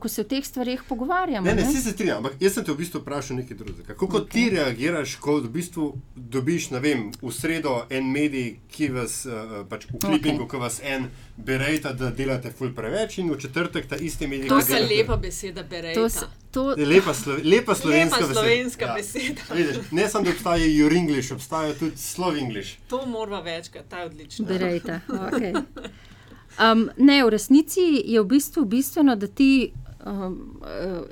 ko 0.00 0.08
se 0.08 0.20
o 0.20 0.24
teh 0.24 0.46
stvarih 0.46 0.82
pogovarjamo. 0.88 1.46
Ne, 1.46 1.54
ne, 1.54 1.62
ne. 1.62 1.68
vsi 1.68 1.82
se 1.82 1.90
strinjam, 1.90 2.16
ampak 2.16 2.32
jaz 2.40 2.54
sem 2.54 2.64
te 2.64 2.72
v 2.72 2.76
bistvu 2.76 3.00
vprašal 3.00 3.36
nekaj 3.36 3.56
drugega. 3.56 3.94
Kako 3.94 4.18
okay. 4.18 4.30
ti 4.30 4.50
reagiraš, 4.50 5.16
ko 5.22 5.36
v 5.40 5.50
bistvu 5.54 5.92
dobiš, 6.16 6.70
ne 6.70 6.80
vem, 6.80 7.04
v 7.22 7.32
sredo 7.32 7.86
en 7.90 8.10
medij, 8.10 8.56
ki 8.72 8.88
vas 8.96 9.22
uh, 9.26 9.62
pač 9.70 9.86
v 9.86 10.00
klipingu, 10.02 10.44
okay. 10.44 10.50
ki 10.50 10.62
vas 10.62 10.80
en 10.82 11.08
berejta, 11.36 11.92
da 11.92 12.10
delate 12.10 12.50
ful 12.50 12.74
preveč, 12.74 13.18
in 13.22 13.30
v 13.30 13.38
četrtek 13.38 13.86
ta 13.88 13.96
isti 13.96 14.26
medij. 14.26 14.50
To 14.50 14.58
je 14.58 14.82
lepa 14.82 15.16
beseda, 15.16 15.62
berej. 15.62 15.94
To, 15.94 16.08
to, 16.52 16.74
Lepa, 16.76 17.14
slo, 17.14 17.38
lepa 17.44 17.74
slovenska 17.74 18.18
Lepa 18.20 18.28
beseda. 18.28 18.40
slovenska 18.40 18.84
Ja. 18.84 18.94
beseda. 18.94 19.42
Vidiš, 19.54 19.76
ne 19.90 20.08
samo, 20.08 20.24
da 20.24 20.30
obstaja 20.30 20.66
Juringliš, 20.66 21.30
obstaja 21.30 21.74
tudi 21.74 21.96
Slovengliš. 21.96 22.78
To 22.88 23.06
moramo 23.06 23.42
večkrat, 23.42 23.88
ta 23.88 23.98
je 23.98 24.06
odlična. 24.06 24.46
berejte. 24.46 25.00
Okay. 25.08 25.54
Um, 26.60 26.90
ne, 26.96 27.24
v 27.24 27.30
resnici 27.32 27.80
je 28.04 28.20
v 28.20 28.26
bistvu 28.28 28.64
bistveno, 28.64 29.16
da 29.16 29.26
ti 29.26 29.72
um, 30.06 30.60
uh, 30.60 31.06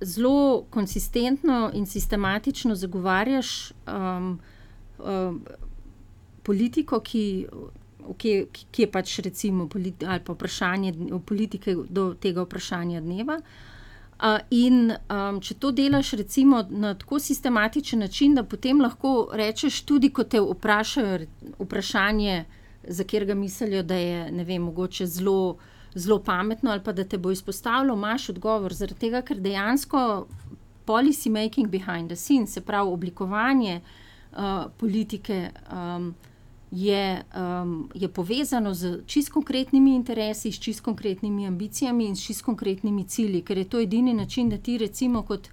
zelo 0.00 0.64
konsistentno 0.70 1.70
in 1.74 1.86
sistematično 1.86 2.74
zagovarjaš 2.74 3.72
um, 3.86 4.38
um, 4.98 5.40
politiko, 6.42 7.00
ki, 7.00 7.46
ki, 8.16 8.34
ki 8.70 8.82
je 8.82 8.90
pač 8.90 9.18
recimo 9.24 9.68
politi 9.68 10.06
ali 10.06 10.20
pa 10.24 10.32
vprašanje 10.32 10.94
politike 11.26 11.74
do 11.88 12.14
tega 12.20 12.44
vprašanja 12.44 13.00
dneva. 13.00 13.40
Uh, 14.18 14.38
in 14.50 14.90
um, 14.90 15.40
če 15.40 15.54
to 15.62 15.70
delaš 15.70 16.12
recimo 16.18 16.64
na 16.70 16.94
tako 16.98 17.20
sistematičen 17.22 18.00
način, 18.02 18.34
da 18.34 18.42
potem 18.42 18.80
lahko 18.80 19.30
rečeš 19.32 19.82
tudi, 19.86 20.10
ko 20.10 20.24
te 20.24 20.40
vprašajo 20.42 21.26
vprašanje, 21.58 22.44
za 22.88 23.04
katerega 23.04 23.34
mislijo, 23.34 23.82
da 23.82 23.94
je 23.94 24.30
ne 24.32 24.44
vem, 24.44 24.62
mogoče 24.62 25.06
zelo, 25.06 25.56
zelo 25.94 26.22
pametno 26.22 26.70
ali 26.70 26.82
pa 26.84 26.92
da 26.92 27.04
te 27.04 27.18
bo 27.18 27.30
izpostavilo, 27.30 27.94
imaš 27.94 28.28
odgovor. 28.28 28.74
Zaradi 28.74 29.00
tega, 29.00 29.22
ker 29.22 29.40
dejansko 29.40 30.26
policy 30.86 31.30
making 31.30 31.68
behind 31.68 32.08
the 32.08 32.16
scenes, 32.16 32.52
se 32.52 32.60
pravi 32.60 32.90
oblikovanje 32.90 33.80
uh, 34.32 34.38
politike. 34.78 35.50
Um, 35.72 36.14
je, 36.70 37.24
um, 37.62 37.90
je 37.94 38.08
povezano 38.08 38.74
z 38.74 39.00
čist 39.06 39.32
konkretnimi 39.32 39.94
interesi, 39.94 40.52
s 40.52 40.60
čist 40.60 40.80
konkretnimi 40.80 41.46
ambicijami 41.46 42.04
in 42.04 42.16
s 42.16 42.26
čist 42.26 42.42
konkretnimi 42.44 43.04
cilji, 43.04 43.42
ker 43.42 43.58
je 43.58 43.64
to 43.64 43.80
edini 43.80 44.14
način, 44.14 44.48
da 44.48 44.58
ti, 44.58 44.78
recimo, 44.78 45.22
kot, 45.22 45.48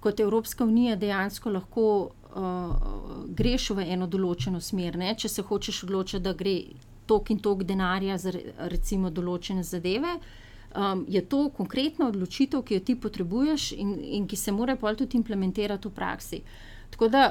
kot 0.00 0.20
Evropska 0.20 0.64
unija, 0.64 0.96
dejansko 0.96 1.50
lahko 1.50 2.10
uh, 2.36 3.24
greš 3.28 3.70
v 3.76 3.88
eno 3.96 4.06
določeno 4.06 4.60
smer. 4.60 4.98
Ne? 5.00 5.14
Če 5.16 5.28
se 5.28 5.42
hočeš 5.42 5.84
odločiti, 5.88 6.22
da 6.22 6.34
gre 6.36 6.56
tok 7.06 7.30
in 7.30 7.40
tok 7.40 7.64
denarja 7.64 8.18
za 8.18 8.34
re- 8.34 8.52
recimo 8.72 9.10
določene 9.10 9.64
zadeve. 9.64 10.18
Um, 10.76 11.06
je 11.08 11.22
to 11.24 11.48
konkretna 11.56 12.10
odločitev, 12.12 12.62
ki 12.62 12.76
jo 12.76 12.84
ti 12.84 12.96
potrebuješ 13.00 13.72
in, 13.72 13.96
in 14.20 14.26
ki 14.28 14.36
se 14.36 14.52
mora 14.52 14.76
pol 14.76 14.98
tudi 14.98 15.16
implementirati 15.16 15.88
v 15.88 15.96
praksi. 15.96 16.42
Tako 16.92 17.08
da 17.08 17.28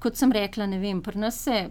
kot 0.00 0.16
sem 0.16 0.32
rekla, 0.32 0.66
ne 0.66 0.78
vem, 0.80 1.02
pri 1.02 1.18
nas 1.18 1.40
se. 1.44 1.68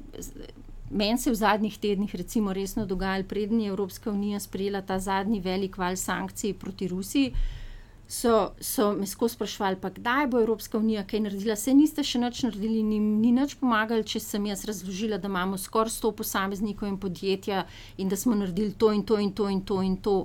Meni 0.89 1.21
se 1.21 1.29
je 1.29 1.33
v 1.35 1.37
zadnjih 1.37 1.75
tednih 1.77 2.15
recimo 2.17 2.53
resno 2.53 2.85
dogajalo, 2.89 3.27
preden 3.29 3.59
je 3.61 3.69
Evropska 3.69 4.09
unija 4.11 4.39
sprejela 4.39 4.81
ta 4.81 4.97
zadnji 4.99 5.39
velik 5.39 5.77
val 5.77 5.95
sankcij 5.95 6.55
proti 6.57 6.87
Rusiji, 6.87 7.33
so, 8.09 8.55
so 8.59 8.91
me 8.97 9.05
skozi 9.07 9.35
sprašvali, 9.35 9.77
pa 9.81 9.91
kdaj 9.93 10.27
bo 10.27 10.41
Evropska 10.41 10.77
unija 10.77 11.03
kaj 11.07 11.19
naredila. 11.27 11.55
Se 11.55 11.73
niste 11.77 12.03
še 12.03 12.17
nič 12.19 12.41
naredili, 12.47 12.81
ni, 12.83 12.97
ni 12.99 13.31
nič 13.31 13.53
pomagali, 13.61 14.03
če 14.03 14.19
sem 14.23 14.49
jaz 14.49 14.65
razložila, 14.65 15.21
da 15.21 15.29
imamo 15.29 15.61
skoraj 15.61 15.93
100 15.93 16.13
posameznikov 16.17 16.89
in 16.89 16.97
podjetja 16.97 17.67
in 18.01 18.09
da 18.09 18.17
smo 18.17 18.35
naredili 18.35 18.73
to 18.73 18.89
in 18.91 19.05
to 19.05 19.21
in 19.21 19.31
to 19.31 19.49
in 19.49 19.61
to. 19.61 19.81
In, 19.85 19.97
to. 20.01 20.17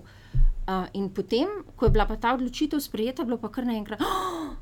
Uh, 0.65 0.89
in 0.97 1.11
potem, 1.13 1.49
ko 1.77 1.85
je 1.85 1.93
bila 1.93 2.07
pa 2.09 2.17
ta 2.17 2.33
odločitev 2.33 2.81
sprejeta, 2.81 3.21
je 3.21 3.29
bilo 3.29 3.37
pa 3.37 3.51
kar 3.53 3.67
naenkrat. 3.69 4.01
Oh, 4.01 4.55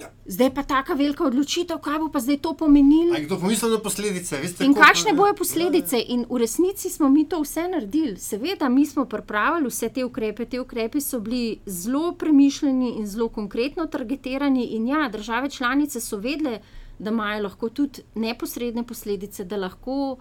Ja. 0.00 0.08
Zdaj 0.26 0.54
pa 0.54 0.62
taka 0.62 0.94
velika 0.94 1.24
odločitev, 1.24 1.78
kaj 1.84 1.98
bo 2.00 2.08
pa 2.12 2.20
zdaj 2.20 2.38
to 2.40 2.54
pomenilo? 2.56 3.18
Kdo 3.20 3.36
pomisli 3.38 3.70
na 3.70 3.78
posledice? 3.78 4.38
Veste, 4.40 4.64
In 4.64 4.74
kakšne 4.74 5.12
bojo 5.12 5.34
posledice? 5.36 6.00
In 6.00 6.24
v 6.30 6.40
resnici 6.40 6.90
smo 6.90 7.10
mi 7.12 7.26
to 7.28 7.42
vse 7.42 7.68
naredili. 7.68 8.16
Seveda, 8.16 8.68
mi 8.68 8.86
smo 8.86 9.04
pripravili 9.04 9.68
vse 9.68 9.88
te 9.88 10.04
ukrepe. 10.04 10.46
Te 10.48 10.60
ukrepi 10.60 11.00
so 11.00 11.20
bili 11.20 11.58
zelo 11.66 12.14
premišljeni 12.16 12.94
in 12.98 13.06
zelo 13.06 13.28
konkretno 13.28 13.86
targetirani. 13.86 14.64
In 14.76 14.88
ja, 14.88 15.08
države 15.08 15.50
članice 15.50 16.00
so 16.00 16.16
vedele, 16.16 16.60
da 16.98 17.10
imajo 17.10 17.42
lahko 17.42 17.68
tudi 17.68 18.02
neposredne 18.14 18.86
posledice, 18.86 19.44
da 19.44 19.56
lahko 19.56 20.16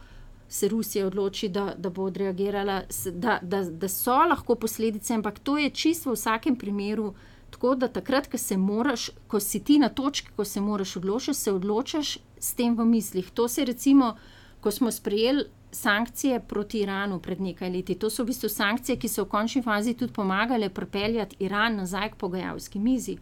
se 0.49 0.67
Rusija 0.67 1.07
odloči, 1.07 1.49
da, 1.49 1.73
da 1.77 1.89
bo 1.89 2.03
odreagirala, 2.03 2.81
da, 3.11 3.39
da, 3.41 3.63
da 3.63 3.87
so 3.87 4.17
lahko 4.27 4.55
posledice, 4.55 5.13
ampak 5.13 5.39
to 5.39 5.57
je 5.57 5.69
čisto 5.69 6.09
v 6.09 6.13
vsakem 6.19 6.55
primeru. 6.55 7.13
Tako 7.61 7.75
da 7.75 7.87
takrat, 7.87 8.27
ko 8.27 8.37
moraš, 8.57 9.09
ko 9.27 9.39
si 9.39 9.59
ti 9.63 9.79
na 9.79 9.89
točki, 9.89 10.29
ko 10.35 10.45
se 10.45 10.61
moraš 10.61 10.95
odločiti, 10.95 11.33
se 11.33 11.51
odločaš 11.51 12.17
s 12.39 12.53
tem 12.53 12.77
v 12.77 12.85
mislih. 12.85 13.29
To 13.31 13.47
se 13.47 13.61
je 13.61 13.65
recimo, 13.65 14.15
ko 14.61 14.71
smo 14.71 14.91
sprejeli 14.91 15.43
sankcije 15.71 16.39
proti 16.39 16.79
Iranu 16.79 17.19
pred 17.19 17.41
nekaj 17.41 17.69
leti. 17.69 17.95
To 17.95 18.09
so 18.09 18.23
v 18.23 18.31
bistvu 18.31 18.49
sankcije, 18.49 18.97
ki 18.97 19.07
so 19.07 19.23
v 19.23 19.29
končni 19.29 19.61
fazi 19.61 19.93
tudi 19.93 20.13
pomagale 20.13 20.69
pripeljati 20.69 21.35
Iran 21.39 21.75
nazaj 21.75 22.09
k 22.09 22.15
pogajalski 22.15 22.79
mizi. 22.79 23.17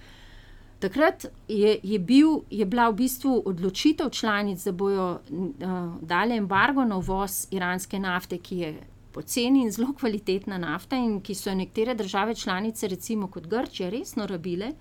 Takrat 0.80 1.26
je, 1.48 1.80
je, 1.84 2.00
bil, 2.00 2.40
je 2.50 2.66
bila 2.66 2.88
v 2.90 2.96
bistvu 2.96 3.42
odločitev 3.46 4.10
članic, 4.10 4.64
da 4.64 4.72
bodo 4.72 5.10
uh, 5.12 6.00
dali 6.02 6.38
embargo 6.38 6.86
na 6.86 6.98
uvoz 6.98 7.48
iranske 7.52 8.00
nafte, 8.00 8.38
ki 8.38 8.58
je 8.58 8.72
poceni 9.20 9.66
in 9.66 9.72
zelo 9.72 9.92
kvalitetna 10.00 10.58
nafta, 10.58 10.96
in 10.96 11.20
ki 11.20 11.36
so 11.36 11.50
jo 11.50 11.58
nekatere 11.60 11.96
države 12.00 12.36
članice, 12.36 12.88
recimo 12.88 13.28
kot 13.28 13.48
Grčija, 13.52 13.90
resno 13.92 14.28
rabile, 14.28 14.72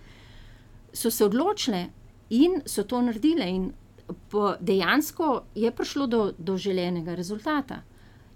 so 0.93 1.11
se 1.11 1.26
odločile 1.26 1.89
in 2.30 2.61
so 2.66 2.84
to 2.84 3.03
naredile. 3.03 3.51
In 3.51 3.72
dejansko 4.61 5.43
je 5.55 5.70
prišlo 5.70 6.07
do, 6.07 6.32
do 6.39 6.57
želenega 6.57 7.14
rezultata. 7.14 7.82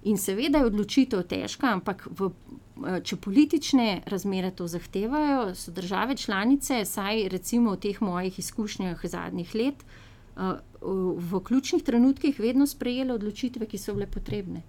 In 0.02 0.18
seveda 0.18 0.58
je 0.58 0.66
odločitev 0.66 1.22
težka, 1.30 1.70
ampak 1.76 2.08
v, 2.10 2.32
če 3.06 3.16
politične 3.22 4.02
razmere 4.10 4.50
to 4.50 4.66
zahtevajo, 4.66 5.54
so 5.54 5.70
države 5.70 6.16
članice, 6.16 6.82
saj 6.84 7.28
recimo 7.28 7.76
v 7.76 7.80
teh 7.86 8.02
mojih 8.02 8.38
izkušnjah 8.38 9.06
zadnjih 9.06 9.54
let, 9.54 9.84
v, 10.34 11.40
ključnih 11.44 11.84
trenutkih 11.86 12.40
vedno 12.40 12.66
sprejele 12.66 13.14
odločitve, 13.14 13.70
ki 13.70 13.78
so 13.78 13.94
bile 13.94 14.10
potrebne. 14.10 14.64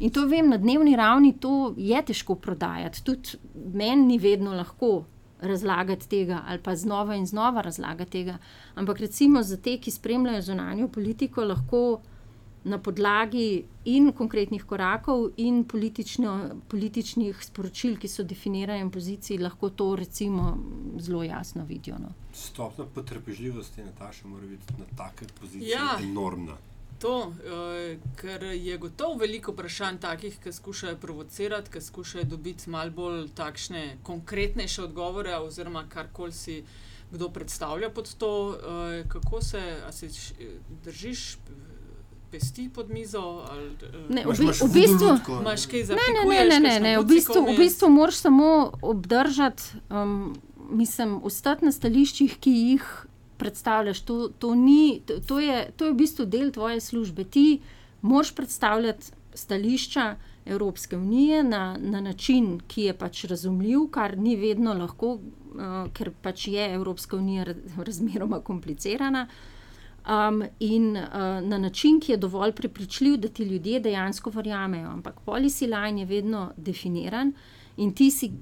In 0.00 0.10
to 0.10 0.26
vem, 0.26 0.48
na 0.48 0.56
dnevni 0.56 0.96
ravni 0.96 1.32
to 1.40 1.74
je 1.76 2.02
težko 2.02 2.34
prodajati. 2.34 3.04
Tudi 3.04 3.38
meni 3.74 4.06
ni 4.06 4.18
vedno 4.18 4.54
lahko 4.54 5.04
razlagati 5.42 6.08
tega 6.08 6.42
ali 6.46 6.62
pa 6.62 6.76
znova 6.76 7.14
in 7.14 7.26
znova 7.26 7.60
razlagati 7.60 8.10
tega. 8.10 8.38
Ampak 8.74 8.98
recimo 8.98 9.42
za 9.42 9.56
te, 9.56 9.78
ki 9.78 9.90
spremljajo 9.90 10.42
zunanjo 10.42 10.88
politiko, 10.88 11.44
lahko 11.44 12.00
na 12.64 12.78
podlagi 12.78 13.64
in 13.84 14.12
konkretnih 14.12 14.64
korakov 14.64 15.30
in 15.36 15.64
političnih 16.68 17.42
sporočil, 17.42 17.96
ki 17.98 18.08
so 18.08 18.22
definirane 18.22 18.84
v 18.84 18.90
poziciji, 18.94 19.38
lahko 19.42 19.70
to 19.70 19.96
recimo 19.96 20.52
zelo 20.98 21.22
jasno 21.22 21.64
vidijo. 21.64 21.98
No. 21.98 22.12
Stopna 22.32 22.84
potrpežljivosti 22.94 23.82
Nataša 23.82 24.28
mora 24.28 24.46
biti 24.46 24.74
na 24.78 24.84
take 24.96 25.26
poziciji 25.40 25.70
Ja. 25.70 25.96
enormna. 26.02 26.56
To, 27.02 27.32
eh, 27.34 27.96
ker 28.16 28.42
je 28.44 28.78
gotovo 28.78 29.16
veliko 29.16 29.52
vprašanj 29.52 29.98
takih, 29.98 30.38
ki 30.38 30.52
skušajo 30.52 30.96
provocirati, 30.96 31.70
ki 31.70 31.80
skušajo 31.80 32.24
dobiti 32.24 32.70
malo 32.70 32.90
bolj 32.90 33.28
takšne 33.30 33.96
konkretnejše 34.02 34.82
odgovore, 34.82 35.36
oziroma 35.36 35.82
karkoli 35.88 36.32
si 36.32 36.62
kdo 37.10 37.28
predstavlja 37.28 37.90
pod 37.90 38.14
to. 38.14 38.30
Eh, 38.54 39.04
kako 39.08 39.42
se, 39.42 39.62
se 39.90 40.06
š- 40.08 40.34
držiš 40.84 41.36
pesti 42.30 42.68
pod 42.68 42.90
mizo? 42.90 43.44
Ali, 43.50 43.66
eh, 43.66 44.06
Ne, 44.08 44.22
v, 44.24 44.30
v 44.30 44.72
bistvu. 44.72 45.18
Imaš 45.40 45.66
kaj 45.66 45.84
za 45.84 45.94
Ne, 45.94 46.06
ne, 46.24 46.44
ne, 46.44 46.60
ne, 46.60 46.80
ne. 46.80 46.98
V, 46.98 47.04
bistvu, 47.04 47.42
v 47.44 47.56
bistvu 47.56 47.90
moraš 47.90 48.14
samo 48.16 48.48
obdržati, 48.82 49.62
um, 49.90 50.36
mislim, 50.70 51.20
ostati 51.24 51.64
na 51.64 51.72
stališčih, 51.72 52.38
ki 52.38 52.50
jih 52.50 53.06
predstavljaš. 53.38 54.00
To, 54.00 54.28
to, 54.28 54.54
ni, 54.54 55.02
to, 55.06 55.20
to, 55.20 55.40
je, 55.40 55.70
to 55.76 55.84
je 55.84 55.92
v 55.92 55.96
bistvu 55.96 56.26
del 56.26 56.52
tvoje 56.52 56.80
službe. 56.80 57.24
Ti 57.24 57.60
moraš 58.02 58.34
predstavljati 58.34 59.12
stališča, 59.34 60.16
Evropske 60.46 60.96
unije 60.96 61.42
na, 61.44 61.76
na 61.80 62.00
način, 62.00 62.60
ki 62.66 62.82
je 62.82 62.94
pač 62.98 63.24
razumljiv, 63.24 63.86
kar 63.90 64.18
ni 64.18 64.36
vedno 64.36 64.74
lahko, 64.74 65.12
uh, 65.14 65.86
ker 65.94 66.10
pač 66.22 66.48
je 66.48 66.74
Evropska 66.74 67.16
unija 67.16 67.46
razmeroma 67.88 68.40
komplicirana. 68.40 69.26
Um, 70.02 70.42
in 70.58 70.96
uh, 70.96 71.04
na 71.46 71.58
način, 71.58 72.00
ki 72.00 72.12
je 72.12 72.18
dovolj 72.18 72.52
prepričljiv, 72.52 73.16
da 73.16 73.28
ti 73.28 73.44
ljudje 73.44 73.80
dejansko 73.80 74.30
verjamejo. 74.30 74.88
Ampak 74.90 75.20
policy 75.26 75.68
line 75.70 76.02
je 76.02 76.06
vedno 76.06 76.50
definiran 76.56 77.32
in 77.76 77.94
ti 77.94 78.10
si, 78.10 78.32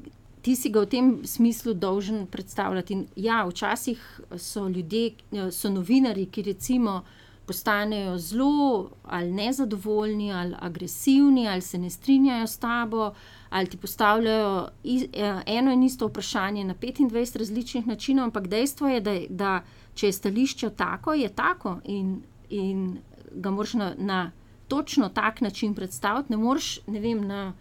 ti 0.42 0.56
si 0.56 0.70
ga 0.70 0.80
v 0.80 0.86
tem 0.86 1.08
smislu 1.24 1.74
dolžen 1.74 2.26
predstavljati. 2.26 2.94
In 2.94 3.06
ja, 3.16 3.44
včasih 3.46 4.20
so 4.36 4.68
ljudje, 4.68 5.12
so 5.52 5.70
novinari, 5.70 6.26
ki 6.26 6.42
recimo 6.42 7.02
postanejo 7.46 8.18
zelo 8.18 8.90
ali 9.04 9.32
nezadovoljni, 9.32 10.32
ali 10.32 10.54
agresivni, 10.58 11.48
ali 11.48 11.60
se 11.60 11.78
ne 11.78 11.90
strinjajo 11.90 12.46
s 12.46 12.58
tabo, 12.58 13.12
ali 13.50 13.66
ti 13.66 13.76
postavljajo 13.76 14.68
e, 14.84 15.40
eno 15.46 15.72
in 15.72 15.82
isto 15.82 16.06
vprašanje 16.06 16.64
na 16.64 16.74
25 16.74 17.38
različnih 17.38 17.86
načinov, 17.86 18.24
ampak 18.24 18.46
dejstvo 18.46 18.88
je, 18.88 19.00
da, 19.00 19.18
da 19.28 19.62
če 19.94 20.06
je 20.06 20.12
stališče 20.12 20.70
tako, 20.70 21.14
je 21.14 21.28
tako 21.28 21.80
in, 21.84 22.22
in 22.50 22.98
ga 23.32 23.50
moraš 23.50 23.74
na. 23.74 23.94
na 23.98 24.30
Točno 24.70 25.08
tak 25.08 25.40
način 25.40 25.74
predstaviti, 25.74 26.32
ne 26.32 26.36
moreš 26.38 26.78
ne 26.86 27.00
vem, 27.02 27.24
na, 27.26 27.52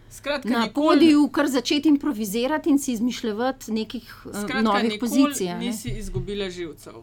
na 0.43 0.67
podiju 0.75 1.27
kar 1.33 1.47
začeti 1.49 1.89
improvizirati 1.89 2.69
in 2.69 2.79
si 2.79 2.93
izmišljati 2.93 3.73
nekih 3.73 4.11
Skratka, 4.21 4.61
novih 4.61 4.99
pozicij. 4.99 5.55
Nisi 5.57 5.89
izgubila 5.89 6.49
živcev. 6.49 7.01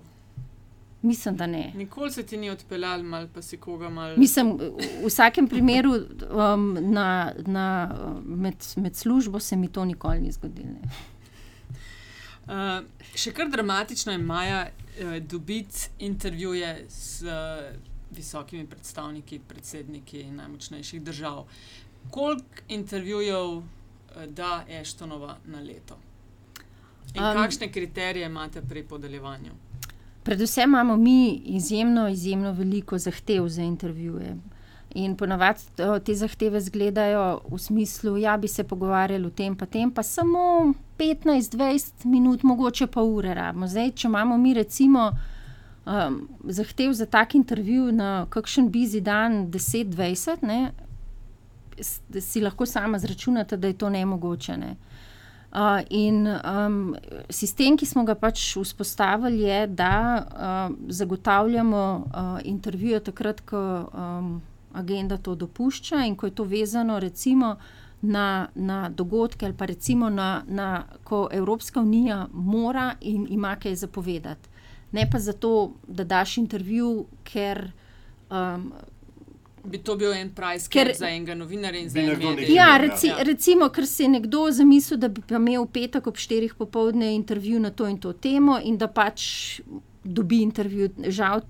Mislim, 1.02 1.36
da 1.36 1.46
ne. 1.46 1.72
Nikoli 1.74 2.12
se 2.12 2.22
ti 2.22 2.36
ni 2.36 2.50
odpeljal, 2.50 3.02
mal 3.02 3.26
pa 3.34 3.42
si 3.42 3.57
koga 3.57 3.90
mal. 3.90 4.14
Mislim, 4.16 4.57
v 5.02 5.07
vsakem 5.07 5.48
primeru 5.48 5.92
um, 5.94 6.78
na, 6.80 7.32
na, 7.46 7.66
med, 8.24 8.54
med 8.76 8.96
službo 8.96 9.40
se 9.40 9.57
mi 9.57 9.68
to 9.68 9.84
nikoli 9.84 10.20
ni 10.20 10.32
zgodilo. 10.32 10.68
Uh, 12.46 12.82
še 13.14 13.32
kar 13.34 13.50
dramatično 13.50 14.12
je 14.12 14.18
Maja 14.18 14.66
uh, 14.68 15.16
dobiti 15.18 15.88
intervjuje 15.98 16.86
s 16.88 17.22
uh, 17.22 17.95
visokimi 18.11 18.66
predstavniki, 18.66 19.38
predsedniki 19.48 20.24
najmočnejših 20.30 21.02
držav. 21.02 21.44
Koliko 22.11 22.66
intervjujev 22.68 23.46
uh, 23.57 23.64
da 24.28 24.64
Eštonova 24.68 25.36
na 25.46 25.61
leto? 25.61 25.98
In 27.14 27.24
um, 27.24 27.34
kakšne 27.34 27.72
kriterije 27.72 28.26
imate 28.26 28.62
pri 28.62 28.82
podeljevanju? 28.82 29.52
Predvsem 30.22 30.70
imamo 30.70 30.96
mi 30.96 31.34
izjemno, 31.34 32.09
izjemno 32.09 32.52
veliko 32.52 32.98
zahtev 32.98 33.48
za 33.48 33.62
intervjuje. 33.62 34.36
In 34.94 35.16
ponavadi 35.16 35.61
te 36.04 36.14
zahteve 36.14 36.59
izgledajo 36.59 37.40
v 37.48 37.59
smislu, 37.59 38.12
da 38.12 38.18
ja, 38.18 38.36
bi 38.36 38.48
se 38.48 38.64
pogovarjali 38.64 39.26
o 39.26 39.30
tem, 39.30 39.57
pa 39.57 39.66
tem, 39.66 39.90
pa 39.90 40.02
samo 40.02 40.72
15-20 40.98 42.04
minut, 42.04 42.42
mogoče 42.42 42.86
pa 42.86 43.02
ure 43.02 43.34
rabimo. 43.34 43.68
Zdaj, 43.68 43.90
če 43.90 44.09
imamo 44.09 44.38
mi 44.38 44.54
recimo 44.54 45.11
um, 45.87 46.28
zahtev 46.45 46.93
za 46.93 47.07
tak 47.07 47.34
intervju 47.34 47.93
na 47.93 48.26
kakšen 48.30 48.70
bizi 48.70 49.01
dan 49.01 49.47
10-20, 49.51 50.70
si 52.20 52.41
lahko 52.41 52.66
sama 52.66 52.99
zračunate, 52.99 53.57
da 53.57 53.68
je 53.68 53.78
to 53.78 53.91
nemogoče. 53.91 54.57
Ne? 54.57 54.76
Uh, 55.53 55.80
in 55.91 56.26
um, 56.26 56.97
sistem, 57.30 57.76
ki 57.76 57.87
smo 57.87 58.05
ga 58.05 58.14
pač 58.14 58.57
vzpostavili, 58.57 59.43
je, 59.43 59.66
da 59.66 59.95
uh, 60.20 60.76
zagotavljamo 60.89 61.82
uh, 62.05 62.41
intervjuje 62.45 63.01
takrat, 63.01 63.41
ko 63.41 63.61
um, 63.93 64.43
agenda 64.76 65.16
to 65.16 65.34
dopušča 65.34 66.05
in 66.05 66.16
ko 66.16 66.26
je 66.26 66.34
to 66.34 66.45
vezano 66.45 66.99
recimo 67.01 67.57
na, 68.03 68.49
na 68.55 68.89
dogodke 68.89 69.47
ali 69.47 69.55
pa 69.57 69.64
recimo 69.66 70.11
na, 70.11 70.43
na 70.47 70.84
ko 71.05 71.28
Evropska 71.32 71.80
unija 71.80 72.26
mora 72.32 72.95
in 73.01 73.26
ima 73.30 73.57
kaj 73.57 73.74
zapovedati. 73.74 74.49
Ne 74.93 75.09
pa 75.11 75.18
zato, 75.18 75.72
da 75.87 76.05
daš 76.05 76.37
intervju, 76.39 77.07
ker. 77.24 77.70
Um, 78.30 78.72
bi 79.66 79.78
to 79.78 79.97
bil 79.97 80.12
en 80.14 80.30
price 80.34 80.68
ker, 80.70 80.93
za 80.95 81.09
enega 81.11 81.34
novinarja 81.34 81.80
in 81.80 81.89
za 81.91 81.99
enega 82.01 82.30
medija. 82.30 82.55
Ja, 82.55 82.76
reci, 82.78 83.11
ja, 83.11 83.22
recimo, 83.26 83.68
ker 83.68 83.87
si 83.87 84.05
je 84.05 84.09
nekdo 84.09 84.47
zamislil, 84.51 85.01
da 85.03 85.09
bi 85.09 85.22
imel 85.30 85.66
v 85.66 85.72
petek 85.74 86.07
ob 86.07 86.20
štirih 86.22 86.55
popovdne 86.55 87.14
intervju 87.16 87.61
na 87.61 87.70
to 87.70 87.89
in 87.91 87.99
to 87.99 88.12
temo 88.12 88.61
in 88.62 88.78
da 88.78 88.87
pač 88.87 89.61
dobi 90.05 90.43
intervju. 90.47 90.91
Žal, 91.09 91.43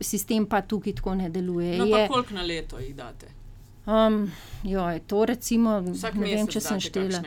sistem 0.00 0.46
pa 0.46 0.62
tukaj 0.62 0.98
tako 0.98 1.14
ne 1.14 1.30
deluje. 1.30 1.76
No, 1.78 1.86
pa 1.90 2.06
koliko 2.08 2.34
na 2.34 2.42
leto 2.42 2.78
jih 2.78 2.94
date? 2.96 3.30
Um, 3.86 4.30
jo, 4.62 4.84
to 5.06 5.24
recimo, 5.24 5.80
ne 5.80 6.26
vem, 6.26 6.48
če 6.50 6.60
sem 6.60 6.80
štela. 6.80 7.22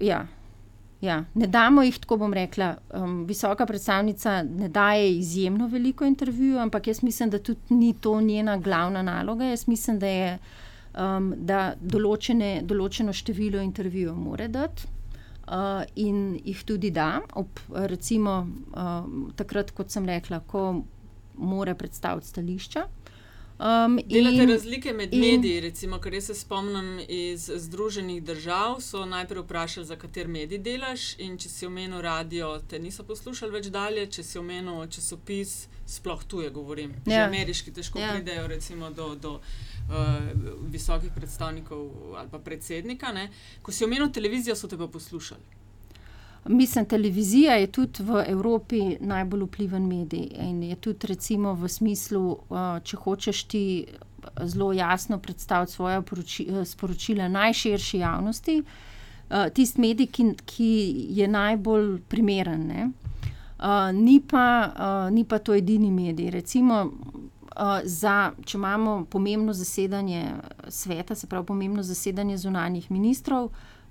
Ja. 0.00 0.26
Ja, 1.00 1.24
ne 1.34 1.46
damo 1.46 1.82
jih, 1.82 1.96
tako 1.98 2.18
bom 2.20 2.34
rekla. 2.36 2.74
Um, 2.94 3.24
visoka 3.24 3.66
predstavnica 3.66 4.42
ne 4.42 4.68
daje 4.68 5.14
izjemno 5.18 5.66
veliko 5.66 6.04
intervjujev, 6.04 6.58
ampak 6.60 6.86
jaz 6.86 7.02
mislim, 7.02 7.30
da 7.30 7.38
tudi 7.38 7.74
ni 7.74 7.94
to 8.00 8.20
njena 8.20 8.58
glavna 8.58 9.02
naloga. 9.02 9.44
Jaz 9.44 9.68
mislim, 9.68 9.98
da 9.98 10.06
je 10.06 10.38
um, 10.94 11.32
da 11.36 11.72
določene, 11.80 12.60
določeno 12.66 13.14
število 13.16 13.62
intervjujev 13.64 14.16
mora 14.16 14.48
dati. 14.48 14.88
Uh, 15.50 15.82
in 15.98 16.36
jih 16.44 16.60
tudi 16.66 16.92
da, 16.94 17.22
ob, 17.34 17.58
recimo, 17.90 18.44
uh, 18.70 19.32
takrat, 19.36 19.72
kot 19.74 19.90
sem 19.90 20.04
rekla, 20.06 20.42
ko 20.46 20.84
mora 21.40 21.74
predstaviti 21.74 22.28
stališča. 22.28 22.84
Um, 23.60 24.00
Delate 24.06 24.42
in, 24.42 24.48
razlike 24.48 24.92
med 24.92 25.14
in, 25.14 25.20
mediji, 25.20 25.60
recimo, 25.60 25.98
kar 25.98 26.22
se 26.22 26.34
spomnim 26.34 27.00
iz 27.08 27.50
Združenih 27.56 28.22
držav. 28.24 28.80
So 28.80 29.04
najprej 29.04 29.42
vprašali, 29.42 29.86
za 29.86 29.96
kater 29.96 30.28
medij 30.28 30.58
delaš, 30.58 31.18
in 31.18 31.36
če 31.38 31.48
si 31.48 31.66
omenil 31.66 32.00
radio, 32.00 32.54
te 32.68 32.78
niso 32.78 33.04
poslušali 33.04 33.52
več 33.52 33.68
dalje, 33.68 34.06
če 34.06 34.24
si 34.24 34.38
omenil 34.40 34.86
časopis, 34.88 35.68
sploh 35.86 36.24
tuje 36.24 36.50
govorim. 36.50 36.94
Ja. 37.04 37.12
Že 37.12 37.20
ameriški 37.26 37.76
težko 37.76 38.00
ja. 38.00 38.14
pridejo 38.14 38.46
recimo, 38.48 38.90
do. 38.90 39.14
do 39.14 39.36
uh, 39.90 40.56
Visokih 40.70 41.12
predstavnikov 41.12 42.16
ali 42.16 42.28
pa 42.30 42.38
predsednika. 42.38 43.12
Ne? 43.12 43.28
Ko 43.62 43.72
si 43.72 43.84
omenil 43.84 44.08
televizijo, 44.08 44.56
so 44.56 44.68
te 44.68 44.78
pa 44.78 44.88
poslušali. 44.88 45.59
Mislim, 46.48 46.84
televizija 46.84 47.54
je 47.54 47.66
tudi 47.66 48.02
v 48.02 48.24
Evropi 48.28 48.96
najbolj 49.00 49.42
vpliven 49.44 49.88
medij 49.88 50.28
in 50.40 50.62
je 50.62 50.76
tudi 50.76 51.06
recimo 51.06 51.54
v 51.54 51.68
smislu, 51.68 52.22
uh, 52.30 52.78
če 52.84 52.96
hočeš 52.96 53.42
ti 53.44 53.64
zelo 54.44 54.72
jasno 54.72 55.18
predstaviti 55.18 55.72
svoje 55.72 56.02
sporočila 56.64 57.28
najširši 57.28 57.98
javnosti, 57.98 58.62
tisti 59.54 59.80
medij, 59.80 60.06
ki, 60.06 60.24
ki 60.44 60.70
je 61.16 61.28
najbolj 61.28 62.00
primeren. 62.08 62.66
Uh, 62.70 63.92
ni, 63.92 64.20
pa, 64.20 65.08
ni 65.10 65.24
pa 65.24 65.38
to 65.38 65.54
edini 65.54 65.90
medij. 65.90 66.30
Recimo, 66.30 66.90
za, 67.84 68.32
če 68.44 68.58
imamo 68.58 69.04
pomembno 69.10 69.52
zasedanje 69.52 70.24
sveta, 70.68 71.14
se 71.14 71.26
pravi 71.26 71.46
pomembno 71.46 71.82
zasedanje 71.82 72.36
zunanjih 72.36 72.90
ministrov, 72.90 73.50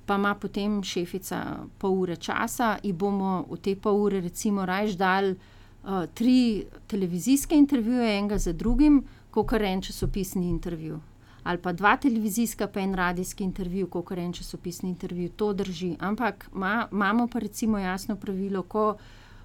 pa 0.09 0.15
ima 0.15 0.33
potem 0.35 0.79
šefica 0.83 1.39
pol 1.77 1.99
ure 2.01 2.15
časa 2.17 2.79
in 2.83 2.97
bomo 2.97 3.43
v 3.51 3.57
te 3.61 3.75
pol 3.77 3.99
ure, 4.07 4.21
recimo, 4.25 4.65
raje 4.65 4.95
dali 4.97 5.35
uh, 5.35 6.07
tri 6.17 6.65
televizijske 6.89 7.53
intervjuje, 7.55 8.15
enega 8.17 8.37
za 8.41 8.53
drugim, 8.53 9.03
kot 9.29 9.53
en 9.53 9.81
časopisni 9.85 10.49
intervju. 10.49 10.97
Ali 11.43 11.61
pa 11.61 11.73
dva 11.73 11.93
televizijska, 11.97 12.67
pa 12.67 12.81
en 12.81 12.95
radijski 12.97 13.43
intervju, 13.43 13.87
kot 13.87 14.11
en 14.17 14.33
časopisni 14.33 14.89
intervju. 14.89 15.29
To 15.29 15.53
drži. 15.53 15.95
Ampak 15.99 16.49
ma, 16.53 16.87
imamo 16.91 17.27
pa 17.27 17.39
recimo 17.39 17.77
jasno 17.77 18.15
pravilo, 18.15 18.63
ko 18.63 18.95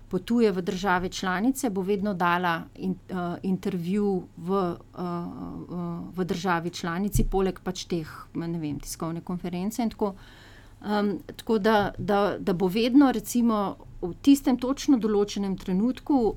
potuje 0.09 0.53
v 0.53 0.63
države 0.63 1.09
članice, 1.09 1.71
bo 1.71 1.83
vedno 1.83 2.15
dala 2.15 2.63
in, 2.75 2.97
uh, 3.11 3.37
intervju 3.43 4.23
v, 4.37 4.51
uh, 4.51 4.73
uh, 4.97 6.17
v 6.17 6.25
državi 6.25 6.71
članici, 6.71 7.29
poleg 7.31 7.61
pač 7.61 7.85
teh, 7.85 8.09
ne 8.35 8.59
vem, 8.59 8.81
tiskovne 8.81 9.21
konference 9.21 9.83
in 9.83 9.93
tako 9.93 10.15
naprej. 10.15 10.41
Um, 10.81 11.19
tako 11.37 11.59
da, 11.59 11.93
da, 11.99 12.37
da 12.39 12.53
bo 12.53 12.67
vedno, 12.69 13.13
recimo, 13.13 13.77
v 14.03 14.13
tistem 14.23 14.59
točno 14.61 14.99
določenem 14.99 15.57
trenutku 15.57 16.35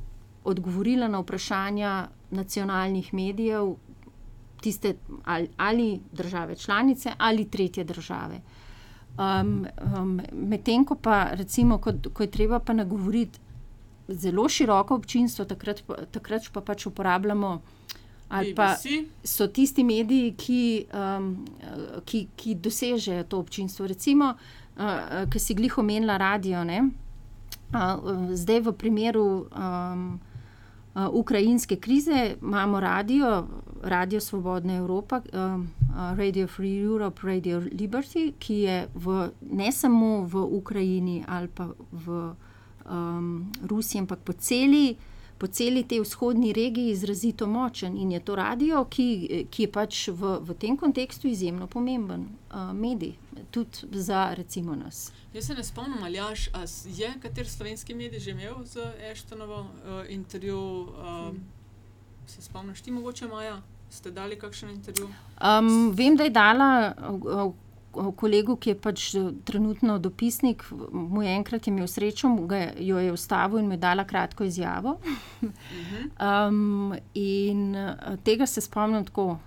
odgovorila 0.48 1.08
na 1.12 1.20
vprašanja 1.20 1.96
nacionalnih 2.32 3.14
medijev, 3.14 3.76
tiste 4.62 4.96
ali, 5.24 5.50
ali 5.58 6.00
države 6.12 6.56
članice 6.56 7.12
ali 7.18 7.50
tretje 7.50 7.84
države. 7.84 8.42
Um, 9.18 9.68
um, 9.98 10.22
Medtem 10.32 10.86
ko 10.86 10.96
pa, 10.96 11.24
recimo, 11.34 11.78
ko, 11.78 11.94
ko 12.14 12.24
je 12.24 12.32
treba 12.32 12.60
pa 12.60 12.74
nagovoriti 12.74 13.40
zelo 14.08 14.50
široko 14.50 14.96
občinstvo, 14.96 15.46
takrat, 15.46 15.84
takrat 16.12 16.50
pa 16.54 16.62
pač 16.62 16.86
uporabljamo 16.86 17.62
ali 18.30 18.56
pa 18.56 18.76
so 19.24 19.48
tisti 19.48 19.84
mediji, 19.84 20.34
ki, 20.38 20.86
um, 20.94 21.46
ki, 22.06 22.28
ki 22.36 22.56
dosežejo 22.56 23.24
to 23.24 23.40
občinstvo. 23.40 23.88
Recimo, 23.88 24.34
uh, 24.78 25.26
ki 25.32 25.40
si 25.40 25.56
glih 25.56 25.78
omenila 25.78 26.18
radio. 26.18 26.64
Ne? 26.64 26.90
Uh, 27.72 28.34
zdaj, 28.36 28.60
v 28.68 28.74
primeru 28.74 29.48
um, 29.52 30.20
ukrajinske 30.98 31.76
krize, 31.76 32.36
imamo 32.42 32.80
radio, 32.80 33.48
Radio 33.84 34.20
Svobodna 34.20 34.74
Evropa, 34.74 35.22
um, 35.34 35.68
Radio 36.18 36.48
Free 36.48 36.82
Europe, 36.82 37.22
Radio 37.24 37.60
Liberty, 37.60 38.34
ki 38.40 38.54
je 38.54 38.88
v, 38.96 39.30
ne 39.42 39.72
samo 39.72 40.26
v 40.26 40.42
Ukrajini 40.42 41.24
ali 41.28 41.48
pa 41.48 41.70
v 41.92 42.34
um, 42.90 43.52
Rusiji, 43.62 44.02
ampak 44.02 44.20
po 44.20 44.34
celi 44.34 44.98
po 45.38 45.48
celi 45.48 45.84
tej 45.84 46.02
vzhodni 46.02 46.54
regiji 46.54 46.92
izrazito 46.92 47.48
močen 47.48 47.98
in 47.98 48.12
je 48.12 48.20
to 48.20 48.36
radio, 48.36 48.86
ki, 48.90 49.46
ki 49.52 49.64
je 49.64 49.72
pač 49.72 50.08
v, 50.08 50.38
v 50.42 50.58
tem 50.60 50.78
kontekstu 50.78 51.28
izjemno 51.28 51.68
pomemben 51.68 52.26
uh, 52.26 52.74
medij, 52.74 53.14
tudi 53.52 54.02
za 54.02 54.34
recimo 54.34 54.76
nas. 54.76 55.12
Jaz 55.34 55.46
se 55.48 55.54
ne 55.54 55.64
spomnim, 55.64 56.04
ali 56.04 56.18
jaš, 56.18 56.50
je 56.86 57.14
kater 57.22 57.50
slovenski 57.50 57.96
medij 57.96 58.20
že 58.20 58.32
imel 58.32 58.66
z 58.66 58.82
Eštonovo 59.12 59.60
uh, 59.60 60.04
intervju. 60.10 60.60
Uh, 60.60 61.30
hmm. 61.30 61.46
Se 62.28 62.42
spomniš, 62.42 62.82
ti 62.82 62.92
mogoče 62.92 63.28
Maja, 63.28 63.62
ste 63.90 64.12
dali 64.12 64.36
kakšen 64.40 64.70
intervju? 64.70 65.08
Um, 65.40 65.92
vem, 65.96 66.18
da 66.18 66.24
je 66.24 66.30
dala. 66.30 66.96
Uh, 67.98 68.12
kolegu, 68.16 68.56
ki 68.62 68.70
je 68.70 68.78
pač 68.78 69.08
eh, 69.18 69.32
trenutno 69.46 69.98
dopisnik, 70.00 70.64
mu 70.92 71.24
je 71.24 71.34
enkrat 71.34 71.68
imel 71.68 71.88
srečo, 71.90 72.30
ga 72.50 72.68
jo 72.78 73.00
je 73.02 73.12
ustavil 73.14 73.64
in 73.64 73.72
mi 73.72 73.78
dala 73.78 74.06
kratko 74.06 74.46
izjavo. 74.46 74.98
um, 75.42 76.94
in 77.14 77.76
eh, 77.76 78.18
tega 78.24 78.46
se 78.46 78.62
spomnim 78.62 79.06
tako. 79.06 79.38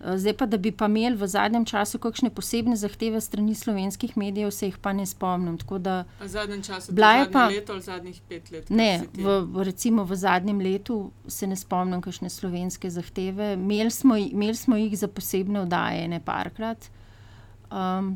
Eh, 0.00 0.18
zdaj 0.18 0.34
pa, 0.36 0.46
da 0.46 0.56
bi 0.56 0.72
pa 0.72 0.86
imeli 0.90 1.16
v 1.16 1.26
zadnjem 1.26 1.64
času 1.64 1.98
kakšne 1.98 2.30
posebne 2.34 2.76
zahteve 2.76 3.20
strani 3.20 3.54
slovenskih 3.54 4.16
medijev, 4.16 4.50
se 4.50 4.66
jih 4.66 4.78
pa 4.82 4.92
ne 4.92 5.06
spomnim. 5.06 5.58
Da, 5.78 6.04
v 6.20 6.28
zadnjem 6.28 6.62
času, 6.62 6.92
v 6.92 7.30
pa, 7.32 7.46
letu 7.48 7.72
ali 7.72 7.82
zadnjih 7.82 8.20
pet 8.28 8.50
let? 8.50 8.70
Ne, 8.70 9.06
v, 9.14 9.64
recimo 9.64 10.04
v 10.04 10.16
zadnjem 10.16 10.60
letu 10.60 11.12
se 11.28 11.46
ne 11.46 11.56
spomnim 11.56 12.02
kakšne 12.02 12.30
slovenske 12.30 12.90
zahteve. 12.90 13.54
Imeli 13.54 13.90
smo, 13.90 14.16
imel 14.16 14.54
smo 14.54 14.76
jih 14.76 14.98
za 14.98 15.08
posebne 15.08 15.62
oddaje, 15.62 16.08
ne 16.08 16.20
parkrat. 16.20 16.90
Um, 16.90 17.03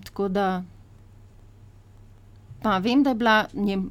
tako 0.04 0.28
da. 0.28 0.64
Pa 2.62 2.78
vem, 2.78 3.02
da 3.02 3.10
je 3.10 3.14
bila 3.14 3.46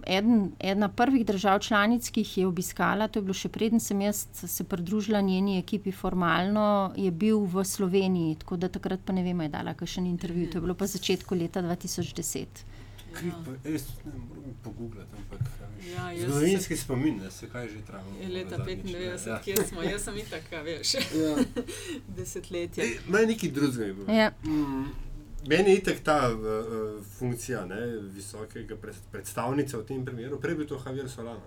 eden, 0.06 0.52
ena 0.60 0.90
prvih 0.90 1.26
držav 1.26 1.60
članic, 1.60 2.10
ki 2.10 2.20
jih 2.20 2.38
je 2.38 2.48
obiskala, 2.48 3.08
to 3.08 3.20
je 3.20 3.24
bilo 3.24 3.34
še 3.34 3.48
preden 3.50 3.80
sem 3.80 4.02
jaz 4.02 4.26
se 4.36 4.64
pridružila 4.64 5.22
njeni 5.24 5.56
ekipi 5.60 5.92
formalno, 5.96 6.92
je 6.96 7.12
bil 7.12 7.46
v 7.48 7.64
Sloveniji. 7.64 8.36
Tako 8.44 8.58
da 8.58 8.68
takrat 8.68 9.06
pa 9.06 9.16
ne 9.16 9.24
vem, 9.24 9.42
je 9.42 9.54
dala 9.56 9.74
kakšen 9.74 10.06
intervju. 10.12 10.50
To 10.52 10.60
je 10.60 10.66
bilo 10.68 10.76
pa 10.76 10.88
začetku 10.88 11.36
leta 11.36 11.64
2010. 11.64 12.68
Ja, 15.96 16.12
Zgodovinski 16.20 16.76
se... 16.76 16.84
spomin, 16.84 17.20
da 17.20 17.32
se 17.32 17.50
kaj 17.50 17.68
že 17.68 17.82
traja. 17.88 18.04
Je 18.22 18.28
leta 18.28 18.58
95, 18.58 19.30
ja. 19.30 19.42
kje 19.42 19.56
smo, 19.70 19.82
jaz 19.82 20.04
sem 20.04 20.18
itak, 20.18 20.52
veš. 20.64 20.94
Ja. 20.94 21.36
Desetletje. 22.18 22.84
Naj 23.08 23.26
neki 23.26 23.52
drugi. 23.52 23.94
Ja. 24.08 24.32
Mm. 24.44 25.07
Meni 25.48 25.72
je 25.72 25.84
tako 25.84 26.00
ta 26.04 26.32
uh, 26.34 27.04
funkcija 27.18 27.66
ne, 27.66 27.82
visokega 28.14 28.76
predstavnika 29.12 29.78
v 29.78 29.86
tem 29.86 30.06
primeru, 30.06 30.40
prej 30.40 30.56
bi 30.56 30.68
to 30.68 30.80
Javier 30.86 31.10
Solana. 31.10 31.42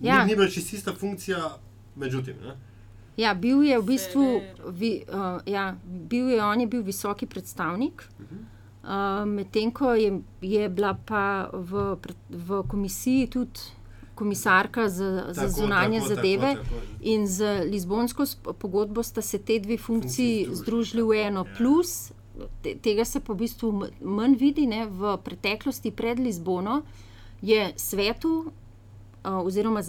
Ja. 0.00 0.24
Ni, 0.24 0.30
ni 0.30 0.36
bila 0.36 0.48
čisto 0.48 0.76
ista 0.76 0.94
funkcija, 0.94 1.58
međutim. 1.96 2.36
Ne. 2.42 2.56
Ja, 3.16 3.34
bil 3.34 3.62
je 3.62 3.78
v 3.78 3.84
bistvu, 3.84 4.40
vi, 4.68 5.02
uh, 5.08 5.40
ja, 5.46 5.76
bil 5.84 6.30
je, 6.30 6.44
on 6.44 6.60
je 6.60 6.66
bil 6.66 6.82
visoki 6.82 7.26
predstavnik, 7.26 8.02
uh 8.18 8.24
-huh. 8.26 9.22
uh, 9.22 9.28
medtem 9.28 9.70
ko 9.70 9.94
je, 9.94 10.20
je 10.40 10.68
bila 10.68 10.98
pa 11.06 11.50
v, 11.52 11.96
v 12.28 12.62
komisiji 12.68 13.26
tudi 13.26 13.60
komisarka 14.14 14.88
za, 14.88 15.24
za 15.28 15.40
tako, 15.40 15.52
zunanje 15.52 15.98
tako, 15.98 16.14
zadeve 16.14 16.54
tako, 16.54 16.64
tako. 16.64 16.76
in 17.00 17.28
z 17.28 17.64
Lizbonsko 17.64 18.24
pogodbo 18.58 19.02
sta 19.02 19.22
se 19.22 19.38
te 19.38 19.58
dve 19.58 19.78
funkciji 19.78 20.48
združili 20.52 21.02
v 21.02 21.26
eno. 21.26 21.44
Ja. 21.48 21.54
Plus, 21.56 22.12
te, 22.62 22.74
tega 22.82 23.04
se 23.04 23.20
pa 23.20 23.32
v 23.32 23.42
bistvu 23.44 23.72
manj 24.00 24.36
vidi. 24.40 24.66
Ne, 24.66 24.86
v 24.86 25.16
preteklosti 25.24 25.90
pred 25.90 26.18
Lizbono 26.18 26.82
je 27.42 27.72
svetu. 27.76 28.52
Oziroma, 29.22 29.84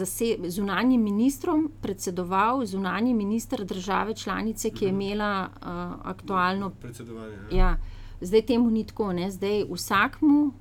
zunanjim 0.47 1.01
ministrom 1.01 1.71
predsedoval 1.81 2.65
zunanji 2.69 3.13
minister 3.13 3.63
države 3.65 4.13
članice, 4.13 4.69
ki 4.69 4.85
je 4.85 4.91
mhm. 4.91 5.01
imela 5.01 5.49
uh, 5.49 5.67
aktualno 6.09 6.69
predsedovanje. 6.69 7.37
Ja. 7.51 7.57
Ja, 7.57 7.77
zdaj 8.21 8.41
temu 8.41 8.69
ni 8.69 8.83
tako. 8.85 9.13
Ne? 9.13 9.31
Zdaj 9.31 9.63
vsakmu 9.71 10.51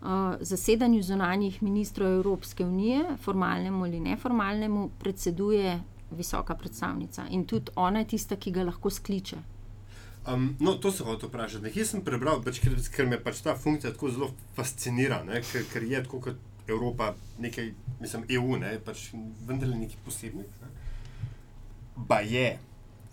uh, 0.00 0.08
zasedanju 0.40 1.02
zunanjih 1.02 1.62
ministrov 1.62 2.08
Evropske 2.08 2.64
unije, 2.64 3.04
formalnemu 3.22 3.84
ali 3.84 4.00
neformalnemu, 4.00 4.90
predseduje 4.98 5.80
visoka 6.10 6.54
predstavnica 6.54 7.26
in 7.30 7.44
tudi 7.44 7.70
ona 7.76 7.98
je 7.98 8.04
tista, 8.04 8.36
ki 8.36 8.50
ga 8.50 8.64
lahko 8.64 8.90
skliče. 8.90 9.36
Um, 10.28 10.56
no, 10.60 10.74
to 10.74 10.92
se 10.92 11.04
hoče 11.04 11.26
vprašati. 11.26 11.64
Nekje 11.64 11.84
sem 11.88 12.04
prebral, 12.04 12.42
pač, 12.44 12.60
ker, 12.60 12.76
ker 12.92 13.08
me 13.08 13.18
pač 13.20 13.40
ta 13.44 13.56
funkcija 13.56 13.94
tako 13.94 14.10
zelo 14.12 14.30
fascinira, 14.56 15.22
ne, 15.24 15.40
ker, 15.40 15.64
ker 15.72 15.86
je 15.88 16.02
tako 16.04 16.20
kot 16.28 16.68
Evropa, 16.68 17.14
nekaj, 17.40 17.72
mislim, 18.00 18.26
EU, 18.36 18.58
ne, 18.60 18.74
pač 18.84 19.10
vendar 19.48 19.72
nekaj 19.72 20.02
posebnega. 20.04 20.52
Ne. 20.60 20.72
Ba 21.96 22.20
je, 22.20 22.58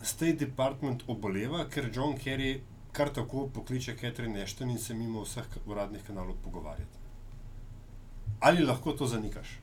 State 0.04 0.44
Department 0.44 1.08
oboleva, 1.08 1.64
ker 1.72 1.88
John 1.94 2.20
Kerry 2.20 2.58
kar 2.98 3.10
tako 3.14 3.48
pokliče 3.54 3.96
Catherine 3.96 4.44
Ashton 4.44 4.70
in 4.70 4.78
se 4.78 4.94
mimo 4.94 5.22
vseh 5.22 5.46
uradnih 5.66 6.02
kanalov 6.08 6.36
pogovarjati. 6.44 6.98
Ali 8.40 8.64
lahko 8.66 8.92
to 8.92 9.08
zanikaš? 9.08 9.60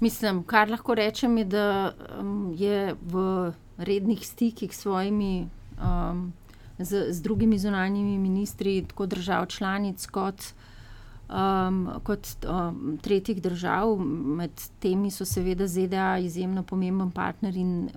Mislim, 0.00 0.42
kar 0.42 0.70
lahko 0.70 0.94
rečem, 0.94 1.38
je, 1.38 1.44
da 1.44 1.92
um, 2.20 2.54
je 2.58 2.94
v 3.02 3.52
rednih 3.78 4.26
stikih 4.26 4.74
s 4.74 4.80
svojimi 4.80 5.48
um, 5.82 6.32
z, 6.78 7.12
z 7.12 7.22
drugimi 7.22 7.58
zunanjimi 7.58 8.18
ministri, 8.18 8.84
tako 8.88 9.06
držav 9.06 9.46
članic, 9.46 10.06
kot, 10.06 10.44
um, 11.28 11.88
kot 12.02 12.28
um, 12.44 12.98
tretjih 13.02 13.42
držav. 13.42 13.96
Med 14.38 14.50
temi 14.78 15.10
so 15.10 15.24
seveda 15.24 15.66
ZDA 15.66 16.18
izjemno 16.18 16.62
pomemben 16.62 17.10
partner 17.10 17.56
in 17.56 17.88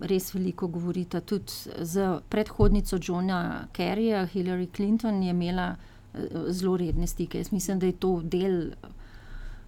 res 0.00 0.34
veliko 0.34 0.66
govorita. 0.66 1.20
Tudi 1.20 1.52
z 1.80 2.20
predhodnico 2.28 2.98
Johna 3.02 3.66
Kerryja, 3.72 4.26
Hillary 4.34 4.68
Clinton, 4.76 5.22
je 5.22 5.30
imela 5.30 5.74
uh, 5.76 6.20
zelo 6.48 6.76
redne 6.76 7.06
stike. 7.06 7.38
Jaz 7.38 7.52
mislim, 7.52 7.78
da 7.78 7.86
je 7.86 7.92
to 7.92 8.20
del 8.22 8.70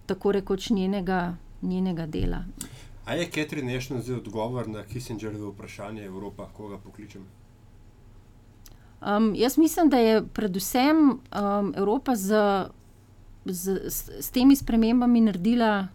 tako 0.05 0.31
rekoč 0.31 0.69
njenega, 0.69 1.35
njenega 1.61 2.05
dela. 2.05 2.43
A 3.05 3.13
je 3.13 3.29
Catherine 3.31 3.77
Ashton 3.77 4.01
zdaj 4.01 4.15
odgovor 4.15 4.67
na 4.67 4.83
Kissingerjevo 4.83 5.51
vprašanje 5.51 6.05
Evropa, 6.05 6.49
koga 6.53 6.77
pokličem? 6.77 7.25
Um, 9.01 9.35
jaz 9.35 9.57
mislim, 9.57 9.89
da 9.89 9.97
je 9.97 10.27
predvsem 10.27 10.97
um, 11.09 11.73
Evropa 11.77 12.15
z, 12.15 12.35
z, 13.45 13.79
s, 13.89 14.09
s 14.19 14.29
temi 14.29 14.55
spremembami 14.55 15.21
naredila, 15.21 15.87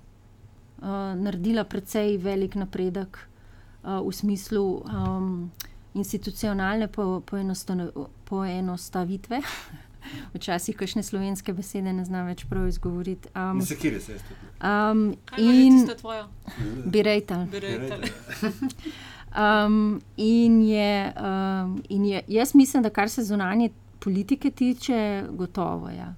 uh, 0.78 0.88
naredila 1.16 1.64
precej 1.64 2.16
velik 2.16 2.54
napredek 2.54 3.18
uh, 3.82 4.08
v 4.08 4.12
smislu 4.12 4.82
um, 4.84 5.50
institucionalne 5.94 6.88
po, 6.88 7.22
poenostavitve. 8.24 9.40
Včasih 10.34 10.76
kakšne 10.76 11.02
slovenske 11.02 11.52
besede 11.52 11.92
ne 11.92 12.04
znam 12.04 12.26
več 12.26 12.44
prav 12.48 12.68
izgovoriti. 12.68 13.28
Um, 13.36 13.60
se 13.64 13.76
kje 13.76 13.90
res 13.90 14.08
je? 14.08 14.18
Um, 14.60 15.14
in 15.38 15.84
bi 16.84 17.02
rejtal. 17.02 17.46
Um, 19.34 20.00
in, 20.16 20.62
je, 20.62 21.12
um, 21.18 21.82
in 21.88 22.04
je, 22.04 22.22
jaz 22.28 22.54
mislim, 22.54 22.82
da 22.82 22.90
kar 22.90 23.10
se 23.10 23.24
zunanje 23.24 23.70
politike 23.98 24.50
tiče, 24.50 25.24
gotovo 25.30 25.88
je. 25.88 25.96
Ja. 25.96 26.14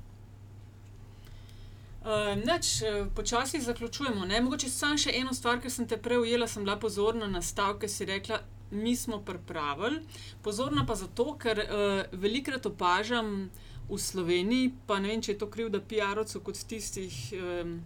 Uh, 2.06 2.44
neč, 2.44 2.66
počasi 3.14 3.60
zaključujemo. 3.60 4.26
Ne? 4.26 4.40
Mogoče 4.40 4.68
samo 4.70 4.98
še 4.98 5.10
eno 5.18 5.32
stvar, 5.34 5.58
ki 5.62 5.70
sem 5.70 5.88
te 5.88 5.96
prej 5.98 6.20
ujela, 6.22 6.46
sem 6.46 6.62
bila 6.62 6.76
pozorna 6.78 7.26
na 7.26 7.42
stav, 7.42 7.80
ki 7.82 7.88
si 7.88 8.06
rekla, 8.06 8.38
mi 8.70 8.96
smo 8.96 9.18
pripravili. 9.24 10.02
Pozorna 10.42 10.84
pa 10.86 10.94
zato, 10.94 11.32
ker 11.40 11.64
uh, 11.64 12.04
velikrat 12.12 12.66
opažam 12.66 13.50
v 13.88 13.98
Sloveniji, 13.98 14.70
pa 14.86 15.00
ne 15.00 15.10
vem, 15.10 15.22
če 15.22 15.32
je 15.32 15.40
to 15.40 15.50
krivda 15.50 15.80
PR-ovcev 15.80 16.44
kot 16.46 16.62
tistih. 16.68 17.16
Um, 17.40 17.78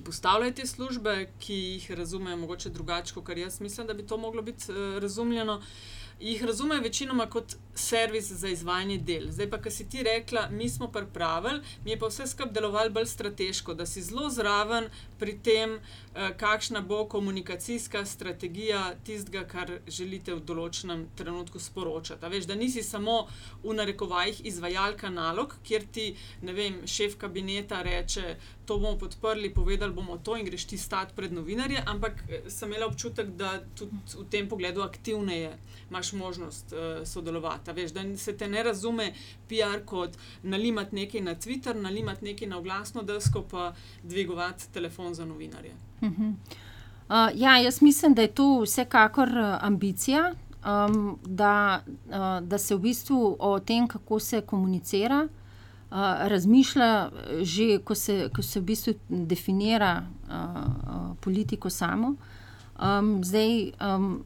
ki 0.00 0.04
postavljajo 0.04 0.52
te 0.52 0.66
službe, 0.66 1.30
ki 1.38 1.54
jih 1.54 1.90
razumejo 1.90 2.36
mogoče 2.36 2.70
drugače, 2.70 3.14
kot 3.14 3.36
jaz 3.36 3.60
mislim, 3.60 3.86
da 3.86 3.94
bi 3.94 4.06
to 4.06 4.16
moglo 4.16 4.42
biti 4.42 4.72
uh, 4.72 4.98
razumljeno. 4.98 5.60
jih 6.20 6.44
razumejo 6.44 6.82
večinoma 6.82 7.26
kot 7.26 7.54
servis 7.80 8.30
za 8.32 8.48
izvajanje 8.48 8.98
del. 8.98 9.30
Zdaj 9.30 9.50
pa, 9.50 9.58
kar 9.62 9.72
si 9.72 9.88
ti 9.88 10.02
rekla, 10.02 10.48
mi 10.50 10.68
smo 10.68 10.88
pripravili, 10.92 11.60
mi 11.84 11.90
je 11.90 11.98
pa 11.98 12.10
vse 12.10 12.26
skupaj 12.26 12.52
delovalo 12.52 12.90
bolj 12.90 13.06
strateško, 13.06 13.74
da 13.74 13.86
si 13.86 14.02
zelo 14.02 14.28
zraven 14.30 14.88
pri 15.18 15.38
tem, 15.44 15.78
eh, 16.14 16.30
kakšna 16.36 16.80
bo 16.80 17.04
komunikacijska 17.08 18.04
strategija 18.06 18.94
tistega, 19.04 19.44
kar 19.44 19.72
želite 19.88 20.34
v 20.34 20.40
določenem 20.40 21.06
trenutku 21.16 21.58
sporočati. 21.58 22.26
Veš, 22.30 22.46
da 22.46 22.54
nisi 22.54 22.82
samo 22.82 23.26
v 23.62 23.74
narekovajih 23.74 24.44
izvajalka 24.46 25.10
nalog, 25.10 25.56
kjer 25.64 25.86
ti 25.92 26.14
vem, 26.42 26.82
šef 26.86 27.16
kabineta 27.18 27.82
reče, 27.82 28.36
to 28.66 28.78
bomo 28.78 28.98
podprli, 28.98 29.54
povedali 29.54 29.92
bomo 29.92 30.18
to 30.18 30.36
in 30.36 30.46
greš 30.46 30.64
ti 30.64 30.78
stati 30.78 31.14
pred 31.16 31.32
novinarje, 31.32 31.82
ampak 31.86 32.24
eh, 32.28 32.48
sem 32.48 32.70
imela 32.70 32.86
občutek, 32.86 33.34
da 33.36 33.58
tudi 33.74 33.96
v 34.14 34.28
tem 34.30 34.48
pogledu 34.48 34.82
aktivneje 34.82 35.56
imaš 35.90 36.12
možnost 36.12 36.72
uh, 36.72 37.06
sodelovati. 37.06 37.69
Veš, 37.72 37.92
da 37.92 38.16
se 38.16 38.36
te 38.36 38.48
ne 38.48 38.62
razume 38.62 39.12
PR 39.48 39.84
kot 39.84 40.16
nalimati 40.42 40.94
nekaj 40.94 41.20
na 41.20 41.34
Twitter, 41.34 41.76
nalimati 41.76 42.24
nekaj 42.24 42.48
na 42.48 42.58
oglasno 42.58 43.02
desko, 43.02 43.42
pa 43.50 43.72
dvigovati 44.02 44.72
telefon 44.72 45.14
za 45.14 45.24
novinarje. 45.24 45.72
Uh 46.00 46.08
-huh. 46.08 46.34
uh, 47.08 47.40
ja, 47.40 47.58
jaz 47.58 47.82
mislim, 47.82 48.14
da 48.14 48.22
je 48.22 48.34
to 48.34 48.60
vsekakor 48.60 49.28
uh, 49.28 49.64
ambicija. 49.64 50.34
Um, 50.88 51.18
da, 51.26 51.82
uh, 52.06 52.48
da 52.48 52.58
se 52.58 52.74
v 52.74 52.78
bistvu 52.78 53.36
o 53.38 53.60
tem, 53.60 53.88
kako 53.88 54.18
se 54.18 54.40
komunicira, 54.40 55.28
uh, 55.90 55.96
razmišlja, 56.28 57.10
že 57.40 57.78
ko 57.78 57.94
se, 57.94 58.28
ko 58.36 58.42
se 58.42 58.60
v 58.60 58.62
bistvu 58.62 58.94
definira 59.08 60.02
uh, 60.28 60.34
uh, 60.34 61.16
politiko 61.20 61.70
samo. 61.70 62.14
Um, 62.80 63.24
zdaj, 63.24 63.72
um, 63.96 64.24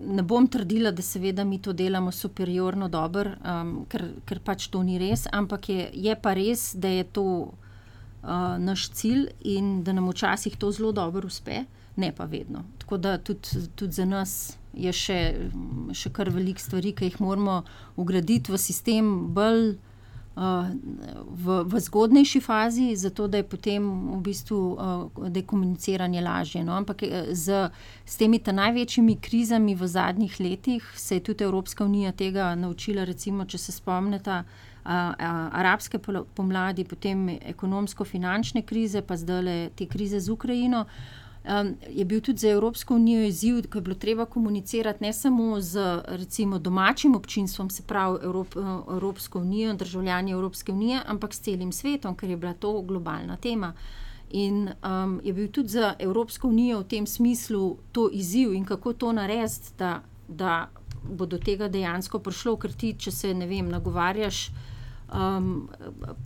ne 0.00 0.22
bom 0.22 0.46
trdila, 0.48 0.90
da 0.90 1.02
seveda 1.02 1.44
mi 1.44 1.58
to 1.62 1.72
delamo 1.72 2.10
superiorno 2.10 2.88
dobro, 2.88 3.30
um, 3.44 3.74
ker, 3.88 4.08
ker 4.26 4.40
pač 4.44 4.66
to 4.68 4.82
ni 4.82 4.98
res, 4.98 5.28
ampak 5.32 5.68
je, 5.68 5.86
je 5.92 6.16
pa 6.16 6.34
res, 6.34 6.72
da 6.74 6.90
je 6.90 7.04
to 7.04 7.26
uh, 7.44 8.56
naš 8.58 8.88
cilj 8.90 9.28
in 9.40 9.82
da 9.84 9.94
nam 9.94 10.10
včasih 10.10 10.56
to 10.58 10.72
zelo 10.72 10.92
dobro 10.92 11.26
uspe, 11.26 11.64
ne 11.96 12.12
pa 12.12 12.24
vedno. 12.24 12.64
Tako 12.78 12.98
da 12.98 13.18
tudi, 13.18 13.66
tudi 13.74 13.92
za 13.92 14.04
nas 14.04 14.56
je 14.74 14.92
še, 14.92 15.18
še 15.94 16.10
kar 16.10 16.30
veliko 16.34 16.60
stvari, 16.60 16.92
ki 16.92 17.12
jih 17.12 17.20
moramo 17.22 17.62
ugraditi 17.96 18.52
v 18.52 18.58
sistem 18.58 19.12
bolj 19.34 19.76
v, 20.36 21.62
v 21.64 21.80
zgodnejši 21.80 22.40
fazi, 22.40 22.96
zato 22.96 23.28
da 23.28 23.38
je 23.38 23.46
potem 23.46 23.82
v 24.16 24.20
bistvu 24.22 24.58
uh, 24.74 25.42
komuniciranje 25.46 26.20
lažje. 26.20 26.64
No? 26.64 26.74
Ampak 26.74 27.02
eh, 27.02 27.30
z, 27.30 27.70
z 28.06 28.16
temi 28.16 28.40
največjimi 28.42 29.16
krizami 29.16 29.74
v 29.74 29.86
zadnjih 29.86 30.40
letih 30.40 30.92
se 30.96 31.16
je 31.16 31.20
tudi 31.20 31.44
Evropska 31.44 31.84
unija 31.84 32.12
tega 32.12 32.54
naučila. 32.54 33.04
Recimo, 33.04 33.44
če 33.44 33.58
se 33.58 33.72
spomnite, 33.72 34.42
uh, 34.42 34.84
uh, 34.84 35.14
arabske 35.52 35.98
pomladi, 36.34 36.84
potem 36.84 37.28
ekonomsko-finančne 37.28 38.62
krize, 38.62 39.02
pa 39.02 39.16
zdaj 39.16 39.70
te 39.76 39.86
krize 39.86 40.20
z 40.20 40.30
Ukrajino. 40.30 40.80
Uh, 40.80 41.23
um, 41.44 41.74
je 41.90 42.04
bil 42.04 42.20
tudi 42.20 42.38
za 42.38 42.48
Evropsko 42.48 42.94
unijo 42.94 43.24
izziv, 43.26 43.62
ko 43.70 43.78
je 43.78 43.82
bilo 43.82 43.94
treba 43.94 44.24
komunicirati 44.24 45.04
ne 45.04 45.12
samo 45.12 45.60
z 45.60 46.00
recimo, 46.06 46.58
domačim 46.58 47.14
občinstvom, 47.14 47.70
se 47.70 47.82
pravi 47.82 48.18
Evrop, 48.22 48.56
Evropsko 48.90 49.38
unijo, 49.38 49.74
državljani 49.74 50.30
Evropske 50.30 50.72
unije, 50.72 51.00
ampak 51.06 51.34
s 51.34 51.40
celim 51.40 51.72
svetom, 51.72 52.16
ker 52.16 52.30
je 52.30 52.36
bila 52.36 52.54
to 52.54 52.82
globalna 52.82 53.36
tema. 53.36 53.72
In 54.30 54.68
um, 54.82 55.20
je 55.24 55.32
bil 55.32 55.48
tudi 55.48 55.68
za 55.68 55.94
Evropsko 55.98 56.48
unijo 56.48 56.80
v 56.80 56.84
tem 56.84 57.06
smislu 57.06 57.76
to 57.92 58.08
izziv 58.12 58.54
in 58.54 58.64
kako 58.64 58.92
to 58.92 59.12
narediti, 59.12 59.76
da, 59.78 60.02
da 60.28 60.68
bo 61.04 61.26
do 61.26 61.38
tega 61.38 61.68
dejansko 61.68 62.18
prišlo, 62.18 62.56
ker 62.56 62.72
ti, 62.72 62.94
če 62.98 63.10
se 63.10 63.34
ne 63.34 63.46
vem, 63.46 63.68
nagovarjaš 63.68 64.50
um, 65.14 65.68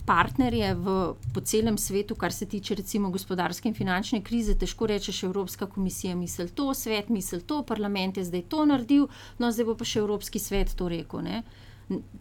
partnerje 0.05 0.73
v, 0.75 1.13
po 1.33 1.41
celem 1.41 1.77
svetu, 1.77 2.15
kar 2.15 2.33
se 2.33 2.45
tiče 2.45 2.75
recimo 2.75 3.09
gospodarske 3.09 3.69
in 3.69 3.75
finančne 3.75 4.21
krize, 4.23 4.57
težko 4.57 4.87
rečeš, 4.87 5.23
Evropska 5.23 5.67
komisija 5.67 6.15
misli 6.15 6.49
to, 6.49 6.73
svet 6.73 7.09
misli 7.09 7.41
to, 7.41 7.61
parlament 7.63 8.17
je 8.17 8.25
zdaj 8.25 8.41
to 8.49 8.65
naredil, 8.65 9.07
no 9.37 9.51
zdaj 9.51 9.69
bo 9.69 9.77
pa 9.77 9.85
še 9.85 10.01
Evropski 10.03 10.39
svet 10.39 10.73
to 10.75 10.89
rekel. 10.89 11.21
Ne? 11.21 11.43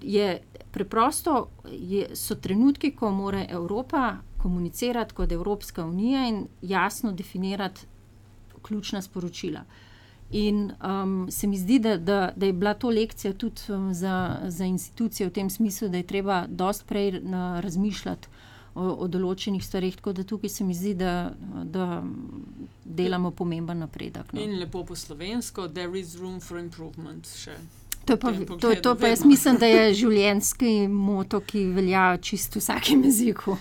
Je 0.00 0.38
preprosto, 0.72 1.48
je, 1.68 2.08
so 2.16 2.36
trenutki, 2.36 2.92
ko 2.96 3.10
mora 3.12 3.44
Evropa 3.48 4.18
komunicirati 4.38 5.14
kot 5.14 5.32
Evropska 5.32 5.84
unija 5.84 6.28
in 6.28 6.46
jasno 6.62 7.12
definirati 7.12 7.86
ključna 8.62 9.02
sporočila. 9.02 9.64
In 10.30 10.72
um, 10.84 11.30
se 11.30 11.46
mi 11.46 11.56
zdi, 11.56 11.78
da, 11.78 11.96
da, 11.96 12.32
da 12.36 12.46
je 12.46 12.52
bila 12.52 12.74
to 12.74 12.88
lekcija 12.88 13.32
tudi 13.32 13.60
um, 13.68 13.94
za, 13.94 14.36
za 14.46 14.64
institucije 14.64 15.28
v 15.28 15.32
tem 15.32 15.50
smislu, 15.50 15.88
da 15.88 15.96
je 15.96 16.06
treba 16.06 16.46
dosti 16.48 16.84
prej 16.84 17.20
na, 17.20 17.60
razmišljati 17.60 18.28
o, 18.74 18.84
o 18.84 19.08
določenih 19.08 19.64
stvarih. 19.64 19.96
Tako 19.96 20.12
da 20.12 20.24
tukaj 20.28 20.52
se 20.52 20.64
mi 20.64 20.76
zdi, 20.76 20.94
da, 20.94 21.32
da 21.64 22.02
delamo 22.84 23.30
pomemben 23.30 23.80
napredek. 23.80 24.32
No. 24.32 24.40
In 24.40 24.58
lepo 24.60 24.84
po 24.84 24.96
slovensko, 24.96 25.68
there 25.68 25.98
is 25.98 26.16
room 26.20 26.40
for 26.40 26.60
improvement. 26.60 27.28
Še. 27.40 27.56
To, 28.08 28.16
pa, 28.16 28.32
to, 28.60 28.74
to 28.82 28.94
pa 28.96 29.08
jaz 29.08 29.24
mislim, 29.24 29.56
da 29.60 29.68
je 29.68 29.94
življenjski 30.02 30.72
moto, 30.88 31.40
ki 31.40 31.66
velja 31.76 32.10
čisto 32.24 32.60
v 32.60 32.64
vsakem 32.64 33.04
jeziku. 33.08 33.56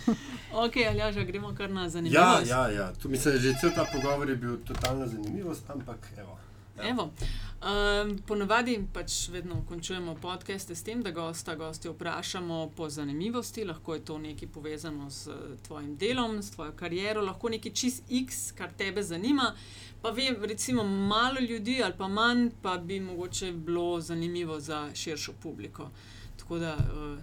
Ok, 0.57 0.79
ali 0.89 0.99
ja, 1.03 1.11
že 1.11 1.25
gremo 1.27 1.51
kar 1.55 1.71
na 1.71 1.89
zanimivo. 1.91 2.19
Ja, 2.19 2.39
ja, 2.47 2.61
ja. 2.71 2.85
Tu 3.01 3.11
mislim, 3.11 3.35
da 3.35 3.39
je 3.39 3.43
že 3.47 3.59
cel 3.61 3.73
ta 3.75 3.87
pogovor 3.91 4.29
je 4.29 4.35
bil 4.35 4.59
totalna 4.67 5.07
zanimivost, 5.07 5.67
ampak 5.69 6.11
evo. 6.17 6.37
Ja. 6.83 7.09
Um, 7.57 8.17
ponavadi 8.27 8.77
pač 8.93 9.29
vedno 9.29 9.63
končujemo 9.69 10.15
podcaste 10.21 10.75
s 10.75 10.83
tem, 10.83 11.01
da 11.01 11.11
gosta, 11.11 11.55
gosti 11.55 11.89
vprašamo 11.89 12.69
po 12.75 12.89
zanimivosti. 12.89 13.65
Lahko 13.65 13.93
je 13.93 14.05
to 14.05 14.17
nekaj 14.17 14.47
povezano 14.47 15.09
s 15.09 15.29
tvojim 15.67 15.95
delom, 15.97 16.41
s 16.43 16.51
tvojo 16.51 16.71
kariero, 16.77 17.21
lahko 17.21 17.49
nekaj 17.49 17.73
čist 17.73 18.03
X, 18.09 18.51
kar 18.51 18.71
tebe 18.77 19.03
zanima. 19.03 19.53
Pa 20.01 20.09
vem, 20.09 20.37
recimo, 20.43 20.83
malo 20.83 21.39
ljudi 21.39 21.81
ali 21.83 21.93
pa 21.97 22.07
manj, 22.07 22.49
pa 22.61 22.77
bi 22.77 22.99
mogoče 22.99 23.51
bilo 23.51 24.01
zanimivo 24.01 24.59
za 24.59 24.89
širšo 24.93 25.33
publiko. 25.43 25.89
Tako 26.37 26.59
da. 26.59 26.77
Uh, 26.77 27.17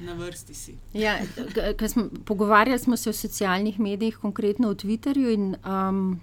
Na 0.00 0.12
vrsti 0.12 0.54
si. 0.54 0.72
Ja, 0.92 1.18
smo, 1.88 2.08
pogovarjali 2.24 2.78
smo 2.78 2.96
se 2.96 3.10
o 3.10 3.12
socialnih 3.12 3.80
medijih, 3.80 4.16
konkretno 4.16 4.68
o 4.68 4.74
Twitterju. 4.74 5.34
In, 5.34 5.56
um, 5.62 6.20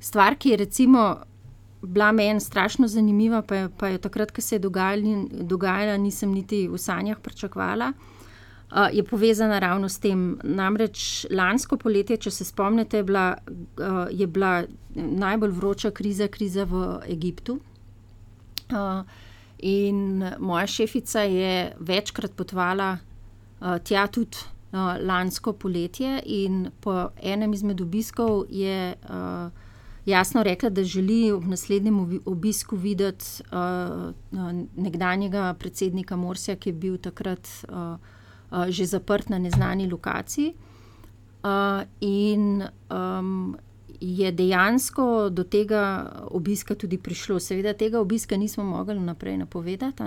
stvar, 0.00 0.36
ki 0.36 0.48
je 0.48 0.56
recimo 0.56 1.24
bila 1.86 2.12
meni 2.12 2.40
strašno 2.40 2.88
zanimiva, 2.88 3.42
pa 3.42 3.54
je, 3.54 3.68
pa 3.78 3.88
je 3.88 3.98
takrat, 3.98 4.30
ko 4.30 4.40
se 4.40 4.54
je 4.54 4.58
dogajala, 4.58 5.24
dogajala, 5.30 5.96
nisem 5.96 6.32
niti 6.32 6.68
v 6.68 6.78
sanjah 6.78 7.18
pričakovala. 7.20 7.92
Uh, 8.74 8.88
je 8.92 9.04
povezana 9.04 9.58
ravno 9.58 9.88
s 9.88 9.98
tem. 9.98 10.38
Namreč 10.42 11.26
lansko 11.30 11.76
poletje, 11.76 12.16
če 12.16 12.30
se 12.30 12.44
spomnite, 12.44 12.96
je 12.96 13.04
bila, 13.04 13.36
uh, 13.78 14.06
je 14.10 14.26
bila 14.26 14.64
najbolj 14.94 15.50
vroča 15.50 15.90
kriza, 15.90 16.28
kriza 16.28 16.64
v 16.64 16.98
Egiptu. 17.08 17.60
Uh, 18.72 19.04
in 19.58 20.24
moja 20.38 20.66
šefica 20.66 21.22
je 21.22 21.74
večkrat 21.78 22.34
potovala 22.36 22.96
uh, 22.96 23.78
tja 23.84 24.06
tudi 24.06 24.36
uh, 24.72 24.96
lansko 25.00 25.52
poletje, 25.52 26.18
in 26.26 26.70
po 26.80 27.10
enem 27.22 27.52
izmed 27.54 27.80
obiskov 27.80 28.46
je. 28.50 28.94
Uh, 29.08 29.64
jasno 30.06 30.42
rekla, 30.42 30.70
da 30.70 30.84
želi 30.84 31.32
v 31.32 31.48
naslednjem 31.48 32.20
obisku 32.24 32.76
videti 32.76 33.24
uh, 33.52 34.12
nekdanjega 34.76 35.54
predsednika 35.58 36.16
Morsija, 36.16 36.56
ki 36.56 36.68
je 36.68 36.72
bil 36.72 36.98
takrat 36.98 37.48
uh, 37.68 37.96
uh, 38.50 38.68
že 38.68 38.86
zaprt 38.86 39.28
na 39.28 39.38
neznani 39.38 39.90
lokaciji. 39.90 40.54
Uh, 41.44 41.82
in 42.00 42.64
um, 42.90 43.56
je 44.00 44.32
dejansko 44.32 45.28
do 45.30 45.44
tega 45.44 46.12
obiska 46.30 46.74
tudi 46.74 46.98
prišlo. 46.98 47.40
Seveda, 47.40 47.72
tega 47.72 48.00
obiska 48.00 48.36
nismo 48.36 48.64
mogli 48.64 49.00
naprej 49.00 49.36
napovedati. 49.36 50.02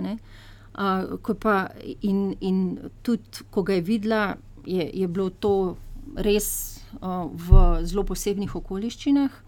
Uh, 0.77 1.35
pa, 1.39 1.67
in, 2.01 2.35
in 2.41 2.77
tudi, 3.01 3.45
ko 3.49 3.63
ga 3.63 3.73
je 3.73 3.81
videla, 3.81 4.35
je, 4.65 4.89
je 4.93 5.07
bilo 5.07 5.29
to 5.29 5.77
res 6.15 6.79
uh, 7.01 7.25
v 7.33 7.85
zelo 7.85 8.03
posebnih 8.03 8.55
okoliščinah. 8.55 9.46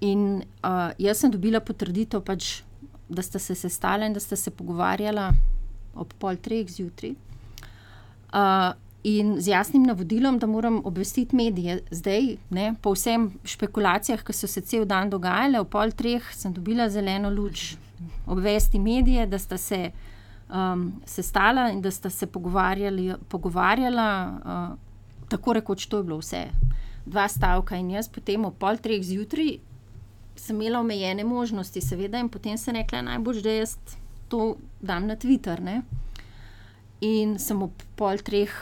In 0.00 0.42
uh, 0.64 0.90
jaz 0.98 1.20
sem 1.22 1.30
dobila 1.30 1.60
potrditev, 1.60 2.24
pač, 2.24 2.62
da 3.08 3.22
sta 3.22 3.38
se 3.38 3.54
sestala 3.54 4.06
in 4.06 4.12
da 4.12 4.20
sta 4.20 4.36
se 4.36 4.50
pogovarjala 4.50 5.30
ob 5.94 6.12
pol 6.18 6.36
treh 6.36 6.66
zjutraj. 6.68 7.14
Uh, 8.34 8.72
in 9.04 9.40
z 9.40 9.52
jasnim 9.52 9.84
navodilom, 9.86 10.38
da 10.38 10.46
moram 10.46 10.80
obvestiti 10.84 11.36
medije. 11.36 11.82
Zdaj, 11.90 12.36
ne, 12.50 12.74
po 12.82 12.94
vsem 12.96 13.30
špekulacijah, 13.44 14.24
ki 14.24 14.32
so 14.32 14.48
se 14.50 14.60
cel 14.64 14.84
dan 14.88 15.10
dogajale, 15.12 15.60
ob 15.60 15.68
pol 15.70 15.92
treh 15.92 16.24
sem 16.34 16.52
dobila 16.52 16.88
zeleno 16.90 17.30
luč 17.30 17.76
obvesti 18.26 18.78
medije, 18.78 19.26
da 19.26 19.38
sta 19.38 19.56
se 19.60 19.90
um, 20.48 20.92
sestala 21.06 21.70
in 21.70 21.82
da 21.84 21.90
sta 21.90 22.10
se 22.10 22.26
pogovarjala, 23.28 24.16
uh, 24.44 24.78
tako 25.28 25.52
rekoč, 25.52 25.86
to 25.86 25.96
je 26.00 26.02
bilo 26.02 26.18
vse. 26.18 26.46
Dva 27.06 27.28
stavka 27.28 27.76
in 27.76 27.90
jaz 27.90 28.08
potem 28.08 28.44
ob 28.44 28.56
pol 28.58 28.80
treh 28.80 29.02
zjutraj 29.04 29.58
sem 30.36 30.56
imela 30.56 30.80
omejene 30.80 31.24
možnosti, 31.24 31.80
seveda, 31.80 32.18
in 32.18 32.28
potem 32.28 32.58
sem 32.58 32.76
rekla, 32.76 33.02
najbolj, 33.06 33.42
da 33.44 33.58
jaz 33.58 33.76
to 34.28 34.56
dam 34.80 35.06
na 35.06 35.16
Twitter. 35.16 35.60
Ne? 35.62 35.82
In 37.04 37.38
sem 37.38 37.60
ob 37.62 37.84
pol 37.98 38.20
treh 38.24 38.52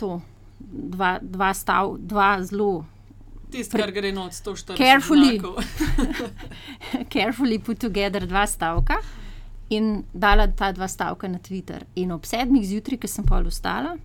to, 0.00 0.20
dva, 0.60 1.18
dva 1.22 1.52
stav, 1.54 1.96
dva 1.98 2.32
zelo. 2.42 2.84
Tisto, 3.50 3.78
kar 3.78 3.90
gre 3.90 4.12
od 4.14 4.32
140 4.32 4.76
Carefully. 4.78 5.38
znakov. 5.38 5.58
carefully 7.14 7.58
put 7.58 7.80
together 7.82 8.26
dva 8.26 8.44
stavka 8.46 9.00
in 9.74 10.04
dala 10.12 10.46
ta 10.46 10.70
dva 10.72 10.86
stavka 10.88 11.28
na 11.28 11.38
Twitter. 11.38 11.84
In 11.96 12.12
ob 12.14 12.26
sedmih 12.26 12.62
zjutraj, 12.66 13.00
ko 13.02 13.10
sem 13.10 13.26
pol 13.26 13.46
ustala, 13.50 13.96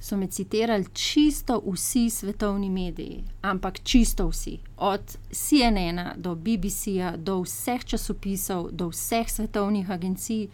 so 0.00 0.16
me 0.16 0.26
citirali 0.26 0.84
čisto 0.92 1.62
vsi 1.66 2.10
svetovni 2.10 2.70
mediji, 2.70 3.24
ampak 3.42 3.82
čisto 3.82 4.28
vsi. 4.28 4.58
Od 4.76 5.18
CNN-a 5.30 6.14
do 6.16 6.34
BBC-ja, 6.34 7.16
do 7.16 7.42
vseh 7.42 7.84
časopisov, 7.84 8.70
do 8.72 8.88
vseh 8.88 9.28
svetovnih 9.28 9.90
agencij, 9.90 10.48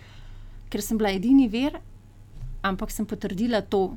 ker 0.68 0.82
sem 0.82 0.98
bila 0.98 1.14
edini 1.14 1.48
ver, 1.48 1.78
ampak 2.62 2.90
sem 2.90 3.06
potrdila 3.06 3.62
to, 3.62 3.96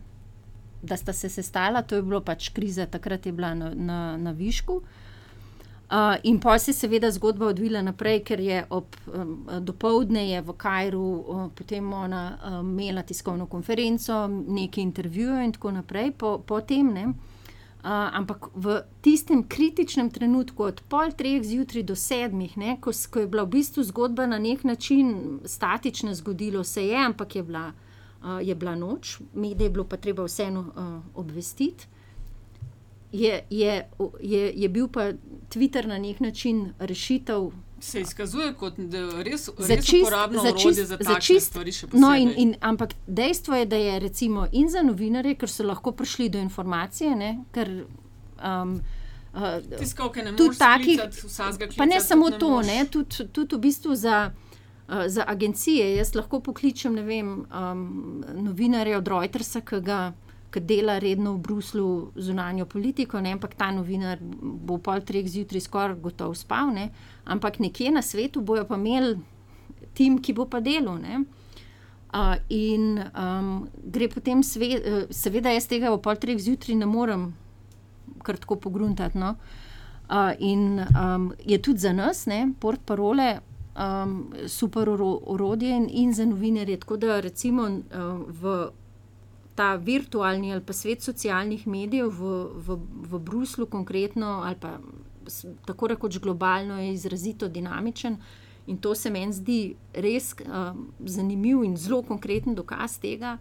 da 0.81 0.97
sta 0.97 1.13
se 1.13 1.29
sestala, 1.29 1.81
to 1.81 1.95
je 1.95 2.05
bilo 2.05 2.21
pač 2.21 2.53
kriza, 2.53 2.85
takrat 2.85 3.25
je 3.25 3.33
bila 3.33 3.55
na, 3.55 3.73
na, 3.73 4.17
na 4.17 4.31
višku. 4.31 4.73
Uh, 4.73 5.08
in 6.23 6.39
pa 6.39 6.59
se 6.59 6.71
je 6.71 6.75
seveda 6.75 7.11
zgodba 7.11 7.47
odvila 7.47 7.81
naprej, 7.81 8.19
ker 8.23 8.39
je 8.39 8.65
ob 8.69 8.95
um, 9.07 9.49
dopoledne 9.61 10.29
je 10.29 10.41
v 10.41 10.53
Kajru 10.53 11.01
uh, 11.01 11.49
potem 11.55 11.93
ona 11.93 12.37
um, 12.37 12.79
imela 12.79 13.01
tiskovno 13.01 13.45
konferenco, 13.45 14.27
nekaj 14.27 14.83
intervjujev 14.83 15.41
in 15.43 15.51
tako 15.51 15.71
naprej, 15.71 16.11
po, 16.11 16.37
po 16.45 16.61
tem. 16.61 16.93
Ne, 16.93 17.05
uh, 17.07 17.89
ampak 17.89 18.51
v 18.53 18.81
tistem 19.01 19.43
kritičnem 19.43 20.11
trenutku, 20.13 20.63
od 20.63 20.81
pol 20.89 21.09
treh 21.17 21.41
zjutraj 21.43 21.83
do 21.83 21.95
sedmih, 21.95 22.57
ne, 22.57 22.77
ko, 22.81 22.93
ko 22.93 23.25
je 23.25 23.27
bila 23.27 23.43
v 23.43 23.57
bistvu 23.57 23.83
zgodba 23.83 24.29
na 24.29 24.37
nek 24.37 24.63
način 24.63 25.39
statična, 25.45 26.13
zgodilo 26.13 26.63
se 26.63 26.85
je, 26.85 27.05
ampak 27.05 27.35
je 27.35 27.43
bila, 27.43 27.71
uh, 28.21 28.37
je 28.45 28.55
bila 28.55 28.75
noč, 28.75 29.19
medije 29.33 29.65
je 29.65 29.73
bilo 29.73 29.89
pa 29.89 29.97
treba 29.97 30.23
vseeno 30.23 30.59
uh, 30.59 31.01
obvestiti 31.15 31.87
je, 33.11 33.43
je, 33.49 33.87
je, 34.21 34.53
je 34.55 34.69
bil 34.69 34.87
pa 34.87 35.11
Twitter 35.49 35.85
na 35.85 35.97
nek 35.97 36.19
način 36.19 36.73
rešitev. 36.79 37.51
Se 37.81 38.01
izkazuje 38.01 38.53
kot 38.53 38.73
da 38.77 39.23
res, 39.23 39.49
Za 39.57 39.75
res 39.75 39.85
čist- 39.85 40.01
uporabno 40.01 40.41
za 40.41 40.51
čist- 40.51 40.83
za 40.83 40.97
za 40.99 41.15
čist- 41.15 41.39
stvari. 41.41 41.71
No, 41.93 42.13
in, 42.13 42.33
in, 42.37 42.55
ampak 42.61 42.89
dejstvo 43.07 43.55
je, 43.55 43.65
da 43.65 43.75
je 43.77 43.99
recimo 43.99 44.47
in 44.51 44.69
za 44.69 44.81
novinarje, 44.81 45.35
ker 45.35 45.49
so 45.49 45.63
lahko 45.63 45.91
prišli 45.91 46.29
do 46.29 46.39
informacije, 46.39 47.15
ne, 47.15 47.39
ker. 47.51 47.85
Um, 48.39 48.81
uh, 49.33 49.41
Tiskovke 49.79 50.21
ne 50.21 50.31
moreš 50.31 50.57
takih- 50.57 50.99
vsakega 51.23 51.73
Pa 51.77 51.85
ne 51.85 51.91
klicati 51.91 52.07
samo 52.07 52.29
ne 52.29 52.37
to, 52.37 52.49
moreš. 52.49 52.67
ne, 52.67 52.85
tudi, 52.85 53.27
tudi 53.29 53.55
v 53.55 53.59
bistvu 53.59 53.95
za, 53.95 54.31
uh, 54.89 55.07
za 55.07 55.23
agencije. 55.27 55.95
Jaz 55.95 56.15
lahko 56.15 56.39
pokličem 56.41 56.95
vem, 56.97 57.45
um, 57.49 57.81
novinarja 58.35 58.97
od 58.97 59.07
Reutersa, 59.07 59.61
ki 59.61 59.81
ga. 59.81 60.13
Ki 60.49 60.61
dela 60.65 60.97
redno 60.97 61.35
v 61.35 61.43
Bruslu 61.45 62.11
zunanjo 62.17 62.65
politiko, 62.65 63.19
ne, 63.21 63.35
ampak 63.37 63.53
ta 63.55 63.69
novinar 63.71 64.17
bo 64.21 64.79
pol 64.81 65.03
treh 65.05 65.27
zjutraj 65.29 65.61
skoraj 65.61 65.99
gotovo 66.01 66.33
spal, 66.33 66.71
ne, 66.73 66.87
ampak 67.25 67.59
nekje 67.61 67.91
na 67.93 68.01
svetu 68.01 68.41
bojo 68.41 68.65
pa 68.65 68.79
imeli 68.79 69.19
tim, 69.93 70.17
ki 70.17 70.33
bo 70.33 70.47
pa 70.49 70.59
delal. 70.59 70.97
ne. 70.97 71.23
Uh, 72.09 72.33
in 72.49 72.97
um, 73.13 73.67
gre 73.85 74.07
potem, 74.09 74.41
sve, 74.41 74.69
uh, 74.79 75.03
seveda, 75.13 75.53
jaz 75.53 75.67
tega 75.69 75.91
ob 75.93 76.01
pol 76.01 76.17
treh 76.17 76.39
zjutraj 76.41 76.73
ne 76.73 76.87
morem 76.89 77.27
kar 78.25 78.37
tako 78.41 78.55
pogruntati. 78.55 79.17
No. 79.17 79.35
Uh, 80.09 80.33
in 80.39 80.81
um, 80.97 81.29
je 81.45 81.61
tudi 81.61 81.79
za 81.79 81.93
nas, 81.93 82.25
ne, 82.25 82.47
port 82.59 82.81
parole, 82.81 83.39
um, 83.77 84.33
super 84.47 84.89
oro, 84.89 85.19
orodje 85.25 85.69
in, 85.69 85.85
in 85.89 86.13
za 86.13 86.25
novinarje. 86.25 86.79
Tako 86.79 86.97
da 86.97 87.19
recimo 87.19 87.63
uh, 87.63 88.25
v 88.27 88.69
ta 89.59 89.75
virtualni 89.75 90.53
ali 90.55 90.63
pa 90.63 90.73
svet 90.73 91.03
socialnih 91.03 91.65
medijev 91.67 92.13
v, 92.15 92.29
v, 92.55 92.77
v 93.11 93.19
Bruslu, 93.19 93.65
konkretno 93.67 94.39
ali 94.47 94.55
pa 94.55 94.77
tako 95.67 95.89
rekoč 95.91 96.19
globalno, 96.23 96.77
je 96.79 96.93
izrazito 96.93 97.47
dinamičen. 97.47 98.15
In 98.67 98.77
to 98.77 98.95
se 98.95 99.09
meni 99.09 99.33
zdi 99.33 99.75
res 99.93 100.31
um, 100.45 100.85
zanimiv 101.03 101.65
in 101.67 101.75
zelo 101.77 101.99
konkreten 102.07 102.55
dokaz 102.55 102.95
tega, 103.03 103.35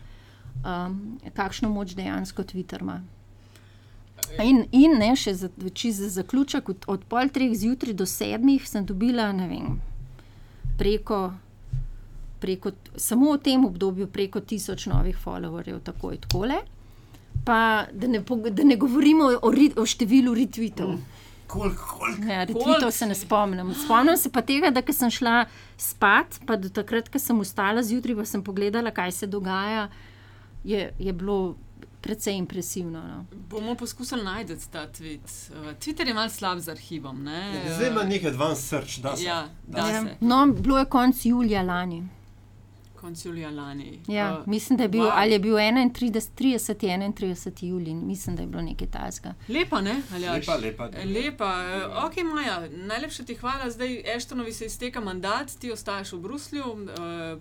um, 0.64 1.20
kakšno 1.38 1.70
moč 1.70 1.94
dejansko 1.94 2.42
Twitter 2.42 2.82
ima. 2.82 2.98
In, 4.42 4.64
in 4.74 4.98
ne, 4.98 5.12
še 5.16 5.36
za, 5.38 5.52
za 5.94 6.08
zaključek, 6.18 6.68
od, 6.68 6.88
od 6.90 7.04
pol 7.06 7.30
treh 7.30 7.54
zjutraj 7.54 7.94
do 7.94 8.06
sedmih 8.06 8.66
sem 8.66 8.86
dobila, 8.86 9.30
vem, 9.38 9.78
preko, 10.80 11.28
preko, 12.40 12.70
samo 12.96 13.32
v 13.32 13.38
tem 13.38 13.64
obdobju 13.64 14.06
preko 14.06 14.40
tisoč 14.40 14.86
novih 14.86 15.18
followerjev, 15.24 15.80
tako 15.80 16.12
in 16.12 16.20
tako. 16.20 16.46
Pa 17.44 17.86
da 17.92 18.06
ne, 18.06 18.20
da 18.50 18.64
ne 18.64 18.76
govorimo 18.76 19.24
o, 19.42 19.52
o 19.76 19.86
številu 19.86 20.34
retweetov. 20.34 20.98
Koliko, 21.48 21.84
koliko? 21.98 22.22
Ja, 22.28 22.44
retweetov 22.44 22.90
se 22.90 23.06
ne 23.06 23.14
spomnim. 23.14 23.74
Spomnim 23.74 24.16
se 24.16 24.28
pa 24.30 24.42
tega, 24.42 24.70
da 24.70 24.82
ko 24.82 24.92
sem 24.92 25.10
šla 25.10 25.46
spat, 25.76 26.40
pa 26.46 26.56
do 26.56 26.68
takrat, 26.68 27.08
ko 27.08 27.18
sem 27.18 27.40
vstala 27.40 27.82
zjutraj, 27.82 28.16
pa 28.16 28.24
sem 28.24 28.42
pogledala, 28.44 28.90
kaj 28.90 29.12
se 29.12 29.26
dogaja, 29.26 29.88
je, 30.64 30.90
je 30.98 31.12
bilo 31.12 31.56
precej 32.00 32.36
impresivno. 32.36 33.00
No. 33.00 33.24
Bomo 33.50 33.74
poskusili 33.74 34.22
najti 34.24 34.54
ta 34.70 34.86
tweet. 34.92 35.24
Uh, 35.50 35.72
Twitter 35.80 36.06
je 36.06 36.14
malce 36.14 36.36
slab 36.36 36.60
z 36.60 36.68
arhivom. 36.68 37.24
Ne? 37.24 37.62
Zdaj 37.76 37.88
ima 37.90 38.02
nekaj 38.02 38.30
advanced 38.30 38.64
search, 38.64 39.00
da 39.00 39.16
se. 39.16 39.24
Ja, 39.24 39.48
da 39.66 39.78
Ja. 39.78 40.02
se. 40.02 40.16
No, 40.20 40.46
bilo 40.46 40.78
je 40.78 40.84
konec 40.84 41.24
julija 41.24 41.62
lani. 41.62 42.08
Konc 43.00 43.24
julija 43.24 43.50
lani. 43.50 44.00
Ja, 44.08 44.38
Uh, 44.40 44.48
mislim, 44.48 44.76
da 44.76 44.82
je 44.82 44.88
bil, 44.88 45.02
wow. 45.02 45.10
ali 45.14 45.32
je 45.32 45.38
bil 45.38 45.54
31, 45.54 45.90
30, 46.38 46.74
31 46.74 47.64
julij, 47.64 47.94
mislim, 47.94 48.36
da 48.36 48.42
je 48.42 48.48
bilo 48.48 48.62
nekaj 48.62 48.86
tasga. 48.88 49.34
Lepa, 49.48 49.80
ne? 49.80 50.02
Aljaž? 50.14 50.34
Lepa, 50.48 50.56
lepa. 50.56 50.88
Lepa. 51.04 51.52
Uh, 51.88 52.04
ok, 52.04 52.34
Maja, 52.34 52.68
najlepša 52.70 53.24
ti 53.24 53.34
hvala. 53.34 53.70
Zdaj 53.70 54.02
Eštonovi 54.16 54.52
se 54.52 54.66
izteka 54.66 55.00
mandat, 55.00 55.50
ti 55.58 55.72
ostajaš 55.72 56.12
v 56.12 56.18
Bruslju, 56.18 56.64
uh, 56.64 56.88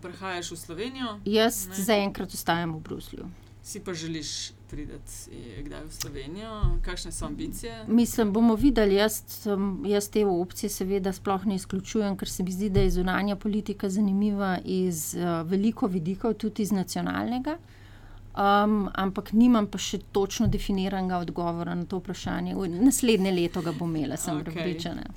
prehajaš 0.01 0.51
v 0.51 0.57
Slovenijo. 0.57 1.19
Jaz 1.25 1.67
Ne. 1.67 1.75
zaenkrat 1.75 2.33
ostajam 2.33 2.75
v 2.75 2.79
Bruslju. 2.79 3.25
Si 3.63 3.79
pa 3.79 3.93
želiš 3.93 4.51
priti 4.69 4.93
eh, 5.31 5.63
kdaj 5.63 5.83
v 5.83 5.93
Slovenijo? 5.93 6.77
Kakšne 6.81 7.11
so 7.11 7.25
ambicije? 7.25 7.85
Mislim, 7.87 8.33
bomo 8.33 8.55
videli. 8.55 8.95
Jaz, 8.95 9.21
jaz 9.85 10.09
te 10.09 10.25
opcije 10.25 10.69
seveda 10.69 11.13
sploh 11.13 11.45
ne 11.45 11.55
izključujem, 11.55 12.17
ker 12.17 12.29
se 12.29 12.43
mi 12.43 12.51
zdi, 12.51 12.69
da 12.69 12.79
je 12.79 12.91
zunanja 12.91 13.35
politika 13.35 13.89
zanimiva 13.89 14.57
iz 14.65 15.15
uh, 15.15 15.49
veliko 15.49 15.87
vidikov, 15.87 16.33
tudi 16.33 16.61
iz 16.61 16.71
nacionalnega. 16.71 17.57
Um, 18.37 18.89
ampak 18.93 19.31
nimam 19.33 19.65
pa 19.67 19.77
še 19.81 19.97
točno 20.11 20.47
definiranega 20.47 21.17
odgovora 21.17 21.73
na 21.75 21.85
to 21.85 21.97
vprašanje. 21.97 22.55
V- 22.55 22.67
Naslednje 22.69 23.31
leto 23.31 23.61
ga 23.61 23.71
bom 23.71 23.95
imela, 23.95 24.17
sem 24.17 24.35
Okej. 24.37 24.43
okay. 24.43 24.53
prepričana. 24.53 25.07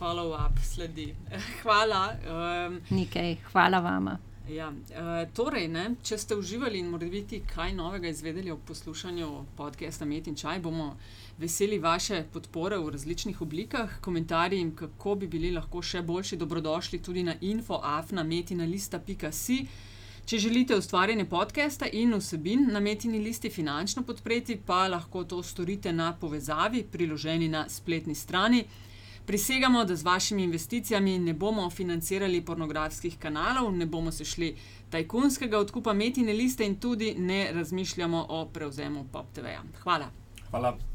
Follow-up 0.00 0.62
sledi. 0.64 1.14
Hvala. 1.62 2.06
Um, 2.24 2.80
Nekaj, 2.90 3.36
hvala 3.52 3.80
vama. 3.80 4.16
Ja, 4.48 4.68
uh, 4.68 4.76
torej, 5.32 5.68
ne, 5.72 5.96
če 6.04 6.18
ste 6.20 6.36
uživali 6.36 6.76
in 6.76 6.92
morda 6.92 7.08
biti 7.08 7.40
kaj 7.48 7.72
novega 7.72 8.12
izvedeli 8.12 8.52
o 8.52 8.60
poslušanju 8.68 9.56
podcasta 9.56 10.04
Met 10.04 10.28
in 10.28 10.36
Čaj, 10.36 10.60
bomo 10.60 11.00
veseli 11.40 11.80
vaše 11.80 12.28
podpore 12.32 12.78
v 12.78 12.90
različnih 12.92 13.40
oblikah. 13.40 14.00
Komentarji 14.04 14.60
in 14.60 14.76
kako 14.76 15.14
bi 15.22 15.26
bili 15.32 15.50
lahko 15.56 15.80
še 15.82 16.02
boljši, 16.04 16.36
dobrodošli 16.36 16.98
tudi 17.00 17.22
na 17.24 17.34
infoafnametinalista.si. 17.40 19.66
Če 20.28 20.38
želite 20.38 20.76
ustvarjanje 20.76 21.24
podcasta 21.24 21.86
in 21.88 22.12
vsebin 22.12 22.68
na 22.72 22.80
metini 22.84 23.18
listi 23.24 23.50
finančno 23.50 24.02
podpreti, 24.04 24.60
pa 24.60 24.88
lahko 24.88 25.24
to 25.24 25.42
storite 25.42 25.92
na 25.92 26.12
povezavi, 26.20 26.84
priloženi 26.92 27.48
na 27.48 27.68
spletni 27.68 28.14
strani. 28.14 28.64
Prisegamo, 29.26 29.84
da 29.84 29.96
z 29.96 30.02
vašimi 30.02 30.42
investicijami 30.42 31.18
ne 31.18 31.32
bomo 31.32 31.70
financirali 31.70 32.44
pornografskih 32.44 33.18
kanalov, 33.18 33.72
ne 33.72 33.86
bomo 33.86 34.12
se 34.12 34.24
šli 34.24 34.56
tajkunskega 34.90 35.58
odkupa 35.58 35.92
metine 35.92 36.32
liste 36.32 36.66
in 36.66 36.76
tudi 36.80 37.14
ne 37.18 37.52
razmišljamo 37.52 38.26
o 38.28 38.44
prevzemu 38.52 39.06
PopTV-ja. 39.12 39.62
Hvala. 39.82 40.10
Hvala. 40.50 40.93